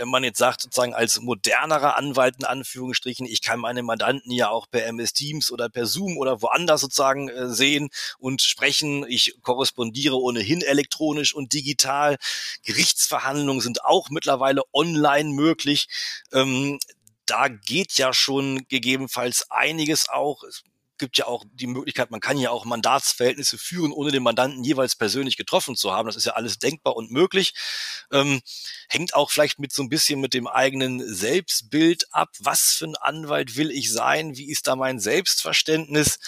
wenn 0.00 0.08
man 0.08 0.24
jetzt 0.24 0.38
sagt, 0.38 0.62
sozusagen 0.62 0.94
als 0.94 1.20
modernerer 1.20 1.96
Anwalt 1.96 2.36
in 2.38 2.44
Anführungsstrichen, 2.44 3.26
ich 3.26 3.42
kann 3.42 3.60
meine 3.60 3.82
Mandanten 3.82 4.32
ja 4.32 4.48
auch 4.48 4.66
per 4.70 4.86
MS 4.86 5.12
Teams 5.12 5.52
oder 5.52 5.68
per 5.68 5.86
Zoom 5.86 6.16
oder 6.16 6.42
woanders 6.42 6.80
sozusagen 6.80 7.28
äh, 7.28 7.48
sehen 7.48 7.90
und 8.18 8.42
sprechen. 8.42 9.04
Ich 9.08 9.34
korrespondiere 9.42 10.16
ohnehin 10.16 10.62
elektronisch 10.62 11.34
und 11.34 11.52
digital. 11.52 12.16
Gerichtsverhandlungen 12.64 13.60
sind 13.60 13.84
auch 13.84 14.10
mittlerweile 14.10 14.62
online 14.72 15.30
möglich. 15.30 15.88
Ähm, 16.32 16.78
da 17.26 17.48
geht 17.48 17.92
ja 17.92 18.12
schon 18.12 18.66
gegebenenfalls 18.68 19.50
einiges 19.50 20.08
auch. 20.08 20.42
Gibt 21.00 21.16
ja 21.18 21.26
auch 21.26 21.44
die 21.52 21.66
Möglichkeit, 21.66 22.10
man 22.10 22.20
kann 22.20 22.36
ja 22.36 22.50
auch 22.50 22.66
Mandatsverhältnisse 22.66 23.56
führen, 23.56 23.90
ohne 23.90 24.12
den 24.12 24.22
Mandanten 24.22 24.62
jeweils 24.62 24.94
persönlich 24.94 25.38
getroffen 25.38 25.74
zu 25.74 25.92
haben. 25.92 26.06
Das 26.06 26.16
ist 26.16 26.26
ja 26.26 26.34
alles 26.34 26.58
denkbar 26.58 26.94
und 26.94 27.10
möglich. 27.10 27.54
Ähm, 28.12 28.42
hängt 28.88 29.14
auch 29.14 29.30
vielleicht 29.30 29.58
mit 29.58 29.72
so 29.72 29.82
ein 29.82 29.88
bisschen 29.88 30.20
mit 30.20 30.34
dem 30.34 30.46
eigenen 30.46 31.02
Selbstbild 31.12 32.06
ab. 32.12 32.28
Was 32.38 32.72
für 32.74 32.84
ein 32.84 32.96
Anwalt 32.96 33.56
will 33.56 33.70
ich 33.70 33.90
sein? 33.90 34.36
Wie 34.36 34.50
ist 34.50 34.66
da 34.66 34.76
mein 34.76 35.00
Selbstverständnis? 35.00 36.18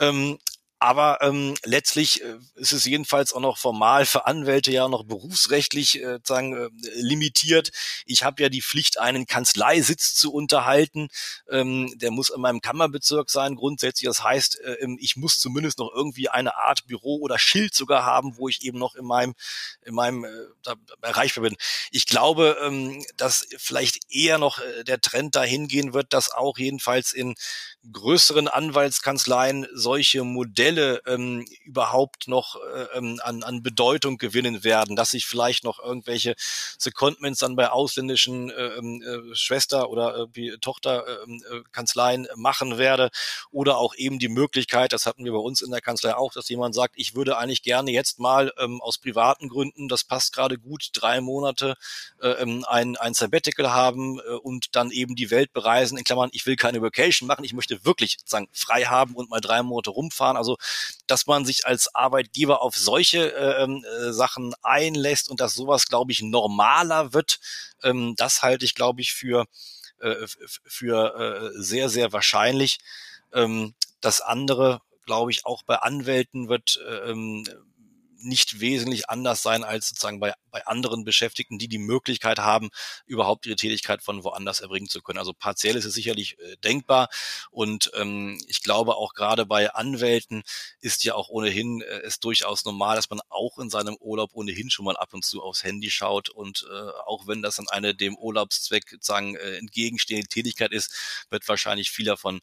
Ähm, 0.00 0.38
aber 0.84 1.22
ähm, 1.22 1.54
letztlich 1.64 2.22
äh, 2.22 2.36
ist 2.56 2.72
es 2.72 2.84
jedenfalls 2.84 3.32
auch 3.32 3.40
noch 3.40 3.56
formal 3.56 4.04
für 4.04 4.26
Anwälte 4.26 4.70
ja 4.70 4.86
noch 4.86 5.04
berufsrechtlich 5.04 6.02
äh, 6.02 6.18
sagen, 6.22 6.54
äh, 6.54 6.68
limitiert. 6.96 7.70
Ich 8.04 8.22
habe 8.22 8.42
ja 8.42 8.50
die 8.50 8.60
Pflicht, 8.60 8.98
einen 9.00 9.26
Kanzleisitz 9.26 10.14
zu 10.14 10.30
unterhalten. 10.30 11.08
Ähm, 11.50 11.90
der 11.96 12.10
muss 12.10 12.28
in 12.28 12.42
meinem 12.42 12.60
Kammerbezirk 12.60 13.30
sein 13.30 13.54
grundsätzlich. 13.54 14.06
Das 14.06 14.22
heißt, 14.22 14.60
äh, 14.60 14.86
ich 14.98 15.16
muss 15.16 15.38
zumindest 15.38 15.78
noch 15.78 15.90
irgendwie 15.90 16.28
eine 16.28 16.54
Art 16.58 16.86
Büro 16.86 17.16
oder 17.16 17.38
Schild 17.38 17.74
sogar 17.74 18.04
haben, 18.04 18.36
wo 18.36 18.50
ich 18.50 18.62
eben 18.62 18.78
noch 18.78 18.94
in 18.94 19.06
meinem, 19.06 19.34
in 19.86 19.94
meinem 19.94 20.24
äh, 20.24 20.28
da 20.62 20.74
erreichbar 21.00 21.44
bin. 21.44 21.56
Ich 21.92 22.04
glaube, 22.04 22.58
ähm, 22.60 23.02
dass 23.16 23.46
vielleicht 23.56 24.12
eher 24.12 24.36
noch 24.36 24.58
äh, 24.58 24.84
der 24.84 25.00
Trend 25.00 25.34
dahin 25.34 25.66
gehen 25.66 25.94
wird, 25.94 26.12
dass 26.12 26.30
auch 26.30 26.58
jedenfalls 26.58 27.14
in 27.14 27.36
größeren 27.90 28.48
Anwaltskanzleien 28.48 29.66
solche 29.72 30.24
Modelle 30.24 30.73
ähm, 31.06 31.46
überhaupt 31.64 32.28
noch 32.28 32.56
äh, 32.56 32.98
ähm, 32.98 33.20
an, 33.22 33.42
an 33.42 33.62
Bedeutung 33.62 34.18
gewinnen 34.18 34.64
werden, 34.64 34.96
dass 34.96 35.14
ich 35.14 35.26
vielleicht 35.26 35.64
noch 35.64 35.78
irgendwelche 35.78 36.34
Secondments 36.78 37.40
dann 37.40 37.56
bei 37.56 37.70
ausländischen 37.70 38.50
äh, 38.50 38.76
ähm, 38.78 39.02
äh, 39.02 39.34
Schwester- 39.34 39.90
oder 39.90 40.28
äh, 40.34 40.58
Tochterkanzleien 40.58 42.26
äh, 42.26 42.28
machen 42.36 42.78
werde 42.78 43.10
oder 43.50 43.78
auch 43.78 43.94
eben 43.96 44.18
die 44.18 44.28
Möglichkeit, 44.28 44.92
das 44.92 45.06
hatten 45.06 45.24
wir 45.24 45.32
bei 45.32 45.38
uns 45.38 45.62
in 45.62 45.70
der 45.70 45.80
Kanzlei 45.80 46.14
auch, 46.14 46.32
dass 46.32 46.48
jemand 46.48 46.74
sagt, 46.74 46.94
ich 46.96 47.14
würde 47.14 47.38
eigentlich 47.38 47.62
gerne 47.62 47.90
jetzt 47.90 48.18
mal 48.18 48.52
ähm, 48.58 48.80
aus 48.80 48.98
privaten 48.98 49.48
Gründen, 49.48 49.88
das 49.88 50.04
passt 50.04 50.32
gerade 50.32 50.58
gut, 50.58 50.90
drei 50.92 51.20
Monate 51.20 51.76
äh, 52.20 52.28
ähm, 52.28 52.64
ein, 52.68 52.96
ein 52.96 53.14
Sabbatical 53.14 53.72
haben 53.72 54.18
äh, 54.18 54.32
und 54.32 54.74
dann 54.76 54.90
eben 54.90 55.14
die 55.14 55.30
Welt 55.30 55.52
bereisen, 55.52 55.98
in 55.98 56.04
Klammern, 56.04 56.30
ich 56.32 56.46
will 56.46 56.56
keine 56.56 56.82
Vacation 56.82 57.26
machen, 57.26 57.44
ich 57.44 57.54
möchte 57.54 57.84
wirklich 57.84 58.16
sozusagen 58.18 58.48
frei 58.52 58.84
haben 58.84 59.14
und 59.14 59.30
mal 59.30 59.40
drei 59.40 59.62
Monate 59.62 59.90
rumfahren. 59.90 60.36
Also 60.36 60.53
Also, 60.54 60.56
dass 61.06 61.26
man 61.26 61.44
sich 61.44 61.66
als 61.66 61.94
Arbeitgeber 61.94 62.62
auf 62.62 62.76
solche 62.76 63.28
ähm, 63.28 63.84
äh, 63.84 64.12
Sachen 64.12 64.54
einlässt 64.62 65.28
und 65.28 65.40
dass 65.40 65.54
sowas, 65.54 65.86
glaube 65.86 66.12
ich, 66.12 66.22
normaler 66.22 67.12
wird, 67.12 67.40
ähm, 67.82 68.14
das 68.16 68.42
halte 68.42 68.64
ich, 68.64 68.74
glaube 68.74 69.00
ich, 69.00 69.12
für, 69.12 69.46
äh, 70.00 70.26
für 70.64 71.52
äh, 71.54 71.62
sehr, 71.62 71.88
sehr 71.88 72.12
wahrscheinlich. 72.12 72.78
Ähm, 73.32 73.74
das 74.00 74.20
andere, 74.20 74.80
glaube 75.06 75.30
ich, 75.30 75.44
auch 75.44 75.62
bei 75.62 75.76
Anwälten 75.76 76.48
wird 76.48 76.80
äh, 76.86 77.10
ähm, 77.10 77.46
nicht 78.24 78.60
wesentlich 78.60 79.08
anders 79.08 79.42
sein 79.42 79.64
als 79.64 79.88
sozusagen 79.88 80.20
bei, 80.20 80.32
bei 80.50 80.66
anderen 80.66 81.04
Beschäftigten, 81.04 81.58
die 81.58 81.68
die 81.68 81.78
Möglichkeit 81.78 82.38
haben, 82.38 82.70
überhaupt 83.06 83.46
ihre 83.46 83.56
Tätigkeit 83.56 84.02
von 84.02 84.24
woanders 84.24 84.60
erbringen 84.60 84.88
zu 84.88 85.02
können. 85.02 85.18
Also 85.18 85.32
partiell 85.32 85.76
ist 85.76 85.84
es 85.84 85.94
sicherlich 85.94 86.38
äh, 86.38 86.56
denkbar 86.58 87.08
und 87.50 87.90
ähm, 87.94 88.40
ich 88.48 88.62
glaube 88.62 88.96
auch 88.96 89.14
gerade 89.14 89.46
bei 89.46 89.72
Anwälten 89.72 90.42
ist 90.80 91.04
ja 91.04 91.14
auch 91.14 91.28
ohnehin 91.28 91.82
äh, 91.82 92.00
es 92.04 92.20
durchaus 92.20 92.64
normal, 92.64 92.96
dass 92.96 93.10
man 93.10 93.20
auch 93.28 93.58
in 93.58 93.70
seinem 93.70 93.96
Urlaub 94.00 94.30
ohnehin 94.32 94.70
schon 94.70 94.84
mal 94.86 94.96
ab 94.96 95.12
und 95.12 95.24
zu 95.24 95.42
aufs 95.42 95.64
Handy 95.64 95.90
schaut 95.90 96.30
und 96.30 96.66
äh, 96.70 96.90
auch 97.06 97.26
wenn 97.26 97.42
das 97.42 97.56
dann 97.56 97.68
eine 97.68 97.94
dem 97.94 98.16
Urlaubszweck 98.16 98.88
sozusagen 98.90 99.36
äh, 99.36 99.56
entgegenstehende 99.56 100.28
Tätigkeit 100.28 100.72
ist, 100.72 101.26
wird 101.30 101.46
wahrscheinlich 101.48 101.90
vieler 101.90 102.16
von 102.16 102.40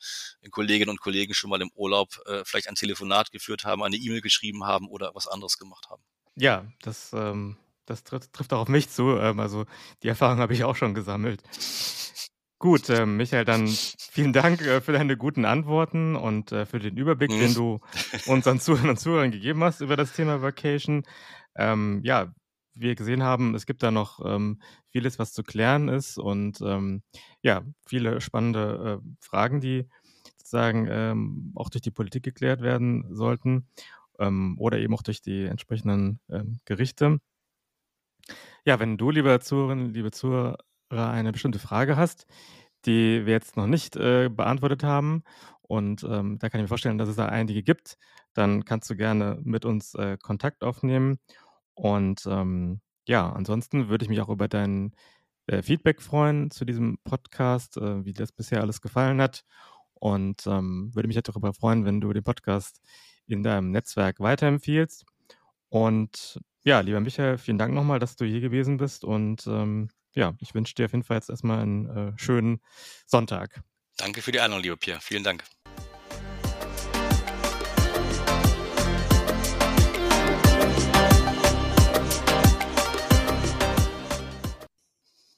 Kolleginnen 0.52 0.90
und 0.90 1.02
Kollegen 1.02 1.34
schon 1.34 1.50
mal 1.50 1.62
im 1.62 1.72
Urlaub 1.76 2.20
äh, 2.26 2.44
vielleicht 2.46 2.68
ein 2.68 2.76
Telefonat 2.76 3.32
geführt 3.32 3.64
haben, 3.64 3.84
eine 3.84 3.98
E-Mail 3.98 4.22
geschrieben 4.22 4.66
haben 4.66 4.88
oder 4.88 5.12
was 5.16 5.28
anderes 5.28 5.58
gemacht 5.58 5.71
gemacht 5.72 5.90
haben. 5.90 6.04
Ja, 6.36 6.66
das, 6.82 7.12
ähm, 7.14 7.58
das 7.86 8.04
trifft, 8.04 8.34
trifft 8.34 8.54
auch 8.54 8.62
auf 8.62 8.68
mich 8.68 8.90
zu. 8.90 9.18
Ähm, 9.18 9.40
also 9.40 9.66
die 10.04 10.10
Erfahrung 10.10 10.40
habe 10.40 10.54
ich 10.54 10.64
auch 10.64 10.76
schon 10.76 10.94
gesammelt. 10.94 11.42
Gut, 12.60 12.90
äh, 12.90 13.06
Michael, 13.06 13.46
dann 13.46 13.68
vielen 13.68 14.34
Dank 14.34 14.62
äh, 14.62 14.82
für 14.82 14.92
deine 14.92 15.18
guten 15.18 15.46
Antworten 15.46 16.16
und 16.16 16.52
äh, 16.52 16.66
für 16.66 16.80
den 16.80 16.96
Überblick, 16.96 17.32
mhm. 17.32 17.40
den 17.40 17.54
du 17.54 17.80
unseren 18.28 18.60
Zuhörern 18.60 18.92
und 18.92 19.00
Zuhörern 19.00 19.32
gegeben 19.32 19.64
hast 19.64 19.82
über 19.82 19.96
das 19.96 20.14
Thema 20.14 20.42
Vacation. 20.42 21.04
Ähm, 21.56 22.02
ja, 22.04 22.32
wie 22.76 22.88
wir 22.88 22.96
gesehen 22.96 23.24
haben, 23.24 23.56
es 23.56 23.66
gibt 23.66 23.84
da 23.84 23.92
noch 23.92 24.24
ähm, 24.24 24.62
vieles, 24.90 25.20
was 25.20 25.34
zu 25.34 25.44
klären 25.44 25.90
ist 25.90 26.18
und 26.18 26.62
ähm, 26.62 27.02
ja, 27.42 27.64
viele 27.86 28.22
spannende 28.22 29.02
äh, 29.02 29.08
Fragen, 29.20 29.60
die 29.60 29.90
sozusagen 30.38 30.88
ähm, 30.90 31.52
auch 31.56 31.70
durch 31.70 31.82
die 31.82 31.92
Politik 31.92 32.24
geklärt 32.24 32.62
werden 32.62 33.14
sollten 33.14 33.68
ähm, 34.22 34.56
oder 34.60 34.80
eben 34.80 34.94
auch 34.94 35.04
durch 35.04 35.22
die 35.22 35.46
entsprechenden 35.46 36.20
ähm, 36.30 36.60
Gerichte. 36.66 37.20
Ja, 38.66 38.80
wenn 38.80 38.98
du, 38.98 39.10
liebe 39.10 39.40
Zuhörerinnen, 39.40 39.94
liebe 39.94 40.12
Zuhörer, 40.12 40.58
eine 40.90 41.32
bestimmte 41.32 41.60
Frage 41.60 41.98
hast, 41.98 42.28
die 42.86 43.26
wir 43.26 43.34
jetzt 43.34 43.58
noch 43.58 43.68
nicht 43.68 43.96
äh, 43.96 44.30
beantwortet 44.30 44.84
haben, 44.84 45.24
und 45.72 46.04
ähm, 46.04 46.38
da 46.38 46.50
kann 46.50 46.60
ich 46.60 46.64
mir 46.64 46.68
vorstellen, 46.68 46.98
dass 46.98 47.08
es 47.08 47.16
da 47.16 47.28
einige 47.28 47.64
gibt, 47.64 47.98
dann 48.34 48.66
kannst 48.66 48.90
du 48.90 48.96
gerne 48.98 49.40
mit 49.42 49.64
uns 49.64 49.94
äh, 49.96 50.18
Kontakt 50.22 50.64
aufnehmen. 50.64 51.18
Und 51.76 52.26
ähm, 52.26 52.82
ja, 53.08 53.32
ansonsten 53.32 53.88
würde 53.88 54.04
ich 54.04 54.10
mich 54.10 54.20
auch 54.20 54.28
über 54.28 54.50
dein 54.50 54.94
äh, 55.48 55.62
Feedback 55.62 56.02
freuen 56.02 56.52
zu 56.52 56.66
diesem 56.66 56.98
Podcast, 57.06 57.78
äh, 57.78 58.04
wie 58.04 58.12
das 58.12 58.34
bisher 58.34 58.60
alles 58.60 58.82
gefallen 58.82 59.22
hat. 59.22 59.46
Und 59.94 60.46
ähm, 60.46 60.92
würde 60.94 61.08
mich 61.08 61.18
auch 61.18 61.24
darüber 61.24 61.54
freuen, 61.54 61.86
wenn 61.86 62.02
du 62.02 62.12
den 62.12 62.24
Podcast 62.24 62.82
in 63.28 63.44
deinem 63.44 63.72
Netzwerk 63.72 64.20
weiterempfiehlst. 64.20 65.06
Und 65.70 66.40
ja, 66.64 66.80
lieber 66.82 67.00
Michael, 67.00 67.38
vielen 67.38 67.58
Dank 67.58 67.74
nochmal, 67.74 68.00
dass 68.00 68.16
du 68.16 68.26
hier 68.26 68.42
gewesen 68.42 68.78
bist. 68.78 69.04
Und 69.04 69.48
ähm, 69.48 69.90
ja, 70.14 70.34
ich 70.40 70.54
wünsche 70.54 70.76
dir 70.76 70.86
auf 70.86 70.92
jeden 70.92 71.04
Fall 71.04 71.18
jetzt 71.18 71.30
erstmal 71.30 71.62
einen 71.62 71.90
äh, 71.90 72.14
schönen 72.18 72.62
Sonntag. 73.06 73.64
Danke 73.98 74.22
für 74.22 74.32
die 74.32 74.40
Einladung, 74.40 74.64
lieber 74.64 74.78
Pierre. 74.78 75.00
Vielen 75.02 75.24
Dank. 75.24 75.44